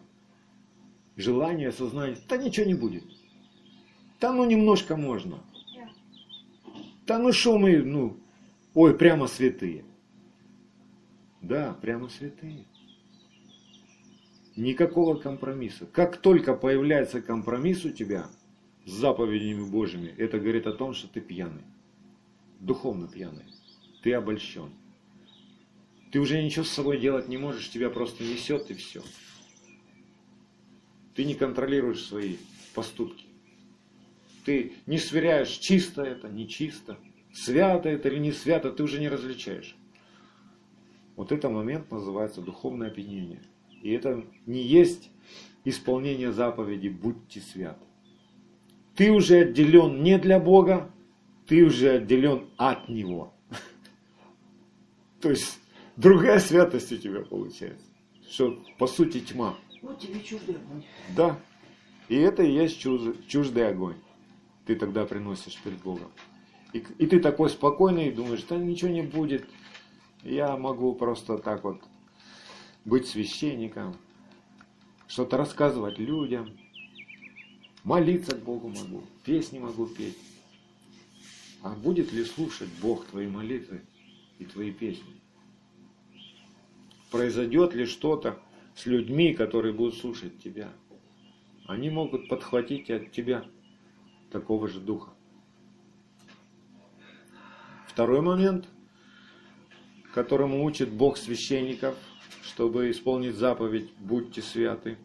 желание, 1.16 1.72
сознание, 1.72 2.18
да 2.28 2.38
ничего 2.38 2.66
не 2.66 2.74
будет. 2.74 3.04
Да 4.20 4.32
ну 4.32 4.46
немножко 4.46 4.96
можно. 4.96 5.40
Да 7.06 7.20
ну 7.20 7.34
что 7.34 7.58
мы, 7.58 7.78
ну, 7.84 8.18
ой, 8.74 8.98
прямо 8.98 9.28
святые. 9.28 9.84
Да, 11.42 11.74
прямо 11.82 12.08
святые. 12.08 12.66
Никакого 14.56 15.16
компромисса. 15.16 15.88
Как 15.88 16.18
только 16.18 16.54
появляется 16.54 17.22
компромисс 17.22 17.86
у 17.86 17.90
тебя 17.90 18.30
с 18.86 18.92
заповедями 18.92 19.68
Божьими, 19.70 20.14
это 20.18 20.40
говорит 20.40 20.68
о 20.68 20.74
том, 20.74 20.94
что 20.94 21.08
ты 21.08 21.22
пьяный. 21.22 21.64
Духовно 22.60 23.08
пьяный. 23.08 23.46
Ты 24.04 24.14
обольщен. 24.14 24.70
Ты 26.12 26.20
уже 26.20 26.44
ничего 26.44 26.64
с 26.64 26.70
собой 26.70 27.00
делать 27.00 27.28
не 27.28 27.38
можешь, 27.38 27.72
тебя 27.72 27.90
просто 27.90 28.24
несет 28.24 28.70
и 28.70 28.76
все. 28.76 29.02
Ты 31.16 31.26
не 31.26 31.34
контролируешь 31.34 32.04
свои 32.04 32.38
поступки. 32.76 33.26
Ты 34.46 34.74
не 34.86 35.00
сверяешь, 35.00 35.50
чисто 35.50 36.04
это, 36.04 36.30
не 36.30 36.48
чисто, 36.48 37.00
свято 37.34 37.90
это 37.90 38.10
или 38.10 38.20
не 38.20 38.32
свято, 38.32 38.72
ты 38.72 38.84
уже 38.84 39.00
не 39.00 39.10
различаешь. 39.10 39.76
Вот 41.16 41.32
это 41.32 41.50
момент 41.50 41.90
называется 41.92 42.42
духовное 42.42 42.90
опьянение. 42.90 43.42
И 43.84 43.92
это 43.92 44.26
не 44.46 44.64
есть 44.64 45.12
исполнение 45.66 46.32
заповеди 46.32 46.88
«Будьте 46.88 47.42
святы». 47.42 47.86
Ты 48.96 49.12
уже 49.12 49.40
отделен 49.40 50.02
не 50.02 50.18
для 50.18 50.40
Бога, 50.40 50.90
ты 51.48 51.66
уже 51.66 51.98
отделен 51.98 52.48
от 52.56 52.88
Него. 52.88 53.34
То 55.22 55.32
есть 55.32 55.60
другая 55.98 56.40
святость 56.40 56.94
у 56.94 56.98
тебя 56.98 57.22
получается. 57.22 57.86
Что 58.30 58.58
по 58.78 58.88
сути 58.88 59.20
тьма. 59.20 59.56
Вот 59.82 60.00
тебе 60.00 60.22
чуждый 60.22 60.56
огонь. 60.56 60.84
Да. 61.16 61.38
И 62.08 62.16
это 62.16 62.42
и 62.42 62.54
есть 62.54 62.80
чуждый 62.80 63.68
огонь. 63.68 63.98
Ты 64.66 64.76
тогда 64.78 65.06
приносишь 65.06 65.60
перед 65.62 65.80
Богом. 65.80 66.10
И, 66.72 66.86
и 67.00 67.06
ты 67.06 67.20
такой 67.20 67.50
спокойный, 67.50 68.12
думаешь, 68.12 68.44
да 68.44 68.56
ничего 68.56 68.92
не 68.92 69.02
будет. 69.02 69.46
Я 70.24 70.56
могу 70.56 70.96
просто 70.96 71.38
так 71.38 71.66
вот 71.66 71.82
быть 72.86 73.08
священником, 73.08 73.96
что-то 75.08 75.38
рассказывать 75.38 76.00
людям, 76.00 76.50
молиться 77.84 78.36
к 78.36 78.44
Богу 78.44 78.70
могу, 78.70 79.04
песни 79.24 79.60
могу 79.60 79.88
петь. 79.88 80.18
А 81.62 81.70
будет 81.70 82.12
ли 82.12 82.26
слушать 82.26 82.70
Бог 82.82 83.06
твои 83.06 83.28
молитвы 83.28 83.82
и 84.40 84.46
твои 84.46 84.72
песни? 84.72 85.22
Произойдет 87.10 87.74
ли 87.74 87.86
что-то 87.86 88.40
с 88.76 88.86
людьми, 88.86 89.34
которые 89.34 89.74
будут 89.74 89.96
слушать 89.96 90.42
тебя? 90.42 90.70
Они 91.66 91.90
могут 91.90 92.28
подхватить 92.28 92.90
от 92.90 93.12
тебя 93.12 93.46
такого 94.32 94.68
же 94.68 94.80
духа. 94.80 95.14
Второй 97.88 98.22
момент, 98.22 98.68
которому 100.14 100.64
учит 100.66 100.92
Бог 100.92 101.18
священников, 101.18 101.96
чтобы 102.44 102.92
исполнить 102.92 103.36
заповедь 103.36 103.90
«Будьте 104.00 104.42
святы», 104.42 104.98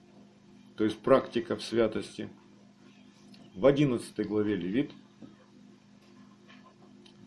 то 0.76 0.84
есть 0.84 0.98
практика 0.98 1.56
в 1.56 1.62
святости. 1.62 2.28
В 3.54 3.64
11 3.64 4.26
главе 4.26 4.56
Левит, 4.56 4.90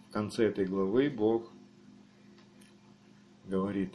в 0.09 0.13
конце 0.13 0.45
этой 0.45 0.65
главы 0.65 1.09
Бог 1.09 1.49
говорит, 3.45 3.93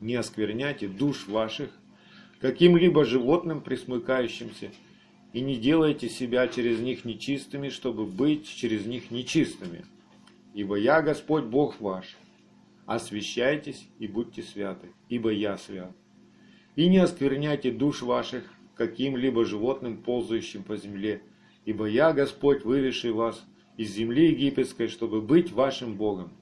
«Не 0.00 0.16
оскверняйте 0.16 0.88
душ 0.88 1.28
ваших 1.28 1.70
каким-либо 2.40 3.04
животным 3.04 3.60
присмыкающимся, 3.60 4.72
и 5.32 5.40
не 5.40 5.56
делайте 5.56 6.08
себя 6.08 6.48
через 6.48 6.80
них 6.80 7.04
нечистыми, 7.04 7.68
чтобы 7.68 8.04
быть 8.04 8.48
через 8.48 8.84
них 8.84 9.12
нечистыми. 9.12 9.86
Ибо 10.52 10.76
я 10.76 11.00
Господь 11.00 11.44
Бог 11.44 11.80
ваш. 11.80 12.16
Освящайтесь 12.86 13.88
и 13.98 14.06
будьте 14.06 14.42
святы, 14.42 14.88
ибо 15.08 15.30
я 15.30 15.56
свят. 15.56 15.92
И 16.74 16.88
не 16.88 16.98
оскверняйте 16.98 17.70
душ 17.70 18.02
ваших 18.02 18.44
каким-либо 18.74 19.44
животным, 19.44 20.02
ползающим 20.02 20.64
по 20.64 20.76
земле, 20.76 21.22
ибо 21.64 21.86
я 21.86 22.12
Господь, 22.12 22.64
выведший 22.64 23.12
вас 23.12 23.44
из 23.76 23.92
земли 23.92 24.30
египетской, 24.30 24.88
чтобы 24.88 25.20
быть 25.20 25.52
вашим 25.52 25.96
Богом. 25.96 26.32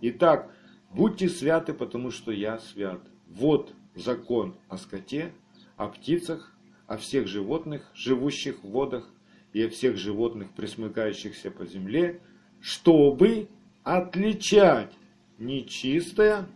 Итак, 0.00 0.54
будьте 0.90 1.28
святы, 1.28 1.72
потому 1.72 2.10
что 2.10 2.30
я 2.30 2.58
свят. 2.58 3.00
Вот 3.26 3.72
закон 3.94 4.54
о 4.68 4.76
скоте, 4.76 5.32
о 5.76 5.88
птицах, 5.88 6.54
о 6.86 6.96
всех 6.96 7.26
животных, 7.26 7.90
живущих 7.94 8.62
в 8.62 8.68
водах, 8.68 9.08
и 9.52 9.62
о 9.62 9.68
всех 9.68 9.96
животных, 9.96 10.50
присмыкающихся 10.52 11.50
по 11.50 11.66
земле, 11.66 12.20
чтобы 12.60 13.48
отличать 13.82 14.92
нечистое 15.40 16.46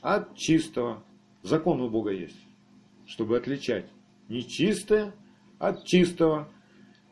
от 0.00 0.36
чистого. 0.36 1.02
Закон 1.42 1.80
у 1.80 1.90
Бога 1.90 2.10
есть, 2.10 2.38
чтобы 3.06 3.36
отличать 3.36 3.86
нечистое 4.28 5.14
от 5.58 5.84
чистого, 5.84 6.48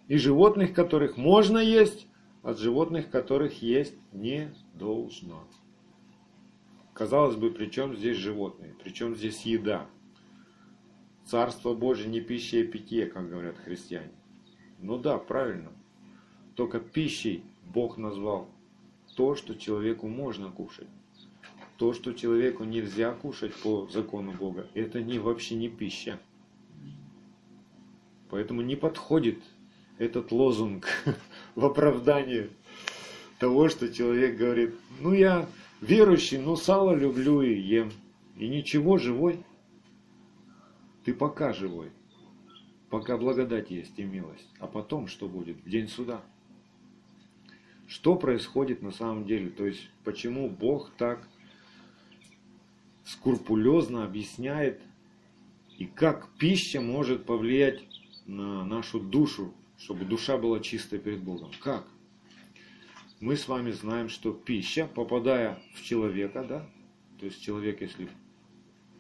и 0.09 0.17
животных, 0.17 0.75
которых 0.75 1.17
можно 1.17 1.59
есть, 1.59 2.07
от 2.43 2.59
животных, 2.59 3.11
которых 3.11 3.63
есть 3.63 3.95
не 4.13 4.53
должно. 4.75 5.45
Казалось 6.93 7.37
бы, 7.37 7.51
при 7.51 7.71
чем 7.71 7.97
здесь 7.97 8.17
животные, 8.19 8.75
при 8.83 8.91
чем 8.91 9.17
здесь 9.17 9.43
еда? 9.43 9.87
Царство 11.25 11.75
Божие 11.75 12.11
не 12.11 12.21
пища 12.21 12.59
и 12.59 12.67
питье, 12.67 13.07
как 13.07 13.31
говорят 13.31 13.57
христиане. 13.57 14.13
Ну 14.81 14.99
да, 14.99 15.17
правильно. 15.19 15.73
Только 16.57 16.81
пищей 16.81 17.45
Бог 17.73 17.97
назвал 17.97 18.51
то, 19.17 19.35
что 19.35 19.55
человеку 19.55 20.09
можно 20.09 20.51
кушать. 20.51 20.89
То, 21.77 21.93
что 21.93 22.13
человеку 22.13 22.65
нельзя 22.65 23.13
кушать 23.13 23.55
по 23.55 23.89
закону 23.93 24.33
Бога, 24.33 24.67
это 24.75 25.03
не, 25.03 25.19
вообще 25.19 25.57
не 25.57 25.69
пища. 25.69 26.19
Поэтому 28.31 28.63
не 28.63 28.77
подходит 28.77 29.39
этот 29.99 30.33
лозунг 30.33 30.87
в 31.55 31.65
оправдание 31.65 32.51
того, 33.39 33.69
что 33.69 33.93
человек 33.93 34.37
говорит, 34.37 34.75
ну 35.01 35.13
я 35.13 35.49
верующий, 35.81 36.39
но 36.39 36.57
сало 36.57 36.95
люблю 36.95 37.43
и 37.43 37.55
ем. 37.55 37.93
И 38.37 38.49
ничего, 38.49 38.97
живой. 38.97 39.45
Ты 41.05 41.13
пока 41.13 41.53
живой. 41.53 41.91
Пока 42.89 43.19
благодать 43.19 43.71
есть 43.71 43.99
и 43.99 44.05
милость. 44.05 44.49
А 44.59 44.67
потом 44.67 45.07
что 45.07 45.29
будет? 45.29 45.57
В 45.65 45.69
день 45.69 45.89
суда. 45.89 46.23
Что 47.87 48.17
происходит 48.17 48.81
на 48.81 48.93
самом 48.93 49.27
деле? 49.27 49.51
То 49.51 49.67
есть, 49.67 49.91
почему 50.05 50.49
Бог 50.49 50.91
так 50.97 51.29
скрупулезно 53.05 54.05
объясняет 54.05 54.81
и 55.79 55.87
как 55.87 56.29
пища 56.39 56.81
может 56.81 57.25
повлиять 57.25 57.83
на 58.27 58.65
нашу 58.65 59.01
душу, 59.01 59.53
чтобы 59.77 60.05
душа 60.05 60.39
была 60.39 60.61
чистая 60.61 61.01
перед 61.01 61.23
Богом. 61.23 61.51
Как? 61.61 61.87
Мы 63.21 63.37
с 63.37 63.49
вами 63.49 63.71
знаем, 63.71 64.09
что 64.09 64.33
пища, 64.33 64.87
попадая 64.87 65.59
в 65.75 65.83
человека, 65.83 66.45
да, 66.45 66.69
то 67.19 67.27
есть 67.27 67.41
человек, 67.41 67.81
если 67.81 68.09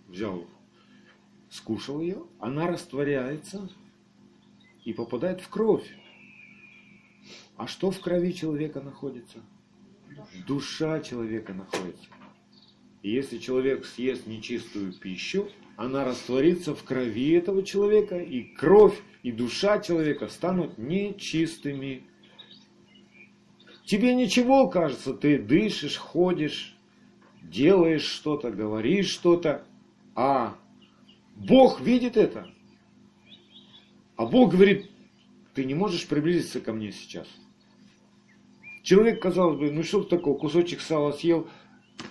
взял, 0.09 0.46
скушал 1.50 2.00
ее, 2.00 2.24
она 2.38 2.66
растворяется 2.66 3.68
и 4.84 4.92
попадает 4.92 5.40
в 5.40 5.48
кровь. 5.48 5.88
А 7.57 7.66
что 7.66 7.90
в 7.90 8.00
крови 8.00 8.32
человека 8.32 8.80
находится? 8.80 9.40
Душа 10.46 11.00
человека 11.00 11.53
находится. 11.55 12.09
Если 13.03 13.38
человек 13.38 13.84
съест 13.84 14.26
нечистую 14.26 14.92
пищу, 14.92 15.48
она 15.76 16.05
растворится 16.05 16.74
в 16.74 16.84
крови 16.84 17.32
этого 17.32 17.64
человека, 17.64 18.18
и 18.18 18.42
кровь 18.42 19.00
и 19.24 19.32
душа 19.32 19.80
человека 19.80 20.28
станут 20.28 20.78
нечистыми. 20.78 22.05
Тебе 23.84 24.14
ничего 24.14 24.68
кажется, 24.68 25.14
ты 25.14 25.38
дышишь, 25.38 25.96
ходишь, 25.96 26.76
делаешь 27.42 28.05
что-то, 28.05 28.53
говоришь 28.53 29.09
что-то, 29.09 29.66
а 30.14 30.57
Бог 31.34 31.80
видит 31.80 32.16
это. 32.16 32.48
А 34.14 34.26
Бог 34.26 34.53
говорит, 34.53 34.90
ты 35.55 35.64
не 35.64 35.74
можешь 35.74 36.07
приблизиться 36.07 36.61
ко 36.61 36.72
мне 36.72 36.92
сейчас. 36.92 37.26
Человек, 38.84 39.20
казалось 39.20 39.59
бы, 39.59 39.70
ну 39.72 39.82
что 39.82 40.03
такое, 40.03 40.34
кусочек 40.34 40.80
сала 40.80 41.12
съел, 41.12 41.48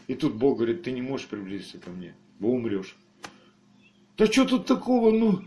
и 0.07 0.15
тут 0.15 0.35
Бог 0.35 0.57
говорит, 0.57 0.83
ты 0.83 0.91
не 0.91 1.01
можешь 1.01 1.27
приблизиться 1.27 1.77
ко 1.79 1.89
мне, 1.89 2.15
вы 2.39 2.49
умрешь. 2.49 2.95
Да 4.17 4.25
что 4.25 4.45
тут 4.45 4.65
такого, 4.65 5.11
ну, 5.11 5.41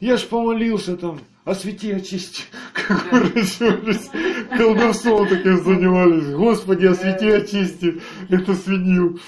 я 0.00 0.16
ж 0.16 0.26
помолился 0.26 0.96
там, 0.96 1.20
освети, 1.44 1.90
очисти. 1.92 2.42
Как 2.74 3.10
вы 3.12 3.20
разжались, 3.20 4.10
колдовством 4.56 5.28
таким 5.28 5.56
занимались. 5.62 6.34
Господи, 6.34 6.86
освети, 6.86 7.26
очисти 7.26 8.00
эту 8.28 8.54
свинью. 8.54 9.18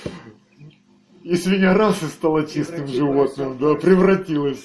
И 1.23 1.35
свинья 1.35 1.75
раз 1.75 2.03
и 2.03 2.07
стала 2.07 2.47
чистым 2.47 2.87
животным, 2.87 3.59
да, 3.59 3.75
превратилась. 3.75 4.65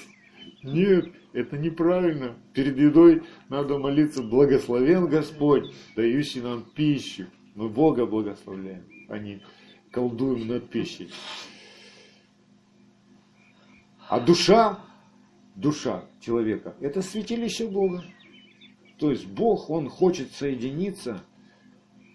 Нет, 0.61 1.07
это 1.33 1.57
неправильно. 1.57 2.35
Перед 2.53 2.77
едой 2.77 3.23
надо 3.49 3.79
молиться, 3.79 4.21
благословен 4.21 5.07
Господь, 5.07 5.73
дающий 5.95 6.41
нам 6.41 6.63
пищу. 6.63 7.25
Мы 7.55 7.67
Бога 7.67 8.05
благословляем, 8.05 8.83
а 9.09 9.17
не 9.17 9.41
колдуем 9.91 10.47
над 10.47 10.69
пищей. 10.69 11.09
А 14.07 14.19
душа, 14.19 14.79
душа 15.55 16.05
человека, 16.19 16.75
это 16.81 17.01
святилище 17.01 17.67
Бога. 17.67 18.03
То 18.97 19.11
есть 19.11 19.25
Бог, 19.25 19.69
Он 19.69 19.89
хочет 19.89 20.31
соединиться, 20.31 21.23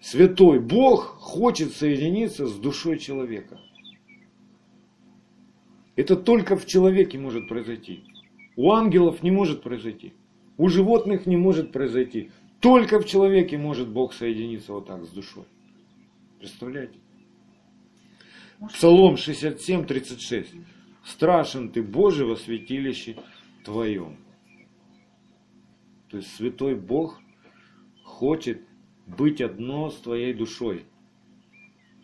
святой 0.01 0.59
Бог 0.59 1.17
хочет 1.19 1.73
соединиться 1.73 2.47
с 2.47 2.53
душой 2.59 2.97
человека. 2.97 3.59
Это 5.95 6.15
только 6.15 6.55
в 6.55 6.65
человеке 6.65 7.17
может 7.17 7.47
произойти. 7.47 8.03
У 8.55 8.71
ангелов 8.71 9.23
не 9.23 9.31
может 9.31 9.63
произойти. 9.63 10.13
У 10.57 10.69
животных 10.69 11.25
не 11.25 11.37
может 11.37 11.71
произойти. 11.71 12.31
Только 12.59 12.99
в 12.99 13.05
человеке 13.05 13.57
может 13.57 13.89
Бог 13.89 14.13
соединиться 14.13 14.73
вот 14.73 14.85
так 14.87 15.03
с 15.03 15.09
душой. 15.09 15.45
Представляете? 16.39 16.99
Псалом 18.65 19.17
67, 19.17 19.85
36. 19.85 20.53
Страшен 21.03 21.69
ты, 21.69 21.83
Боже, 21.83 22.25
во 22.25 22.35
святилище 22.35 23.17
Твоем. 23.63 24.17
То 26.09 26.17
есть 26.17 26.35
Святой 26.35 26.75
Бог 26.75 27.21
хочет 28.03 28.61
быть 29.05 29.41
одно 29.41 29.89
с 29.89 29.97
твоей 29.97 30.33
душой. 30.33 30.85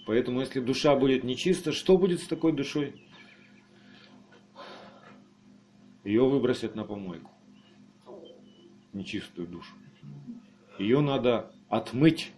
Поэтому, 0.06 0.42
если 0.42 0.60
душа 0.60 0.96
будет 0.96 1.24
нечиста, 1.24 1.72
что 1.72 1.98
будет 1.98 2.22
с 2.22 2.28
такой 2.28 2.52
душой? 2.52 3.02
Ее 6.04 6.28
выбросят 6.28 6.76
на 6.76 6.84
помойку. 6.84 7.32
Нечистую 8.92 9.48
душу. 9.48 9.74
Ее 10.78 11.00
надо 11.00 11.52
отмыть. 11.70 12.32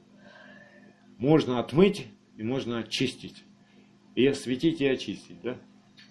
Можно 1.18 1.60
отмыть 1.60 2.08
и 2.38 2.44
можно 2.44 2.80
очистить. 2.80 3.44
И 4.16 4.26
осветить 4.26 4.80
и 4.80 4.86
очистить, 4.86 5.42
да? 5.42 5.58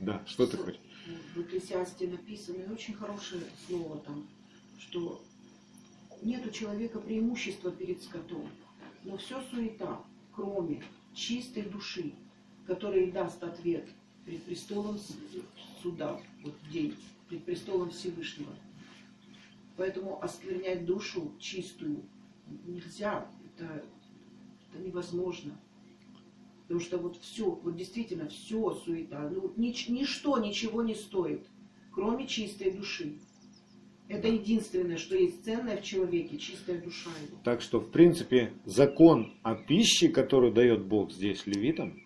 Да, 0.01 0.23
что 0.27 0.47
ты 0.47 0.57
хочешь? 0.59 0.81
В 1.35 1.41
Экклесиасте 1.41 2.07
написано, 2.09 2.73
очень 2.73 2.95
хорошее 2.95 3.43
слово 3.67 3.99
там, 4.01 4.27
что 4.79 5.23
нет 6.23 6.47
у 6.47 6.51
человека 6.51 7.01
преимущества 7.01 7.71
перед 7.71 8.03
скотом, 8.03 8.49
но 9.05 9.17
все 9.17 9.43
суета, 9.51 10.03
кроме 10.35 10.83
чистой 11.15 11.63
души, 11.63 12.13
которая 12.67 13.11
даст 13.11 13.43
ответ 13.43 13.87
пред 14.25 14.43
престолом 14.43 14.99
суда, 15.83 16.21
вот 16.43 16.55
в 16.63 16.71
день, 16.71 16.95
пред 17.29 17.45
престолом 17.45 17.91
Всевышнего. 17.91 18.53
Поэтому 19.77 20.23
осквернять 20.23 20.85
душу 20.85 21.33
чистую 21.39 22.03
нельзя, 22.67 23.29
это, 23.45 23.85
это 24.73 24.83
невозможно. 24.83 25.59
Потому 26.65 26.81
что 26.81 26.99
вот 26.99 27.19
все, 27.21 27.45
вот 27.51 27.77
действительно 27.77 28.29
все 28.29 28.71
суета. 28.85 29.29
Ну, 29.31 29.53
нич, 29.57 29.89
ничто 29.89 30.39
ничего 30.39 30.83
не 30.83 30.95
стоит, 30.95 31.47
кроме 31.93 32.27
чистой 32.27 32.73
души. 32.73 33.19
Это 34.09 34.29
единственное, 34.29 34.97
что 34.97 35.17
есть 35.17 35.45
ценное 35.45 35.79
в 35.79 35.83
человеке, 35.83 36.39
чистая 36.39 36.81
душа 36.81 37.11
его. 37.27 37.39
Так 37.43 37.61
что, 37.61 37.81
в 37.81 37.91
принципе, 37.91 38.53
закон 38.65 39.35
о 39.43 39.55
пище, 39.55 40.09
который 40.09 40.53
дает 40.53 40.85
Бог 40.85 41.12
здесь 41.12 41.47
левитам, 41.47 42.03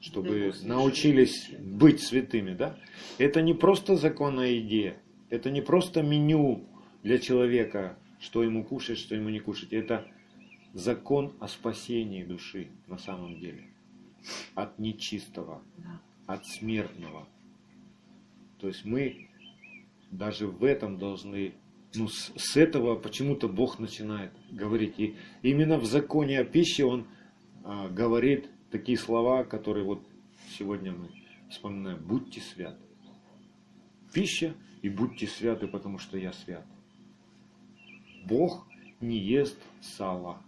чтобы 0.00 0.52
да, 0.62 0.68
научились 0.68 1.50
быть 1.58 2.00
святыми, 2.00 2.54
да, 2.54 2.78
это 3.18 3.40
не 3.42 3.54
просто 3.54 3.96
закон 3.96 4.38
о 4.38 4.46
еде, 4.46 4.98
это 5.30 5.50
не 5.50 5.60
просто 5.60 6.02
меню 6.02 6.64
для 7.02 7.18
человека, 7.18 7.98
что 8.18 8.42
ему 8.42 8.64
кушать, 8.64 8.98
что 8.98 9.14
ему 9.14 9.28
не 9.28 9.40
кушать. 9.40 9.72
Это 9.72 10.06
закон 10.72 11.32
о 11.38 11.48
спасении 11.48 12.24
души 12.24 12.68
на 12.88 12.96
самом 12.98 13.38
деле 13.38 13.71
от 14.54 14.78
нечистого, 14.78 15.62
да. 15.78 16.00
от 16.26 16.46
смертного. 16.46 17.26
То 18.58 18.68
есть 18.68 18.84
мы 18.84 19.28
даже 20.10 20.46
в 20.46 20.64
этом 20.64 20.98
должны, 20.98 21.54
ну 21.94 22.08
с, 22.08 22.32
с 22.36 22.56
этого 22.56 22.96
почему-то 22.96 23.48
Бог 23.48 23.78
начинает 23.78 24.32
говорить. 24.50 24.98
И 24.98 25.16
именно 25.42 25.78
в 25.78 25.84
законе 25.86 26.40
о 26.40 26.44
пище 26.44 26.84
Он 26.84 27.06
а, 27.64 27.88
говорит 27.88 28.48
такие 28.70 28.98
слова, 28.98 29.44
которые 29.44 29.84
вот 29.84 30.06
сегодня 30.58 30.92
мы 30.92 31.08
вспоминаем. 31.50 31.98
Будьте 32.04 32.40
святы. 32.40 32.82
Пища 34.12 34.54
и 34.82 34.88
будьте 34.88 35.26
святы, 35.26 35.66
потому 35.66 35.98
что 35.98 36.18
я 36.18 36.32
свят. 36.32 36.66
Бог 38.26 38.66
не 39.00 39.18
ест 39.18 39.58
сала. 39.80 40.42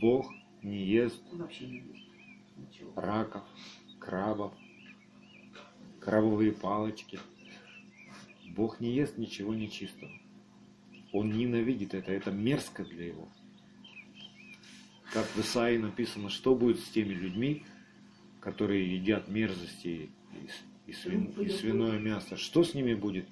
Бог 0.00 0.30
не 0.62 0.84
ест 0.84 1.22
раков, 2.94 3.44
крабов, 3.98 4.52
крабовые 6.00 6.52
палочки. 6.52 7.18
Бог 8.50 8.80
не 8.80 8.92
ест 8.92 9.18
ничего 9.18 9.54
нечистого. 9.54 10.10
Он 11.12 11.30
ненавидит 11.30 11.94
это, 11.94 12.12
это 12.12 12.30
мерзко 12.30 12.84
для 12.84 13.06
его. 13.06 13.28
Как 15.12 15.26
в 15.26 15.38
Исаии 15.40 15.78
написано, 15.78 16.28
что 16.28 16.54
будет 16.54 16.80
с 16.80 16.90
теми 16.90 17.14
людьми, 17.14 17.64
которые 18.40 18.94
едят 18.94 19.28
мерзости 19.28 20.10
и, 20.86 20.92
свин, 20.92 21.26
и 21.38 21.48
свиное 21.48 21.98
мясо. 21.98 22.36
Что 22.36 22.62
с 22.62 22.74
ними 22.74 22.94
будет? 22.94 23.26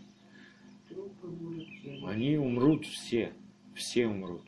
Они 2.04 2.36
умрут 2.36 2.86
все, 2.86 3.32
все 3.74 4.06
умрут. 4.06 4.42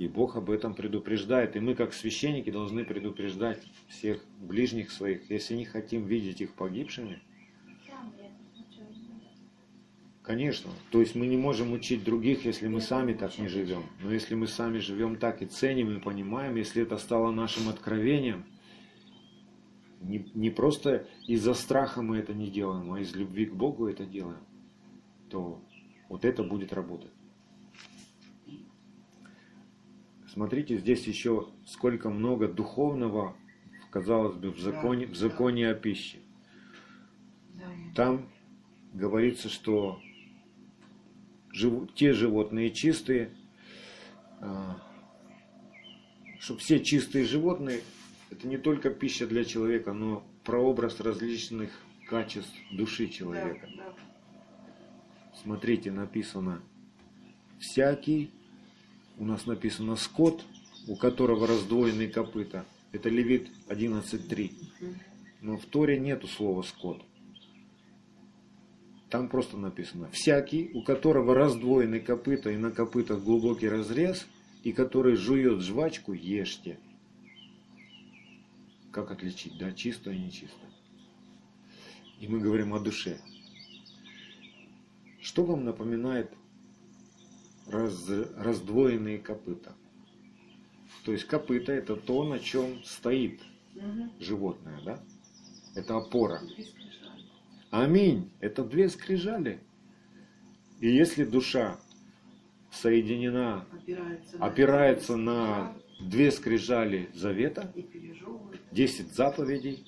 И 0.00 0.08
Бог 0.08 0.34
об 0.34 0.48
этом 0.48 0.72
предупреждает. 0.72 1.56
И 1.56 1.60
мы, 1.60 1.74
как 1.74 1.92
священники, 1.92 2.50
должны 2.50 2.86
предупреждать 2.86 3.62
всех 3.86 4.24
ближних 4.38 4.92
своих, 4.92 5.28
если 5.28 5.54
не 5.54 5.66
хотим 5.66 6.06
видеть 6.06 6.40
их 6.40 6.54
погибшими. 6.54 7.20
Конечно. 10.22 10.70
То 10.90 11.00
есть 11.00 11.14
мы 11.14 11.26
не 11.26 11.36
можем 11.36 11.72
учить 11.72 12.02
других, 12.02 12.46
если 12.46 12.66
мы 12.66 12.80
сами 12.80 13.12
так 13.12 13.38
не 13.38 13.48
живем. 13.48 13.82
Но 14.02 14.10
если 14.10 14.34
мы 14.34 14.46
сами 14.46 14.78
живем 14.78 15.16
так 15.16 15.42
и 15.42 15.46
ценим 15.46 15.94
и 15.94 16.00
понимаем, 16.00 16.56
если 16.56 16.82
это 16.82 16.96
стало 16.96 17.30
нашим 17.30 17.68
откровением, 17.68 18.46
не, 20.00 20.30
не 20.32 20.48
просто 20.48 21.06
из-за 21.26 21.52
страха 21.52 22.00
мы 22.00 22.16
это 22.16 22.32
не 22.32 22.48
делаем, 22.48 22.90
а 22.90 23.00
из 23.00 23.14
любви 23.14 23.44
к 23.44 23.52
Богу 23.52 23.86
это 23.86 24.06
делаем, 24.06 24.46
то 25.28 25.62
вот 26.08 26.24
это 26.24 26.42
будет 26.42 26.72
работать. 26.72 27.12
Смотрите, 30.32 30.78
здесь 30.78 31.08
еще 31.08 31.48
сколько 31.66 32.08
много 32.08 32.46
духовного, 32.46 33.36
казалось 33.90 34.36
бы, 34.36 34.52
в 34.52 34.60
законе, 34.60 35.06
в 35.06 35.16
законе 35.16 35.68
о 35.68 35.74
пище. 35.74 36.18
Там 37.96 38.28
говорится, 38.94 39.48
что 39.48 40.00
жив, 41.52 41.92
те 41.94 42.12
животные 42.12 42.70
чистые, 42.70 43.30
а, 44.40 44.80
что 46.38 46.56
все 46.58 46.78
чистые 46.78 47.24
животные, 47.24 47.80
это 48.30 48.46
не 48.46 48.56
только 48.56 48.90
пища 48.90 49.26
для 49.26 49.44
человека, 49.44 49.92
но 49.92 50.24
прообраз 50.44 51.00
различных 51.00 51.70
качеств 52.08 52.54
души 52.70 53.08
человека. 53.08 53.68
Да, 53.76 53.84
да. 53.84 53.94
Смотрите, 55.42 55.90
написано, 55.90 56.62
всякий 57.58 58.30
у 59.20 59.24
нас 59.24 59.44
написано 59.44 59.96
скот, 59.96 60.42
у 60.88 60.96
которого 60.96 61.46
раздвоенные 61.46 62.08
копыта. 62.08 62.64
Это 62.90 63.10
Левит 63.10 63.50
11.3. 63.68 64.50
Но 65.42 65.58
в 65.58 65.66
Торе 65.66 66.00
нету 66.00 66.26
слова 66.26 66.62
скот. 66.62 67.04
Там 69.10 69.28
просто 69.28 69.58
написано, 69.58 70.08
всякий, 70.10 70.70
у 70.72 70.82
которого 70.82 71.34
раздвоены 71.34 72.00
копыта 72.00 72.50
и 72.50 72.56
на 72.56 72.70
копытах 72.70 73.22
глубокий 73.22 73.68
разрез, 73.68 74.26
и 74.62 74.72
который 74.72 75.16
жует 75.16 75.60
жвачку, 75.60 76.14
ешьте. 76.14 76.78
Как 78.90 79.10
отличить, 79.10 79.58
да, 79.58 79.72
чисто 79.72 80.12
и 80.12 80.18
нечисто? 80.18 80.66
И 82.20 82.26
мы 82.26 82.40
говорим 82.40 82.72
о 82.72 82.80
душе. 82.80 83.20
Что 85.20 85.44
вам 85.44 85.64
напоминает 85.64 86.30
раз, 87.70 88.08
раздвоенные 88.36 89.18
копыта. 89.18 89.74
То 91.04 91.12
есть 91.12 91.24
копыта 91.24 91.72
это 91.72 91.96
то, 91.96 92.24
на 92.24 92.38
чем 92.38 92.82
стоит 92.84 93.40
угу. 93.74 94.10
животное, 94.18 94.80
да? 94.84 95.00
Это 95.74 95.96
опора. 95.96 96.40
Аминь. 97.70 98.30
Это 98.40 98.64
две 98.64 98.88
скрижали. 98.88 99.60
И 100.80 100.88
если 100.88 101.24
душа 101.24 101.78
соединена, 102.70 103.66
опирается, 103.72 104.36
опирается 104.38 105.16
на, 105.16 105.32
на 105.34 105.76
две 106.00 106.30
скрижали 106.30 107.10
завета, 107.14 107.72
10 108.72 109.14
заповедей, 109.14 109.86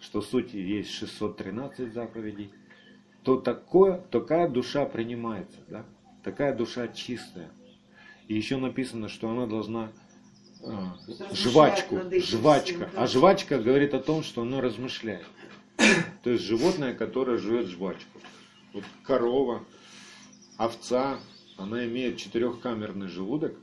что 0.00 0.20
в 0.20 0.26
сути 0.26 0.56
есть 0.56 0.90
613 0.90 1.92
заповедей, 1.92 2.50
то 3.22 3.40
такое, 3.40 3.98
такая 4.10 4.48
душа 4.48 4.84
принимается. 4.84 5.58
Да? 5.68 5.84
Такая 6.28 6.54
душа 6.54 6.88
чистая. 6.88 7.50
И 8.26 8.34
еще 8.34 8.58
написано, 8.58 9.08
что 9.08 9.30
она 9.30 9.46
должна 9.46 9.90
а, 10.62 10.94
жвачку, 11.32 12.00
жвачка. 12.20 12.90
А 12.94 13.06
жвачка 13.06 13.58
говорит 13.58 13.94
о 13.94 13.98
том, 13.98 14.22
что 14.22 14.42
она 14.42 14.60
размышляет. 14.60 15.24
То 16.22 16.28
есть 16.28 16.44
животное, 16.44 16.92
которое 16.92 17.38
жует 17.38 17.68
жвачку. 17.68 18.20
Вот 18.74 18.84
корова, 19.04 19.64
овца, 20.58 21.18
она 21.56 21.86
имеет 21.86 22.18
четырехкамерный 22.18 23.08
желудок. 23.08 23.54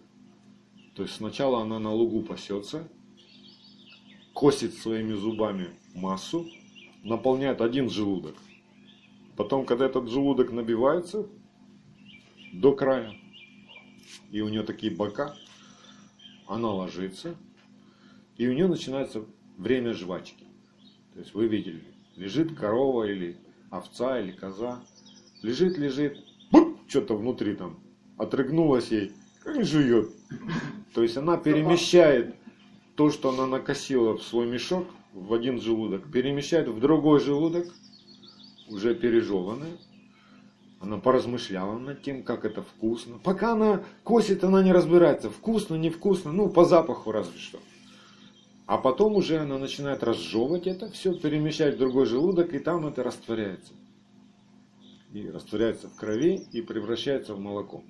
То 0.95 1.03
есть 1.03 1.17
сначала 1.17 1.61
она 1.61 1.77
на 1.77 1.93
лугу 1.93 2.23
пасется, 2.23 2.87
косит 4.33 4.73
своими 4.73 5.13
зубами 5.13 5.69
массу, 5.93 6.47
наполняет 7.03 7.61
один 7.61 7.91
желудок. 7.91 8.35
Потом, 9.37 9.67
когда 9.67 9.85
этот 9.85 10.09
желудок 10.09 10.51
набивается, 10.51 11.29
до 12.53 12.73
края. 12.75 13.13
И 14.31 14.41
у 14.41 14.49
нее 14.49 14.63
такие 14.63 14.95
бока. 14.95 15.35
Она 16.47 16.71
ложится. 16.71 17.35
И 18.37 18.47
у 18.47 18.53
нее 18.53 18.67
начинается 18.67 19.25
время 19.57 19.93
жвачки. 19.93 20.45
То 21.13 21.19
есть 21.19 21.33
вы 21.33 21.47
видели, 21.47 21.83
лежит 22.15 22.55
корова 22.55 23.03
или 23.03 23.37
овца 23.69 24.19
или 24.19 24.31
коза. 24.31 24.83
Лежит, 25.41 25.77
лежит, 25.77 26.19
что-то 26.87 27.15
внутри 27.15 27.55
там 27.55 27.79
отрыгнулась 28.17 28.91
ей, 28.91 29.13
как 29.43 29.63
жует. 29.65 30.09
То 30.93 31.03
есть 31.03 31.17
она 31.17 31.37
перемещает 31.37 32.35
то, 32.95 33.11
что 33.11 33.29
она 33.29 33.45
накосила 33.45 34.17
в 34.17 34.23
свой 34.23 34.47
мешок, 34.47 34.87
в 35.13 35.33
один 35.33 35.61
желудок, 35.61 36.11
перемещает 36.11 36.67
в 36.67 36.79
другой 36.79 37.19
желудок, 37.19 37.67
уже 38.67 38.95
пережеванное, 38.95 39.77
она 40.79 40.97
поразмышляла 40.97 41.77
над 41.77 42.01
тем, 42.01 42.23
как 42.23 42.45
это 42.45 42.61
вкусно. 42.61 43.17
Пока 43.23 43.53
она 43.53 43.83
косит, 44.03 44.43
она 44.43 44.63
не 44.63 44.71
разбирается, 44.71 45.29
вкусно, 45.29 45.75
невкусно, 45.75 46.31
ну, 46.31 46.49
по 46.49 46.65
запаху 46.65 47.11
разве 47.11 47.39
что. 47.39 47.59
А 48.65 48.77
потом 48.77 49.15
уже 49.15 49.37
она 49.37 49.57
начинает 49.57 50.03
разжевывать 50.03 50.67
это 50.67 50.89
все, 50.89 51.13
перемещать 51.13 51.75
в 51.75 51.79
другой 51.79 52.05
желудок, 52.05 52.53
и 52.53 52.59
там 52.59 52.87
это 52.87 53.03
растворяется. 53.03 53.73
И 55.13 55.29
растворяется 55.29 55.87
в 55.87 55.95
крови 55.95 56.45
и 56.51 56.61
превращается 56.61 57.35
в 57.35 57.39
молоко. 57.39 57.83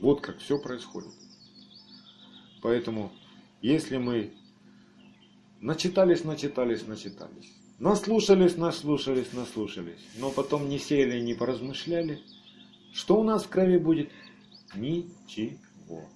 Вот 0.00 0.20
как 0.20 0.38
все 0.38 0.58
происходит. 0.58 1.12
Поэтому, 2.62 3.12
если 3.62 3.96
мы 3.96 4.32
начитались, 5.60 6.24
начитались, 6.24 6.86
начитались, 6.86 7.52
Наслушались, 7.78 8.56
наслушались, 8.56 9.32
наслушались, 9.32 9.98
но 10.18 10.30
потом 10.30 10.68
не 10.68 10.78
сели, 10.78 11.20
не 11.20 11.34
поразмышляли. 11.34 12.20
Что 12.92 13.20
у 13.20 13.24
нас 13.24 13.44
в 13.44 13.48
крови 13.48 13.78
будет? 13.78 14.10
Ничего. 14.76 16.08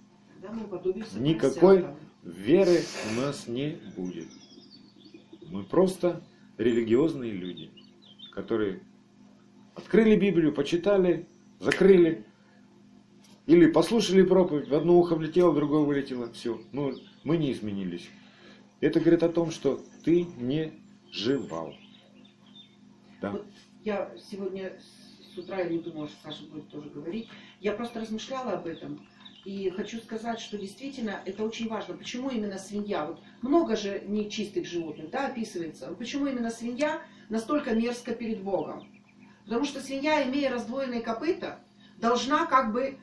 Никакой 1.17 1.87
веры 2.23 2.81
у 3.11 3.21
нас 3.21 3.49
не 3.49 3.79
будет. 3.97 4.29
Мы 5.51 5.65
просто 5.65 6.23
религиозные 6.59 7.33
люди, 7.33 7.71
которые 8.33 8.81
открыли 9.75 10.15
Библию, 10.15 10.53
почитали, 10.53 11.27
закрыли, 11.59 12.25
или 13.47 13.67
послушали 13.67 14.23
проповедь, 14.23 14.69
в 14.69 14.75
одно 14.75 14.97
ухо 14.99 15.17
влетело, 15.17 15.51
в 15.51 15.57
другое 15.57 15.81
вылетело, 15.81 16.31
все. 16.33 16.61
Ну, 16.71 16.95
мы 17.25 17.37
не 17.37 17.51
изменились. 17.51 18.09
Это 18.81 19.01
говорит 19.01 19.23
о 19.23 19.29
том, 19.31 19.51
что 19.51 19.81
ты 20.05 20.27
не 20.39 20.73
жевал. 21.13 21.75
Да. 23.21 23.31
Вот 23.31 23.47
я 23.85 24.11
сегодня 24.31 24.79
с 25.35 25.39
утра, 25.39 25.59
я 25.59 25.69
не 25.69 25.79
думала, 25.79 26.09
что 26.09 26.17
Саша 26.25 26.45
будет 26.45 26.69
тоже 26.69 26.91
говорить, 26.91 27.29
я 27.61 27.73
просто 27.73 28.01
размышляла 28.01 28.53
об 28.53 28.67
этом. 28.67 29.07
И 29.45 29.71
хочу 29.71 29.99
сказать, 29.99 30.41
что 30.41 30.59
действительно 30.59 31.21
это 31.25 31.45
очень 31.45 31.69
важно. 31.69 31.97
Почему 31.97 32.29
именно 32.29 32.59
свинья? 32.59 33.07
Вот 33.07 33.21
много 33.41 33.77
же 33.77 34.03
нечистых 34.07 34.67
животных 34.67 35.11
да, 35.11 35.29
описывается. 35.29 35.95
Почему 35.95 36.27
именно 36.27 36.51
свинья 36.51 37.01
настолько 37.29 37.75
мерзко 37.75 38.15
перед 38.15 38.43
Богом? 38.43 38.87
Потому 39.45 39.65
что 39.65 39.81
свинья, 39.81 40.29
имея 40.29 40.51
раздвоенные 40.51 41.01
копыта, 41.01 41.61
должна 41.99 42.47
как 42.47 42.73
бы 42.73 42.99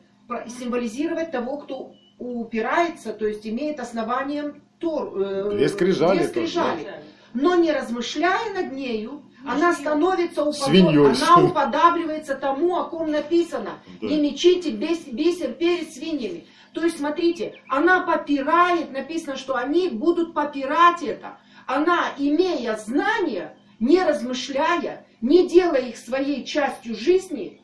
символизировать 0.47 1.31
того, 1.31 1.57
кто 1.57 1.95
упирается, 2.19 3.13
то 3.13 3.25
есть 3.25 3.47
имеет 3.47 3.79
основанием 3.79 4.61
Тор, 4.79 5.19
э, 5.19 5.51
две 5.51 5.69
скрижали. 5.69 6.19
Две 6.19 6.27
скрижали. 6.27 6.83
Тоже, 6.83 7.03
но 7.35 7.55
не 7.55 7.71
размышляя 7.71 8.53
над 8.53 8.71
нею, 8.71 9.23
она 9.45 9.73
становится 9.73 10.43
уподоб... 10.43 11.21
она 11.21 11.43
уподабливается 11.43 12.33
тому, 12.35 12.77
о 12.77 12.85
ком 12.85 13.11
написано. 13.11 13.73
Да. 14.01 14.07
Не 14.07 14.19
мечите 14.19 14.71
бисер 14.71 15.53
перед 15.53 15.93
свиньями. 15.93 16.47
То 16.73 16.83
есть, 16.83 16.97
смотрите, 16.97 17.61
она 17.69 18.01
попирает, 18.01 18.91
написано, 18.91 19.37
что 19.37 19.55
они 19.55 19.89
будут 19.89 20.33
попирать 20.33 21.03
это. 21.03 21.37
Она, 21.67 22.05
имея 22.17 22.75
знания, 22.77 23.55
не 23.79 24.03
размышляя, 24.03 25.05
не 25.21 25.47
делая 25.47 25.81
их 25.81 25.97
своей 25.97 26.43
частью 26.45 26.95
жизни, 26.95 27.61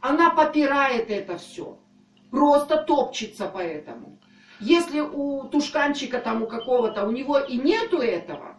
она 0.00 0.30
попирает 0.30 1.10
это 1.10 1.38
все. 1.38 1.78
Просто 2.30 2.76
топчется 2.76 3.46
по 3.46 3.58
этому. 3.58 4.18
Если 4.60 5.00
у 5.00 5.44
тушканчика 5.44 6.18
там 6.18 6.42
у 6.42 6.46
какого-то, 6.46 7.06
у 7.06 7.10
него 7.10 7.38
и 7.38 7.56
нету 7.56 7.98
этого, 7.98 8.57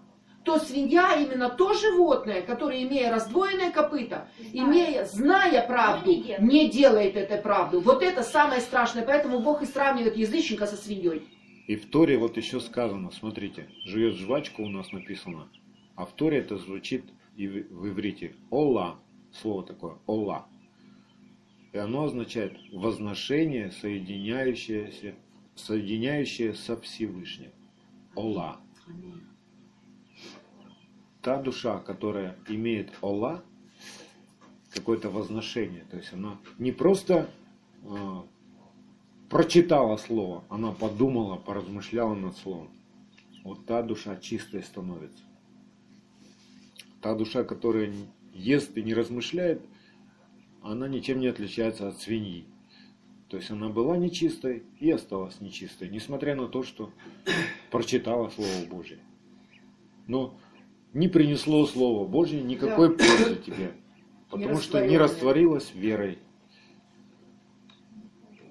то 0.50 0.58
свинья 0.58 1.14
именно 1.14 1.48
то 1.48 1.76
животное, 1.76 2.42
которое, 2.42 2.82
имея 2.82 3.12
раздвоенное 3.12 3.70
копыто, 3.70 4.28
имея, 4.52 5.06
зная 5.06 5.64
правду, 5.68 6.12
не 6.40 6.68
делает 6.68 7.16
этой 7.16 7.38
правду. 7.38 7.82
Вот 7.82 8.02
это 8.02 8.24
самое 8.24 8.60
страшное. 8.60 9.06
Поэтому 9.06 9.42
Бог 9.42 9.62
и 9.62 9.68
сравнивает 9.68 10.18
язычника 10.18 10.66
со 10.66 10.76
свиньей. 10.76 11.22
И 11.68 11.76
в 11.76 11.88
Торе 11.92 12.18
вот 12.18 12.36
еще 12.36 12.60
сказано, 12.60 13.12
смотрите, 13.12 13.70
живет 13.86 14.16
жвачка 14.16 14.62
у 14.62 14.70
нас 14.70 14.92
написано, 14.92 15.50
а 15.96 16.08
в 16.08 16.14
Торе 16.14 16.40
это 16.40 16.58
звучит 16.58 17.06
и 17.38 17.48
в 17.48 17.88
иврите 17.88 18.36
«Ола», 18.50 19.00
слово 19.32 19.64
такое 19.64 20.00
«Ола». 20.08 20.48
И 21.74 21.78
оно 21.78 22.06
означает 22.06 22.58
возношение, 22.74 23.72
соединяющееся, 23.72 25.14
соединяющее 25.54 26.56
со 26.56 26.76
Всевышним. 26.76 27.52
Ола. 28.16 28.60
Та 31.22 31.42
душа, 31.42 31.80
которая 31.80 32.38
имеет 32.48 32.92
Ола, 33.02 33.44
какое-то 34.74 35.10
возношение, 35.10 35.84
то 35.90 35.98
есть 35.98 36.14
она 36.14 36.38
не 36.58 36.72
просто 36.72 37.30
э, 37.84 38.22
прочитала 39.30 39.98
слово, 39.98 40.44
она 40.50 40.72
подумала, 40.72 41.36
поразмышляла 41.36 42.16
над 42.16 42.38
словом. 42.38 42.70
Вот 43.44 43.66
та 43.66 43.82
душа 43.82 44.18
чистая 44.18 44.62
становится. 44.62 45.24
Та 47.02 47.16
душа, 47.16 47.44
которая 47.44 47.94
ест 48.34 48.78
и 48.78 48.84
не 48.84 48.94
размышляет, 48.94 49.62
она 50.62 50.88
ничем 50.88 51.20
не 51.20 51.28
отличается 51.28 51.88
от 51.88 52.00
свиньи. 52.00 52.46
То 53.30 53.38
есть 53.38 53.52
она 53.52 53.70
была 53.70 53.96
нечистой 53.96 54.64
и 54.80 54.90
осталась 54.90 55.40
нечистой, 55.40 55.90
несмотря 55.90 56.36
на 56.36 56.48
то, 56.48 56.64
что 56.64 56.92
прочитала 57.72 58.30
Слово 58.30 58.66
Божье. 58.70 59.00
Но 60.08 60.36
не 60.94 61.08
принесло 61.08 61.66
Слово 61.66 62.08
Божье 62.08 62.42
никакой 62.42 62.90
да. 62.90 63.04
пользы 63.04 63.36
тебе, 63.36 63.74
потому 64.30 64.56
не 64.56 64.62
что 64.62 64.86
не 64.86 64.98
растворилась 64.98 65.74
верой. 65.74 66.20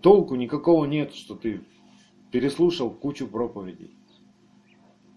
Толку 0.01 0.37
никакого 0.37 0.85
нет, 0.85 1.15
что 1.15 1.35
ты 1.35 1.63
переслушал 2.31 2.91
кучу 2.91 3.27
проповедей. 3.27 3.91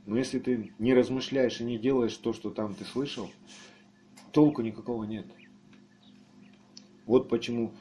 Но 0.05 0.17
если 0.17 0.39
ты 0.39 0.73
не 0.79 0.93
размышляешь 0.93 1.61
и 1.61 1.63
не 1.63 1.77
делаешь 1.77 2.15
то, 2.17 2.33
что 2.33 2.49
там 2.49 2.73
ты 2.73 2.83
слышал, 2.85 3.29
толку 4.31 4.63
никакого 4.63 5.03
нет. 5.03 5.27
Вот 7.05 7.29
почему 7.29 7.71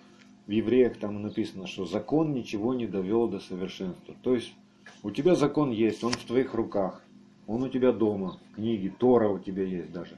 в 0.47 0.51
евреях 0.51 0.99
там 0.99 1.23
написано, 1.23 1.67
что 1.67 1.87
закон 1.87 2.35
ничего 2.35 2.75
не 2.75 2.87
довел 2.87 3.29
до 3.29 3.41
совершенства. 3.41 4.15
То 4.23 4.35
есть 4.35 4.53
у 5.03 5.11
тебя 5.11 5.35
закон 5.35 5.71
есть, 5.71 6.05
он 6.05 6.13
в 6.13 6.25
твоих 6.25 6.55
руках, 6.55 7.03
он 7.51 7.65
у 7.65 7.69
тебя 7.69 7.91
дома, 7.91 8.39
в 8.53 8.55
книге, 8.55 8.95
Тора 8.97 9.29
у 9.29 9.41
тебя 9.41 9.65
есть 9.65 9.91
даже. 9.91 10.17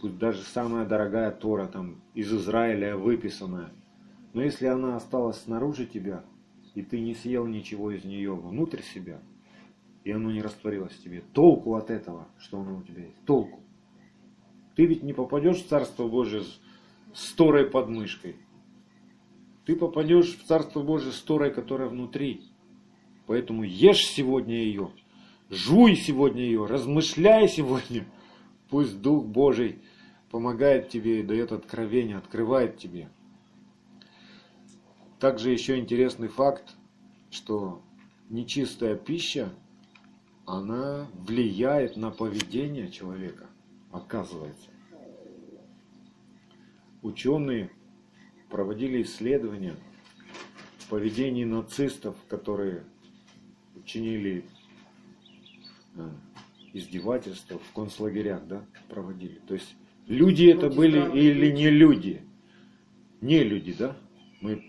Пусть 0.00 0.16
даже 0.16 0.40
самая 0.40 0.86
дорогая 0.86 1.30
Тора 1.30 1.66
там 1.66 2.00
из 2.14 2.32
Израиля 2.32 2.96
выписанная. 2.96 3.70
Но 4.32 4.42
если 4.42 4.64
она 4.64 4.96
осталась 4.96 5.42
снаружи 5.42 5.84
тебя, 5.84 6.24
и 6.74 6.80
ты 6.80 6.98
не 6.98 7.14
съел 7.14 7.46
ничего 7.46 7.90
из 7.90 8.04
нее 8.04 8.34
внутрь 8.34 8.80
себя, 8.80 9.20
и 10.04 10.12
оно 10.12 10.32
не 10.32 10.40
растворилось 10.40 10.94
в 10.94 11.02
тебе, 11.02 11.22
толку 11.34 11.74
от 11.74 11.90
этого, 11.90 12.26
что 12.38 12.60
оно 12.60 12.78
у 12.78 12.82
тебя 12.82 13.02
есть, 13.02 13.22
толку. 13.26 13.60
Ты 14.74 14.86
ведь 14.86 15.02
не 15.02 15.12
попадешь 15.12 15.62
в 15.62 15.68
Царство 15.68 16.08
Божие 16.08 16.44
с 17.12 17.32
Торой 17.34 17.68
под 17.68 17.90
мышкой. 17.90 18.36
Ты 19.66 19.76
попадешь 19.76 20.38
в 20.38 20.46
Царство 20.46 20.82
Божие 20.82 21.12
с 21.12 21.20
Торой, 21.20 21.52
которая 21.52 21.90
внутри. 21.90 22.40
Поэтому 23.26 23.62
ешь 23.62 24.06
сегодня 24.06 24.54
ее, 24.54 24.90
жуй 25.52 25.96
сегодня 25.96 26.42
ее, 26.42 26.64
размышляй 26.64 27.46
сегодня. 27.46 28.06
Пусть 28.70 29.00
Дух 29.02 29.26
Божий 29.26 29.78
помогает 30.30 30.88
тебе 30.88 31.20
и 31.20 31.22
дает 31.22 31.52
откровение, 31.52 32.16
открывает 32.16 32.78
тебе. 32.78 33.10
Также 35.20 35.50
еще 35.50 35.78
интересный 35.78 36.28
факт, 36.28 36.74
что 37.30 37.82
нечистая 38.30 38.96
пища, 38.96 39.52
она 40.46 41.06
влияет 41.14 41.96
на 41.96 42.10
поведение 42.10 42.90
человека, 42.90 43.46
оказывается. 43.92 44.70
Ученые 47.02 47.70
проводили 48.48 49.02
исследования 49.02 49.76
в 50.78 50.88
поведении 50.88 51.44
нацистов, 51.44 52.16
которые 52.28 52.84
учинили 53.76 54.44
издевательства 56.72 57.58
в 57.58 57.72
концлагерях, 57.72 58.46
да, 58.46 58.64
проводили. 58.88 59.40
То 59.46 59.54
есть 59.54 59.74
люди 60.06 60.46
это 60.46 60.70
были 60.70 60.98
или 61.18 61.50
не 61.50 61.70
люди? 61.70 62.22
Не 63.20 63.44
люди, 63.44 63.74
да? 63.78 63.96
Мы 64.40 64.64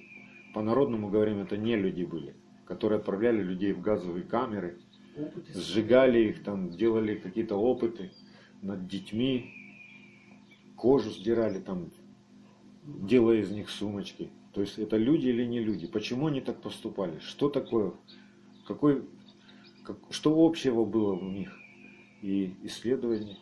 по-народному 0.53 1.09
говорим, 1.09 1.39
это 1.39 1.57
не 1.57 1.75
люди 1.75 2.03
были, 2.03 2.35
которые 2.65 2.99
отправляли 2.99 3.41
людей 3.41 3.73
в 3.73 3.81
газовые 3.81 4.23
камеры, 4.23 4.77
сжигали 5.53 6.29
их, 6.29 6.43
там, 6.43 6.69
делали 6.71 7.15
какие-то 7.15 7.55
опыты 7.55 8.11
над 8.61 8.87
детьми, 8.87 9.51
кожу 10.75 11.09
сдирали, 11.11 11.59
там, 11.59 11.91
делая 12.83 13.39
из 13.39 13.51
них 13.51 13.69
сумочки. 13.69 14.29
То 14.53 14.61
есть 14.61 14.77
это 14.77 14.97
люди 14.97 15.27
или 15.27 15.45
не 15.45 15.59
люди? 15.59 15.87
Почему 15.87 16.27
они 16.27 16.41
так 16.41 16.61
поступали? 16.61 17.17
Что 17.19 17.49
такое? 17.49 17.93
Какой, 18.67 19.03
как, 19.83 19.97
что 20.09 20.45
общего 20.45 20.85
было 20.85 21.13
у 21.13 21.29
них? 21.29 21.57
И 22.21 22.55
исследования 22.63 23.37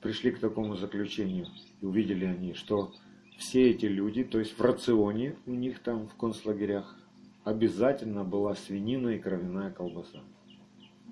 пришли 0.00 0.30
к 0.30 0.38
такому 0.38 0.76
заключению. 0.76 1.46
И 1.80 1.86
увидели 1.86 2.24
они, 2.24 2.54
что 2.54 2.92
все 3.38 3.70
эти 3.70 3.86
люди, 3.86 4.24
то 4.24 4.38
есть 4.38 4.58
в 4.58 4.60
рационе 4.60 5.36
у 5.46 5.52
них 5.52 5.80
там 5.80 6.08
в 6.08 6.14
концлагерях, 6.14 6.96
обязательно 7.44 8.24
была 8.24 8.54
свинина 8.54 9.10
и 9.10 9.18
кровяная 9.18 9.70
колбаса. 9.70 10.20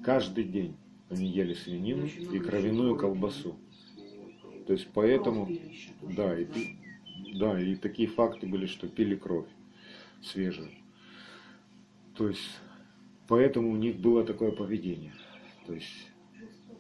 Каждый 0.05 0.45
день 0.45 0.77
они 1.09 1.27
ели 1.27 1.55
свинину 1.55 2.07
и 2.07 2.39
кровяную 2.39 2.97
колбасу. 2.97 3.57
То 4.67 4.75
есть 4.75 4.89
поэтому, 4.95 5.49
да, 6.03 6.39
и, 6.39 6.47
да, 7.35 7.61
и 7.61 7.75
такие 7.75 8.09
факты 8.09 8.47
были, 8.47 8.67
что 8.67 8.87
пили 8.87 9.17
кровь 9.17 9.49
свежую. 10.23 10.71
То 12.15 12.29
есть, 12.29 12.61
поэтому 13.31 13.71
у 13.71 13.77
них 13.77 13.97
было 13.97 14.25
такое 14.25 14.51
поведение. 14.51 15.13
То 15.67 15.73
есть, 15.73 16.11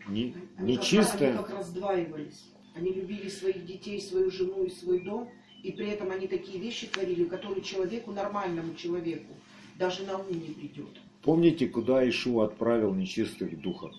не, 0.09 0.35
не 0.59 0.78
чистое... 0.78 1.28
Они 1.31 1.39
как 1.39 1.56
раздваивались. 1.56 2.51
Они 2.74 2.93
любили 2.93 3.28
своих 3.28 3.64
детей, 3.64 4.01
свою 4.01 4.31
жену 4.32 4.64
и 4.64 4.70
свой 4.70 5.01
дом, 5.01 5.31
и 5.62 5.70
при 5.70 5.89
этом 5.89 6.10
они 6.10 6.27
такие 6.27 6.59
вещи 6.59 6.89
творили, 6.89 7.24
которые 7.24 7.62
человеку, 7.62 8.10
нормальному 8.10 8.74
человеку, 8.74 9.32
даже 9.78 10.02
на 10.02 10.18
ум 10.18 10.27
не 10.28 10.52
придет. 10.52 10.90
Помните, 11.22 11.68
куда 11.68 12.06
Ишу 12.09 12.40
отправил 12.40 12.94
нечистых 12.94 13.60
духов? 13.60 13.94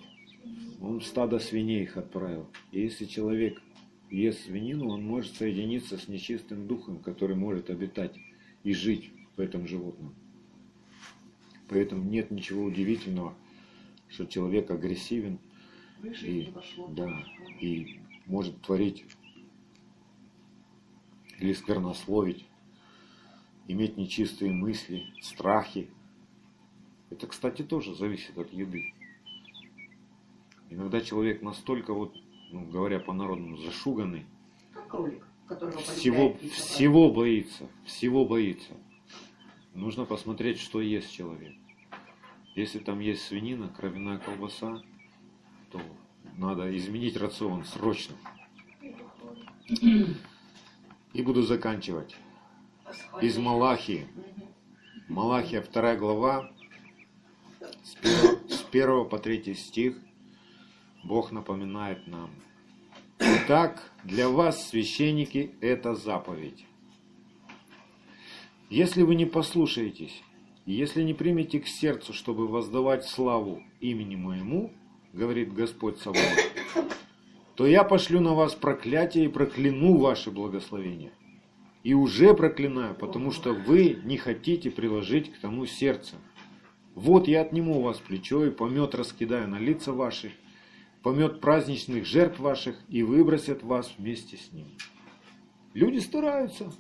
Он 0.82 1.00
стадо 1.02 1.40
свиней 1.40 1.84
их 1.84 1.96
отправил. 1.96 2.48
И 2.72 2.82
если 2.82 3.06
человек 3.06 3.62
ест 4.10 4.46
свинину, 4.46 4.90
он 4.90 5.04
может 5.04 5.38
соединиться 5.38 5.98
с 5.98 6.10
нечистым 6.10 6.68
духом, 6.68 7.00
который 7.00 7.36
может 7.36 7.70
обитать 7.70 8.16
и 8.64 8.74
жить 8.74 9.12
в 9.38 9.40
этом 9.42 9.68
животном. 9.68 10.14
Поэтому 11.72 12.04
нет 12.04 12.32
ничего 12.32 12.66
удивительного, 12.66 13.34
что 14.10 14.26
человек 14.26 14.70
агрессивен 14.70 15.40
и, 16.04 16.54
да, 16.90 17.24
и 17.62 18.02
может 18.26 18.62
творить 18.62 19.06
или 21.40 21.54
сквернословить, 21.54 22.46
иметь 23.70 23.96
нечистые 23.96 24.52
мысли, 24.52 25.06
страхи. 25.22 25.90
Это, 27.10 27.28
кстати, 27.28 27.62
тоже 27.62 27.96
зависит 27.96 28.38
от 28.38 28.52
еды. 28.52 28.94
Иногда 30.70 31.00
человек 31.00 31.42
настолько 31.42 31.94
вот 31.94 32.14
ну, 32.52 32.66
говоря 32.66 33.00
по-народному, 33.00 33.56
зашуганный. 33.56 34.26
Как 34.74 34.90
кролик, 34.90 35.26
всего, 35.96 36.36
всего 36.54 37.14
боится, 37.14 37.70
всего 37.86 38.26
боится. 38.26 38.74
Нужно 39.74 40.04
посмотреть, 40.04 40.60
что 40.60 40.82
есть 40.82 41.14
человек. 41.14 41.54
Если 42.56 42.80
там 42.80 43.00
есть 43.00 43.24
свинина, 43.24 43.70
кровяная 43.70 44.18
колбаса, 44.18 44.82
то 45.72 45.82
надо 46.38 46.76
изменить 46.78 47.18
рацион 47.18 47.64
срочно. 47.66 48.16
И 51.14 51.22
буду 51.22 51.44
заканчивать. 51.44 52.16
Из 53.22 53.38
Малахии. 53.38 54.08
Малахия, 55.08 55.62
вторая 55.62 55.98
глава, 55.98 56.52
с 57.84 58.66
1 58.72 59.10
по 59.10 59.18
3 59.18 59.54
стих– 59.56 59.98
Бог 61.04 61.32
напоминает 61.32 62.08
нам. 62.08 62.30
Итак, 63.20 63.92
для 64.04 64.30
вас, 64.30 64.70
священники, 64.70 65.52
это 65.62 65.96
заповедь. 65.96 66.66
Если 68.70 69.02
вы 69.02 69.16
не 69.16 69.26
послушаетесь, 69.26 70.22
если 70.66 71.04
не 71.04 71.14
примете 71.14 71.60
к 71.60 71.68
сердцу, 71.68 72.14
чтобы 72.14 72.48
воздавать 72.48 73.06
славу 73.06 73.64
имени 73.80 74.16
моему, 74.16 74.72
говорит 75.14 75.54
Господь 75.54 75.98
Саваоф, 75.98 76.38
то 77.56 77.66
я 77.66 77.84
пошлю 77.84 78.22
на 78.22 78.34
вас 78.34 78.56
проклятие 78.56 79.26
и 79.26 79.28
прокляну 79.28 79.98
ваше 79.98 80.32
благословение. 80.32 81.12
И 81.84 81.94
уже 81.96 82.34
проклинаю, 82.36 82.94
потому 82.94 83.32
что 83.32 83.54
вы 83.54 84.00
не 84.04 84.18
хотите 84.18 84.70
приложить 84.70 85.34
к 85.34 85.40
тому 85.40 85.66
сердце. 85.66 86.16
Вот 86.94 87.28
я 87.28 87.42
отниму 87.42 87.80
у 87.80 87.82
вас 87.82 87.98
плечо 87.98 88.46
и 88.46 88.52
помет 88.52 88.94
раскидаю 88.94 89.48
на 89.48 89.58
лица 89.58 89.92
ваши, 89.92 90.32
помет 91.02 91.42
праздничных 91.42 92.06
жертв 92.06 92.40
ваших 92.40 92.78
и 92.88 93.02
выбросят 93.02 93.64
вас 93.64 93.92
вместе 93.98 94.38
с 94.38 94.52
ним. 94.52 94.68
Люди 95.74 96.00
стараются 96.00 96.72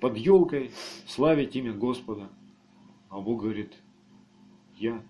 под 0.00 0.16
елкой 0.16 0.72
славить 1.06 1.54
имя 1.54 1.72
Господа, 1.72 2.30
а 3.10 3.20
Бог 3.20 3.42
говорит, 3.42 3.74
я 4.76 5.04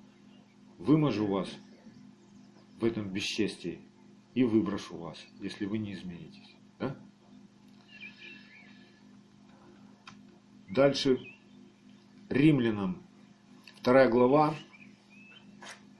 выможу 0.78 1.26
вас 1.26 1.48
в 2.80 2.84
этом 2.84 3.08
бесчестии 3.08 3.80
и 4.34 4.42
выброшу 4.42 4.96
вас, 4.96 5.18
если 5.40 5.66
вы 5.66 5.78
не 5.78 5.92
изменитесь. 5.92 6.56
Да? 6.78 6.96
Дальше 10.70 11.20
римлянам, 12.30 13.02
вторая 13.76 14.08
глава, 14.08 14.54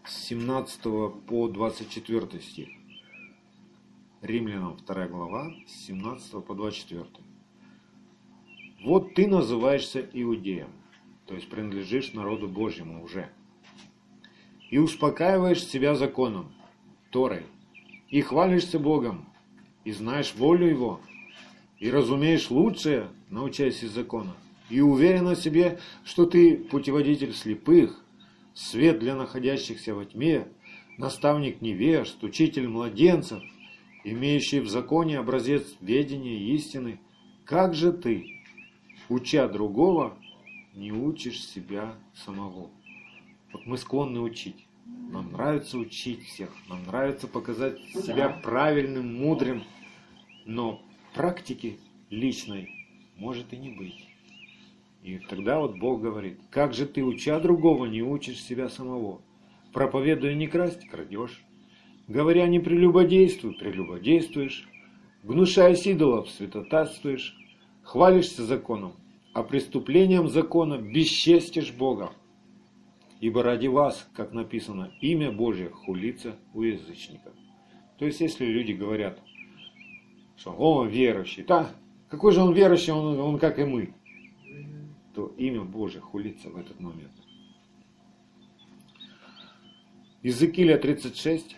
с 0.05 0.15
17 0.25 0.83
по 1.27 1.49
24 1.49 2.41
стих. 2.41 2.69
Римлянам 4.23 4.77
2 4.77 5.09
глава, 5.09 5.53
с 5.67 5.87
17 5.87 6.45
по 6.45 6.55
24. 6.55 7.07
Вот 8.85 9.15
ты 9.15 9.27
называешься 9.27 10.01
иудеем, 10.13 10.71
то 11.31 11.37
есть 11.37 11.49
принадлежишь 11.49 12.13
народу 12.13 12.49
Божьему 12.49 13.05
уже, 13.05 13.31
и 14.69 14.79
успокаиваешь 14.79 15.65
себя 15.65 15.95
законом, 15.95 16.53
Торой, 17.13 17.45
и 18.09 18.21
хвалишься 18.21 18.81
Богом, 18.81 19.29
и 19.85 19.93
знаешь 19.93 20.35
волю 20.35 20.67
Его, 20.67 21.01
и 21.79 21.89
разумеешь 21.89 22.51
лучшее, 22.51 23.11
научаясь 23.29 23.85
из 23.85 23.93
закона, 23.93 24.35
и 24.71 24.81
уверен 24.81 25.29
о 25.29 25.37
себе, 25.37 25.79
что 26.03 26.27
ты 26.27 26.57
путеводитель 26.57 27.33
слепых, 27.33 28.05
свет 28.53 28.99
для 28.99 29.15
находящихся 29.15 29.95
во 29.95 30.05
тьме, 30.07 30.49
наставник 30.99 31.61
невежд, 31.61 32.21
учитель 32.25 32.67
младенцев, 32.67 33.41
имеющий 34.03 34.59
в 34.59 34.69
законе 34.69 35.21
образец 35.21 35.77
ведения 35.81 36.39
истины, 36.57 36.99
как 37.45 37.77
же 37.77 37.93
ты, 37.93 38.43
уча 39.09 39.47
другого, 39.47 40.19
не 40.75 40.93
учишь 40.93 41.45
себя 41.45 41.95
самого? 42.15 42.71
Вот 43.53 43.67
мы 43.67 43.77
склонны 43.77 44.21
учить. 44.21 44.67
Нам 45.11 45.33
нравится 45.33 45.79
учить 45.79 46.25
всех, 46.25 46.51
нам 46.69 46.85
нравится 46.85 47.27
показать 47.27 47.81
себя 47.93 48.29
правильным, 48.29 49.19
мудрым, 49.19 49.65
но 50.47 50.83
практики 51.15 51.79
личной 52.11 52.71
может 53.17 53.53
и 53.53 53.57
не 53.57 53.71
быть. 53.71 54.07
И 55.03 55.19
тогда 55.19 55.59
вот 55.61 55.79
Бог 55.79 56.01
говорит, 56.01 56.39
как 56.51 56.75
же 56.75 56.87
ты, 56.87 57.03
уча 57.03 57.41
другого, 57.41 57.87
не 57.87 58.03
учишь 58.03 58.43
себя 58.43 58.69
самого? 58.69 59.21
Проповедуя 59.73 60.35
не 60.35 60.47
красть, 60.47 60.87
крадешь. 60.89 61.43
Говоря 62.07 62.47
не 62.47 62.61
прелюбодействуй, 62.61 63.55
прелюбодействуешь. 63.55 64.69
Гнушаясь 65.23 65.87
идолов, 65.87 66.29
святотатствуешь. 66.31 67.37
Хвалишься 67.83 68.45
законом, 68.45 68.93
а 69.33 69.43
преступлением 69.43 70.29
закона 70.29 70.79
бесчестишь 70.79 71.73
Бога. 71.73 72.13
Ибо 73.21 73.43
ради 73.43 73.67
вас, 73.67 74.09
как 74.15 74.33
написано, 74.33 74.93
имя 75.01 75.31
Божье 75.31 75.69
хулится 75.69 76.37
у 76.55 76.63
язычников. 76.63 77.35
То 77.99 78.07
есть, 78.07 78.21
если 78.21 78.47
люди 78.47 78.73
говорят, 78.73 79.21
что 80.37 80.53
он 80.53 80.89
верующий, 80.89 81.45
да, 81.45 81.71
какой 82.09 82.33
же 82.33 82.41
он 82.41 82.55
верующий, 82.55 82.93
он, 82.93 83.21
он 83.21 83.39
как 83.39 83.59
и 83.59 83.65
мы 83.65 83.95
то 85.15 85.35
имя 85.37 85.63
Божие 85.63 86.01
хулится 86.01 86.49
в 86.51 86.57
этот 86.57 86.81
момент. 86.81 87.13
Иезекииля 90.23 90.79
36, 90.79 91.57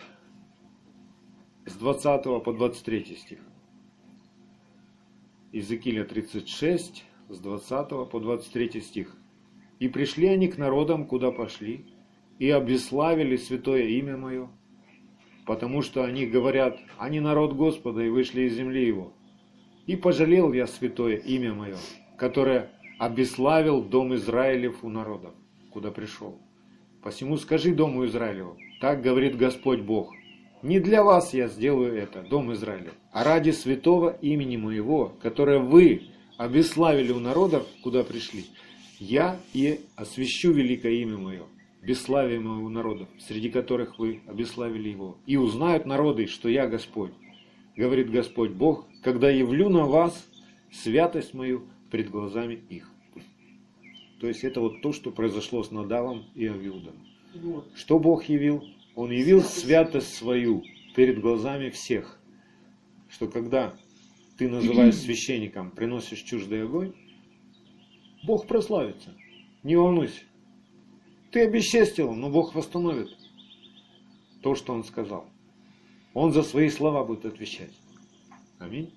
с 1.65 1.75
20 1.75 2.43
по 2.43 2.53
23 2.53 3.15
стих. 3.15 3.39
Иезекииля 5.51 6.05
36, 6.05 7.05
с 7.29 7.39
20 7.39 8.09
по 8.09 8.19
23 8.19 8.81
стих. 8.81 9.15
«И 9.79 9.87
пришли 9.87 10.27
они 10.27 10.47
к 10.47 10.57
народам, 10.57 11.05
куда 11.05 11.31
пошли, 11.31 11.85
и 12.39 12.49
обеславили 12.49 13.37
святое 13.37 13.83
имя 13.83 14.17
мое, 14.17 14.49
потому 15.45 15.81
что 15.81 16.03
они 16.03 16.25
говорят, 16.25 16.79
они 16.97 17.19
народ 17.19 17.53
Господа, 17.53 18.01
и 18.01 18.09
вышли 18.09 18.43
из 18.43 18.55
земли 18.55 18.85
его. 18.85 19.13
И 19.85 19.95
пожалел 19.95 20.53
я 20.53 20.67
святое 20.67 21.17
имя 21.17 21.53
мое, 21.53 21.77
которое 22.17 22.71
обеславил 22.99 23.81
дом 23.81 24.15
Израилев 24.15 24.83
у 24.83 24.89
народов, 24.89 25.33
куда 25.71 25.91
пришел. 25.91 26.37
Посему 27.01 27.37
скажи 27.37 27.73
дому 27.73 28.05
Израилеву, 28.05 28.57
так 28.79 29.01
говорит 29.01 29.35
Господь 29.35 29.81
Бог, 29.81 30.13
не 30.61 30.79
для 30.79 31.03
вас 31.03 31.33
я 31.33 31.49
сделаю 31.49 31.93
это, 31.93 32.21
дом 32.21 32.53
Израилев, 32.53 32.93
а 33.11 33.25
ради 33.25 33.51
святого 33.51 34.17
имени 34.21 34.55
моего, 34.55 35.11
которое 35.21 35.59
вы 35.59 36.03
обеславили 36.37 37.11
у 37.11 37.19
народов, 37.19 37.67
куда 37.81 38.03
пришли, 38.03 38.45
я 38.99 39.39
и 39.53 39.81
освящу 39.95 40.51
великое 40.51 40.93
имя 40.93 41.17
мое, 41.17 41.43
бесславие 41.81 42.39
моего 42.39 42.69
народов, 42.69 43.07
среди 43.19 43.49
которых 43.49 43.99
вы 43.99 44.21
обеславили 44.27 44.89
его. 44.89 45.17
И 45.25 45.37
узнают 45.37 45.85
народы, 45.85 46.27
что 46.27 46.49
я 46.49 46.67
Господь, 46.67 47.11
говорит 47.75 48.11
Господь 48.11 48.51
Бог, 48.51 48.87
когда 49.01 49.29
явлю 49.29 49.69
на 49.69 49.85
вас 49.85 50.25
святость 50.71 51.33
мою 51.33 51.67
пред 51.91 52.09
глазами 52.09 52.61
их. 52.69 52.89
То 54.19 54.27
есть 54.27 54.43
это 54.43 54.61
вот 54.61 54.81
то, 54.81 54.93
что 54.93 55.11
произошло 55.11 55.63
с 55.63 55.71
Надавом 55.71 56.25
и 56.33 56.47
Авиудом. 56.47 56.95
Вот. 57.35 57.67
Что 57.75 57.99
Бог 57.99 58.23
явил? 58.29 58.63
Он 58.95 59.11
явил 59.11 59.41
святость 59.41 60.13
свою 60.13 60.63
перед 60.95 61.19
глазами 61.19 61.69
всех. 61.69 62.19
Что 63.09 63.27
когда 63.27 63.75
ты 64.37 64.49
называешь 64.49 64.95
священником, 64.95 65.71
приносишь 65.71 66.21
чуждый 66.21 66.63
огонь, 66.63 66.93
Бог 68.23 68.47
прославится. 68.47 69.13
Не 69.63 69.75
волнуйся. 69.75 70.21
Ты 71.31 71.41
обесчестил, 71.41 72.13
но 72.13 72.29
Бог 72.29 72.55
восстановит 72.55 73.09
то, 74.41 74.55
что 74.55 74.73
Он 74.73 74.83
сказал. 74.83 75.29
Он 76.13 76.31
за 76.31 76.43
свои 76.43 76.69
слова 76.69 77.03
будет 77.03 77.25
отвечать. 77.25 77.73
Аминь. 78.59 78.93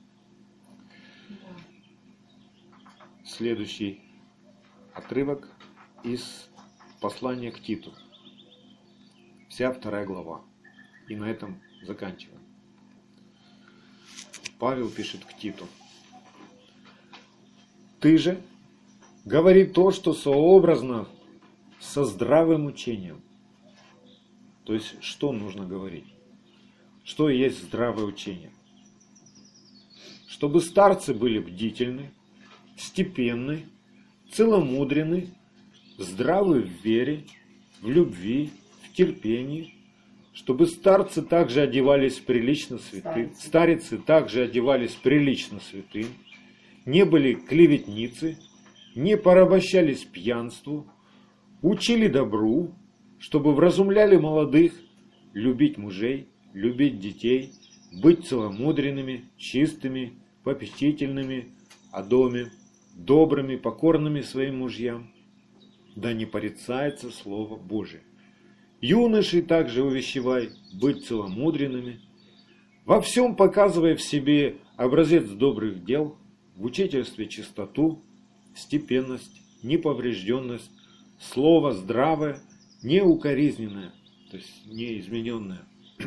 Следующий 3.24 4.00
Отрывок 4.96 5.46
из 6.04 6.48
послания 7.02 7.52
к 7.52 7.60
Титу. 7.60 7.92
Вся 9.50 9.70
вторая 9.70 10.06
глава. 10.06 10.40
И 11.08 11.14
на 11.16 11.24
этом 11.24 11.60
заканчиваем. 11.82 12.45
Павел 14.58 14.90
пишет 14.90 15.24
к 15.24 15.36
Титу. 15.36 15.66
Ты 18.00 18.18
же 18.18 18.40
говори 19.24 19.64
то, 19.64 19.90
что 19.90 20.14
сообразно 20.14 21.08
со 21.80 22.04
здравым 22.04 22.66
учением. 22.66 23.20
То 24.64 24.74
есть, 24.74 25.02
что 25.02 25.32
нужно 25.32 25.66
говорить? 25.66 26.06
Что 27.04 27.28
есть 27.28 27.62
здравое 27.62 28.04
учение? 28.04 28.50
Чтобы 30.26 30.60
старцы 30.60 31.14
были 31.14 31.38
бдительны, 31.38 32.10
степенны, 32.76 33.66
целомудрены, 34.32 35.34
здравы 35.98 36.62
в 36.62 36.84
вере, 36.84 37.24
в 37.80 37.88
любви, 37.88 38.50
в 38.82 38.92
терпении, 38.92 39.75
чтобы 40.36 40.66
старцы 40.66 41.22
также 41.22 41.62
одевались 41.62 42.18
прилично 42.18 42.76
святым, 42.76 43.32
старицы. 43.34 43.96
Также 43.96 44.42
одевались 44.42 44.92
прилично 44.92 45.60
святым, 45.60 46.08
не 46.84 47.06
были 47.06 47.32
клеветницы, 47.34 48.36
не 48.94 49.16
порабощались 49.16 50.04
пьянству, 50.04 50.86
учили 51.62 52.06
добру, 52.08 52.74
чтобы 53.18 53.54
вразумляли 53.54 54.16
молодых, 54.16 54.74
любить 55.32 55.78
мужей, 55.78 56.28
любить 56.52 57.00
детей, 57.00 57.52
быть 58.02 58.26
целомудренными, 58.26 59.30
чистыми, 59.38 60.18
попечительными 60.44 61.54
о 61.92 62.02
доме, 62.02 62.52
добрыми, 62.94 63.56
покорными 63.56 64.20
своим 64.20 64.58
мужьям, 64.58 65.10
да 65.94 66.12
не 66.12 66.26
порицается 66.26 67.10
Слово 67.10 67.56
Божие. 67.56 68.02
Юношей 68.80 69.42
также 69.42 69.82
увещевай 69.82 70.50
быть 70.72 71.06
целомудренными, 71.06 72.00
во 72.84 73.00
всем 73.00 73.34
показывая 73.34 73.96
в 73.96 74.02
себе 74.02 74.58
образец 74.76 75.28
добрых 75.28 75.84
дел, 75.84 76.16
в 76.56 76.64
учительстве 76.64 77.26
чистоту, 77.26 78.02
степенность, 78.54 79.42
неповрежденность, 79.62 80.70
слово 81.18 81.72
здравое, 81.72 82.40
неукоризненное, 82.82 83.92
то 84.30 84.36
есть 84.36 84.66
неизмененное, 84.66 85.62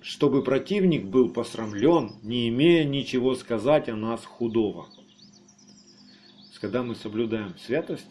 чтобы 0.00 0.42
противник 0.42 1.04
был 1.04 1.30
посрамлен, 1.30 2.12
не 2.22 2.48
имея 2.48 2.84
ничего 2.84 3.34
сказать 3.34 3.88
о 3.88 3.96
нас 3.96 4.24
худого. 4.24 4.86
Когда 6.66 6.82
мы 6.82 6.96
соблюдаем 6.96 7.54
святость, 7.64 8.10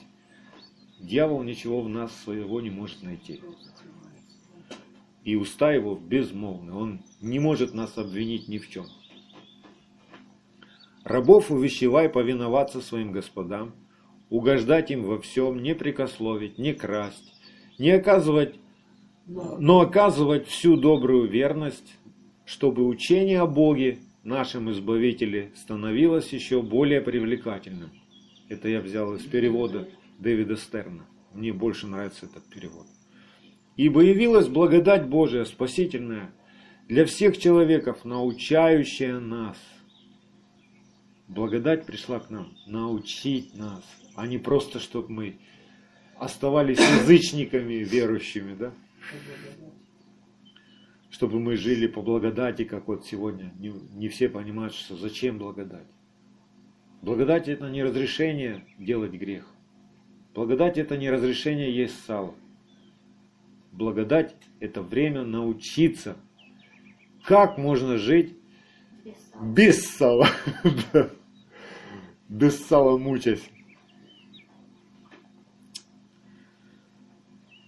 дьявол 1.05 1.43
ничего 1.43 1.81
в 1.81 1.89
нас 1.89 2.11
своего 2.23 2.61
не 2.61 2.69
может 2.69 3.03
найти. 3.03 3.41
И 5.23 5.35
уста 5.35 5.71
его 5.71 5.95
безмолвны, 5.95 6.73
он 6.73 7.01
не 7.21 7.39
может 7.39 7.73
нас 7.73 7.97
обвинить 7.97 8.47
ни 8.47 8.57
в 8.57 8.69
чем. 8.69 8.85
Рабов 11.03 11.51
увещевай 11.51 12.09
повиноваться 12.09 12.81
своим 12.81 13.11
господам, 13.11 13.75
угождать 14.29 14.91
им 14.91 15.03
во 15.03 15.19
всем, 15.19 15.61
не 15.61 15.75
прикословить, 15.75 16.57
не 16.57 16.73
красть, 16.73 17.33
не 17.77 17.91
оказывать, 17.91 18.55
но 19.27 19.81
оказывать 19.81 20.47
всю 20.47 20.77
добрую 20.77 21.27
верность, 21.27 21.95
чтобы 22.45 22.85
учение 22.85 23.41
о 23.41 23.47
Боге, 23.47 23.99
нашем 24.23 24.71
Избавителе, 24.71 25.51
становилось 25.55 26.33
еще 26.33 26.61
более 26.61 27.01
привлекательным. 27.01 27.91
Это 28.49 28.69
я 28.69 28.79
взял 28.79 29.15
из 29.15 29.23
перевода 29.23 29.87
Дэвида 30.19 30.55
Стерна. 30.57 31.05
Мне 31.33 31.51
больше 31.51 31.87
нравится 31.87 32.25
этот 32.25 32.45
перевод. 32.45 32.87
Ибо 33.75 34.01
явилась 34.01 34.47
благодать 34.47 35.07
Божия, 35.07 35.43
спасительная, 35.43 36.31
для 36.87 37.05
всех 37.05 37.37
человеков, 37.37 38.05
научающая 38.05 39.19
нас. 39.19 39.57
Благодать 41.27 41.85
пришла 41.85 42.19
к 42.19 42.29
нам 42.29 42.55
научить 42.67 43.55
нас, 43.55 43.83
а 44.15 44.27
не 44.27 44.37
просто, 44.37 44.79
чтобы 44.79 45.11
мы 45.11 45.39
оставались 46.17 46.79
язычниками 46.79 47.75
верующими, 47.75 48.55
да? 48.55 48.73
Чтобы 51.09 51.39
мы 51.39 51.57
жили 51.57 51.87
по 51.87 52.01
благодати, 52.01 52.63
как 52.63 52.87
вот 52.87 53.05
сегодня. 53.05 53.51
Не, 53.57 53.69
не 53.69 54.09
все 54.09 54.29
понимают, 54.29 54.73
что 54.73 54.95
зачем 54.95 55.39
благодать. 55.39 55.87
Благодать 57.01 57.47
это 57.47 57.69
не 57.69 57.83
разрешение 57.83 58.65
делать 58.77 59.13
грех. 59.13 59.54
Благодать 60.35 60.77
это 60.77 60.97
не 60.97 61.09
разрешение 61.09 61.73
есть 61.73 62.05
сало. 62.05 62.35
Благодать 63.71 64.35
это 64.59 64.81
время 64.81 65.23
научиться, 65.23 66.17
как 67.23 67.57
можно 67.57 67.97
жить 67.97 68.35
без 69.41 69.87
сала. 69.87 70.27
Без 72.27 72.65
сала 72.65 72.97
мучаясь. 72.97 73.49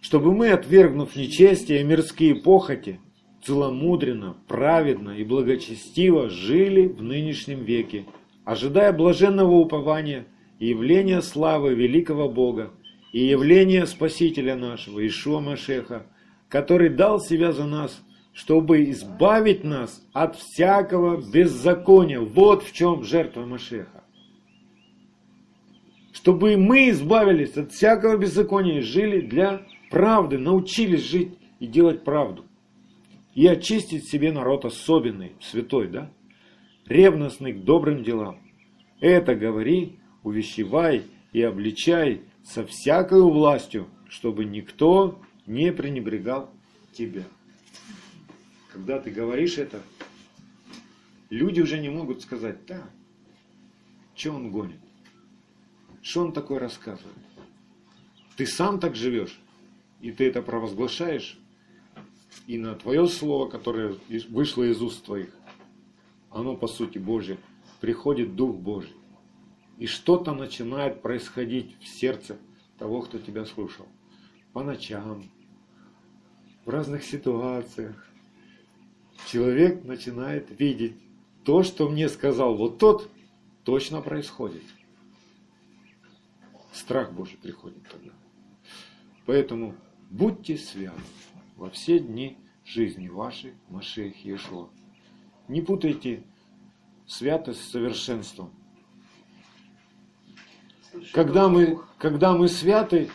Чтобы 0.02 0.34
мы, 0.34 0.50
отвергнув 0.50 1.16
нечестие 1.16 1.82
и 1.82 1.84
мирские 1.84 2.36
похоти, 2.36 3.00
целомудренно, 3.44 4.36
праведно 4.48 5.12
и 5.12 5.24
благочестиво 5.24 6.30
жили 6.30 6.88
в 6.88 7.02
нынешнем 7.02 7.64
веке, 7.64 8.06
ожидая 8.44 8.92
блаженного 8.92 9.52
упования 9.52 10.26
и 10.60 10.68
явления 10.68 11.22
славы 11.22 11.74
великого 11.74 12.30
Бога 12.30 12.72
и 13.12 13.24
явления 13.24 13.86
Спасителя 13.86 14.56
нашего, 14.56 15.06
Ишуа 15.06 15.40
Машеха, 15.40 16.06
который 16.50 16.90
дал 16.90 17.20
себя 17.20 17.52
за 17.52 17.66
нас, 17.66 18.04
чтобы 18.34 18.90
избавить 18.92 19.64
нас 19.64 20.06
от 20.14 20.36
всякого 20.36 21.22
беззакония. 21.32 22.20
Вот 22.20 22.64
в 22.64 22.74
чем 22.74 23.04
жертва 23.04 23.46
Машеха. 23.46 24.04
Чтобы 26.12 26.58
мы 26.58 26.90
избавились 26.90 27.58
от 27.58 27.72
всякого 27.72 28.18
беззакония 28.18 28.80
и 28.80 28.82
жили 28.82 29.22
для 29.22 29.64
правды, 29.90 30.38
научились 30.38 31.10
жить 31.10 31.38
и 31.60 31.68
делать 31.68 32.04
правду. 32.04 32.46
И 33.34 33.46
очистить 33.48 34.10
себе 34.10 34.32
народ 34.32 34.66
особенный, 34.66 35.34
святой, 35.40 35.88
да? 35.88 36.12
ревностный 36.88 37.54
к 37.54 37.64
добрым 37.64 38.04
делам. 38.04 38.40
Это 39.00 39.36
говори, 39.36 40.00
увещевай 40.28 41.04
и 41.32 41.42
обличай 41.42 42.22
со 42.44 42.66
всякой 42.66 43.22
властью, 43.22 43.88
чтобы 44.10 44.46
никто 44.46 45.22
не 45.46 45.72
пренебрегал 45.72 46.50
тебя. 46.92 47.24
Когда 48.72 49.00
ты 49.00 49.10
говоришь 49.10 49.58
это, 49.58 49.82
люди 51.30 51.62
уже 51.62 51.80
не 51.80 51.90
могут 51.90 52.22
сказать, 52.22 52.66
да, 52.68 52.84
что 54.16 54.32
он 54.32 54.52
гонит, 54.52 54.80
что 56.02 56.22
он 56.22 56.34
такое 56.34 56.60
рассказывает. 56.60 57.16
Ты 58.36 58.46
сам 58.46 58.80
так 58.80 58.96
живешь, 58.96 59.40
и 60.02 60.12
ты 60.12 60.28
это 60.28 60.42
провозглашаешь, 60.42 61.40
и 62.46 62.58
на 62.58 62.76
твое 62.76 63.08
слово, 63.08 63.50
которое 63.50 63.96
вышло 64.30 64.64
из 64.64 64.82
уст 64.82 65.04
твоих, 65.06 65.30
оно 66.32 66.56
по 66.56 66.68
сути 66.68 66.98
Божье, 66.98 67.38
приходит 67.80 68.36
Дух 68.36 68.56
Божий. 68.56 68.97
И 69.78 69.86
что-то 69.86 70.34
начинает 70.34 71.02
происходить 71.02 71.78
в 71.80 71.88
сердце 71.88 72.38
того, 72.78 73.02
кто 73.02 73.20
тебя 73.20 73.46
слушал. 73.46 73.86
По 74.54 74.64
ночам, 74.64 75.24
в 76.66 76.70
разных 76.70 77.04
ситуациях. 77.04 78.06
Человек 79.28 79.84
начинает 79.84 80.60
видеть 80.60 80.96
то, 81.44 81.64
что 81.64 81.90
мне 81.90 82.10
сказал 82.10 82.56
вот 82.56 82.78
тот, 82.78 83.10
точно 83.64 84.02
происходит. 84.02 84.64
Страх 86.74 87.14
Божий 87.14 87.38
приходит 87.38 87.88
тогда. 87.90 88.12
Поэтому 89.26 89.76
будьте 90.10 90.58
святы 90.58 91.02
во 91.56 91.70
все 91.70 92.00
дни 92.00 92.38
жизни 92.66 93.08
вашей, 93.08 93.54
Машех 93.70 94.16
Иешуа. 94.26 94.70
Не 95.48 95.62
путайте 95.62 96.24
святость 97.06 97.62
с 97.62 97.72
совершенством. 97.72 98.52
Когда 101.14 101.50
мы, 101.50 101.80
когда 101.98 102.34
мы 102.34 102.48
святы, 102.48 103.10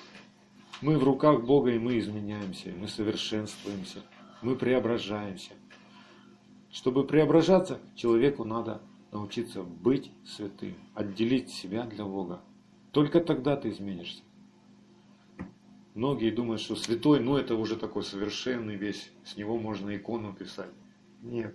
мы 0.80 0.98
в 0.98 1.04
руках 1.04 1.44
Бога, 1.44 1.70
и 1.70 1.78
мы 1.78 1.98
изменяемся, 1.98 2.72
мы 2.76 2.88
совершенствуемся, 2.88 4.00
мы 4.42 4.56
преображаемся. 4.56 5.52
Чтобы 6.70 7.06
преображаться, 7.06 7.80
человеку 7.94 8.44
надо 8.44 8.80
научиться 9.12 9.62
быть 9.62 10.10
святым, 10.24 10.74
отделить 10.94 11.50
себя 11.50 11.84
для 11.84 12.04
Бога. 12.04 12.40
Только 12.92 13.20
тогда 13.20 13.56
ты 13.56 13.70
изменишься. 13.70 14.22
Многие 15.94 16.30
думают, 16.30 16.62
что 16.62 16.74
святой, 16.74 17.20
ну 17.20 17.36
это 17.36 17.54
уже 17.54 17.76
такой 17.76 18.02
совершенный 18.02 18.76
весь, 18.76 19.10
с 19.24 19.36
него 19.36 19.58
можно 19.58 19.94
икону 19.94 20.32
писать. 20.32 20.70
Нет. 21.20 21.54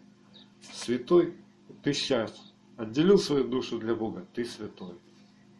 Святой, 0.61 1.33
ты 1.81 1.93
сейчас 1.93 2.53
отделил 2.75 3.17
свою 3.17 3.47
душу 3.47 3.79
для 3.79 3.95
Бога, 3.95 4.25
ты 4.33 4.45
святой. 4.45 4.95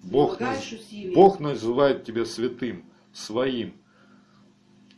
Бог, 0.04 0.40
наз... 0.40 0.74
Бог 1.14 1.40
называет 1.40 2.06
тебя 2.06 2.26
святым, 2.26 2.86
своим. 3.14 3.74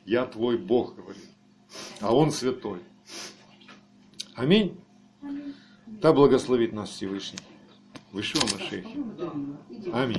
Я 0.05 0.25
твой 0.25 0.57
Бог, 0.57 0.95
говорит. 0.95 1.29
А 2.01 2.13
Он 2.13 2.31
святой. 2.31 2.79
Аминь. 4.35 4.79
Да 5.85 6.13
благословит 6.13 6.73
нас 6.73 6.89
Всевышний. 6.89 7.39
Вышел 8.11 8.41
Машехи. 8.41 8.87
Аминь. 9.93 10.17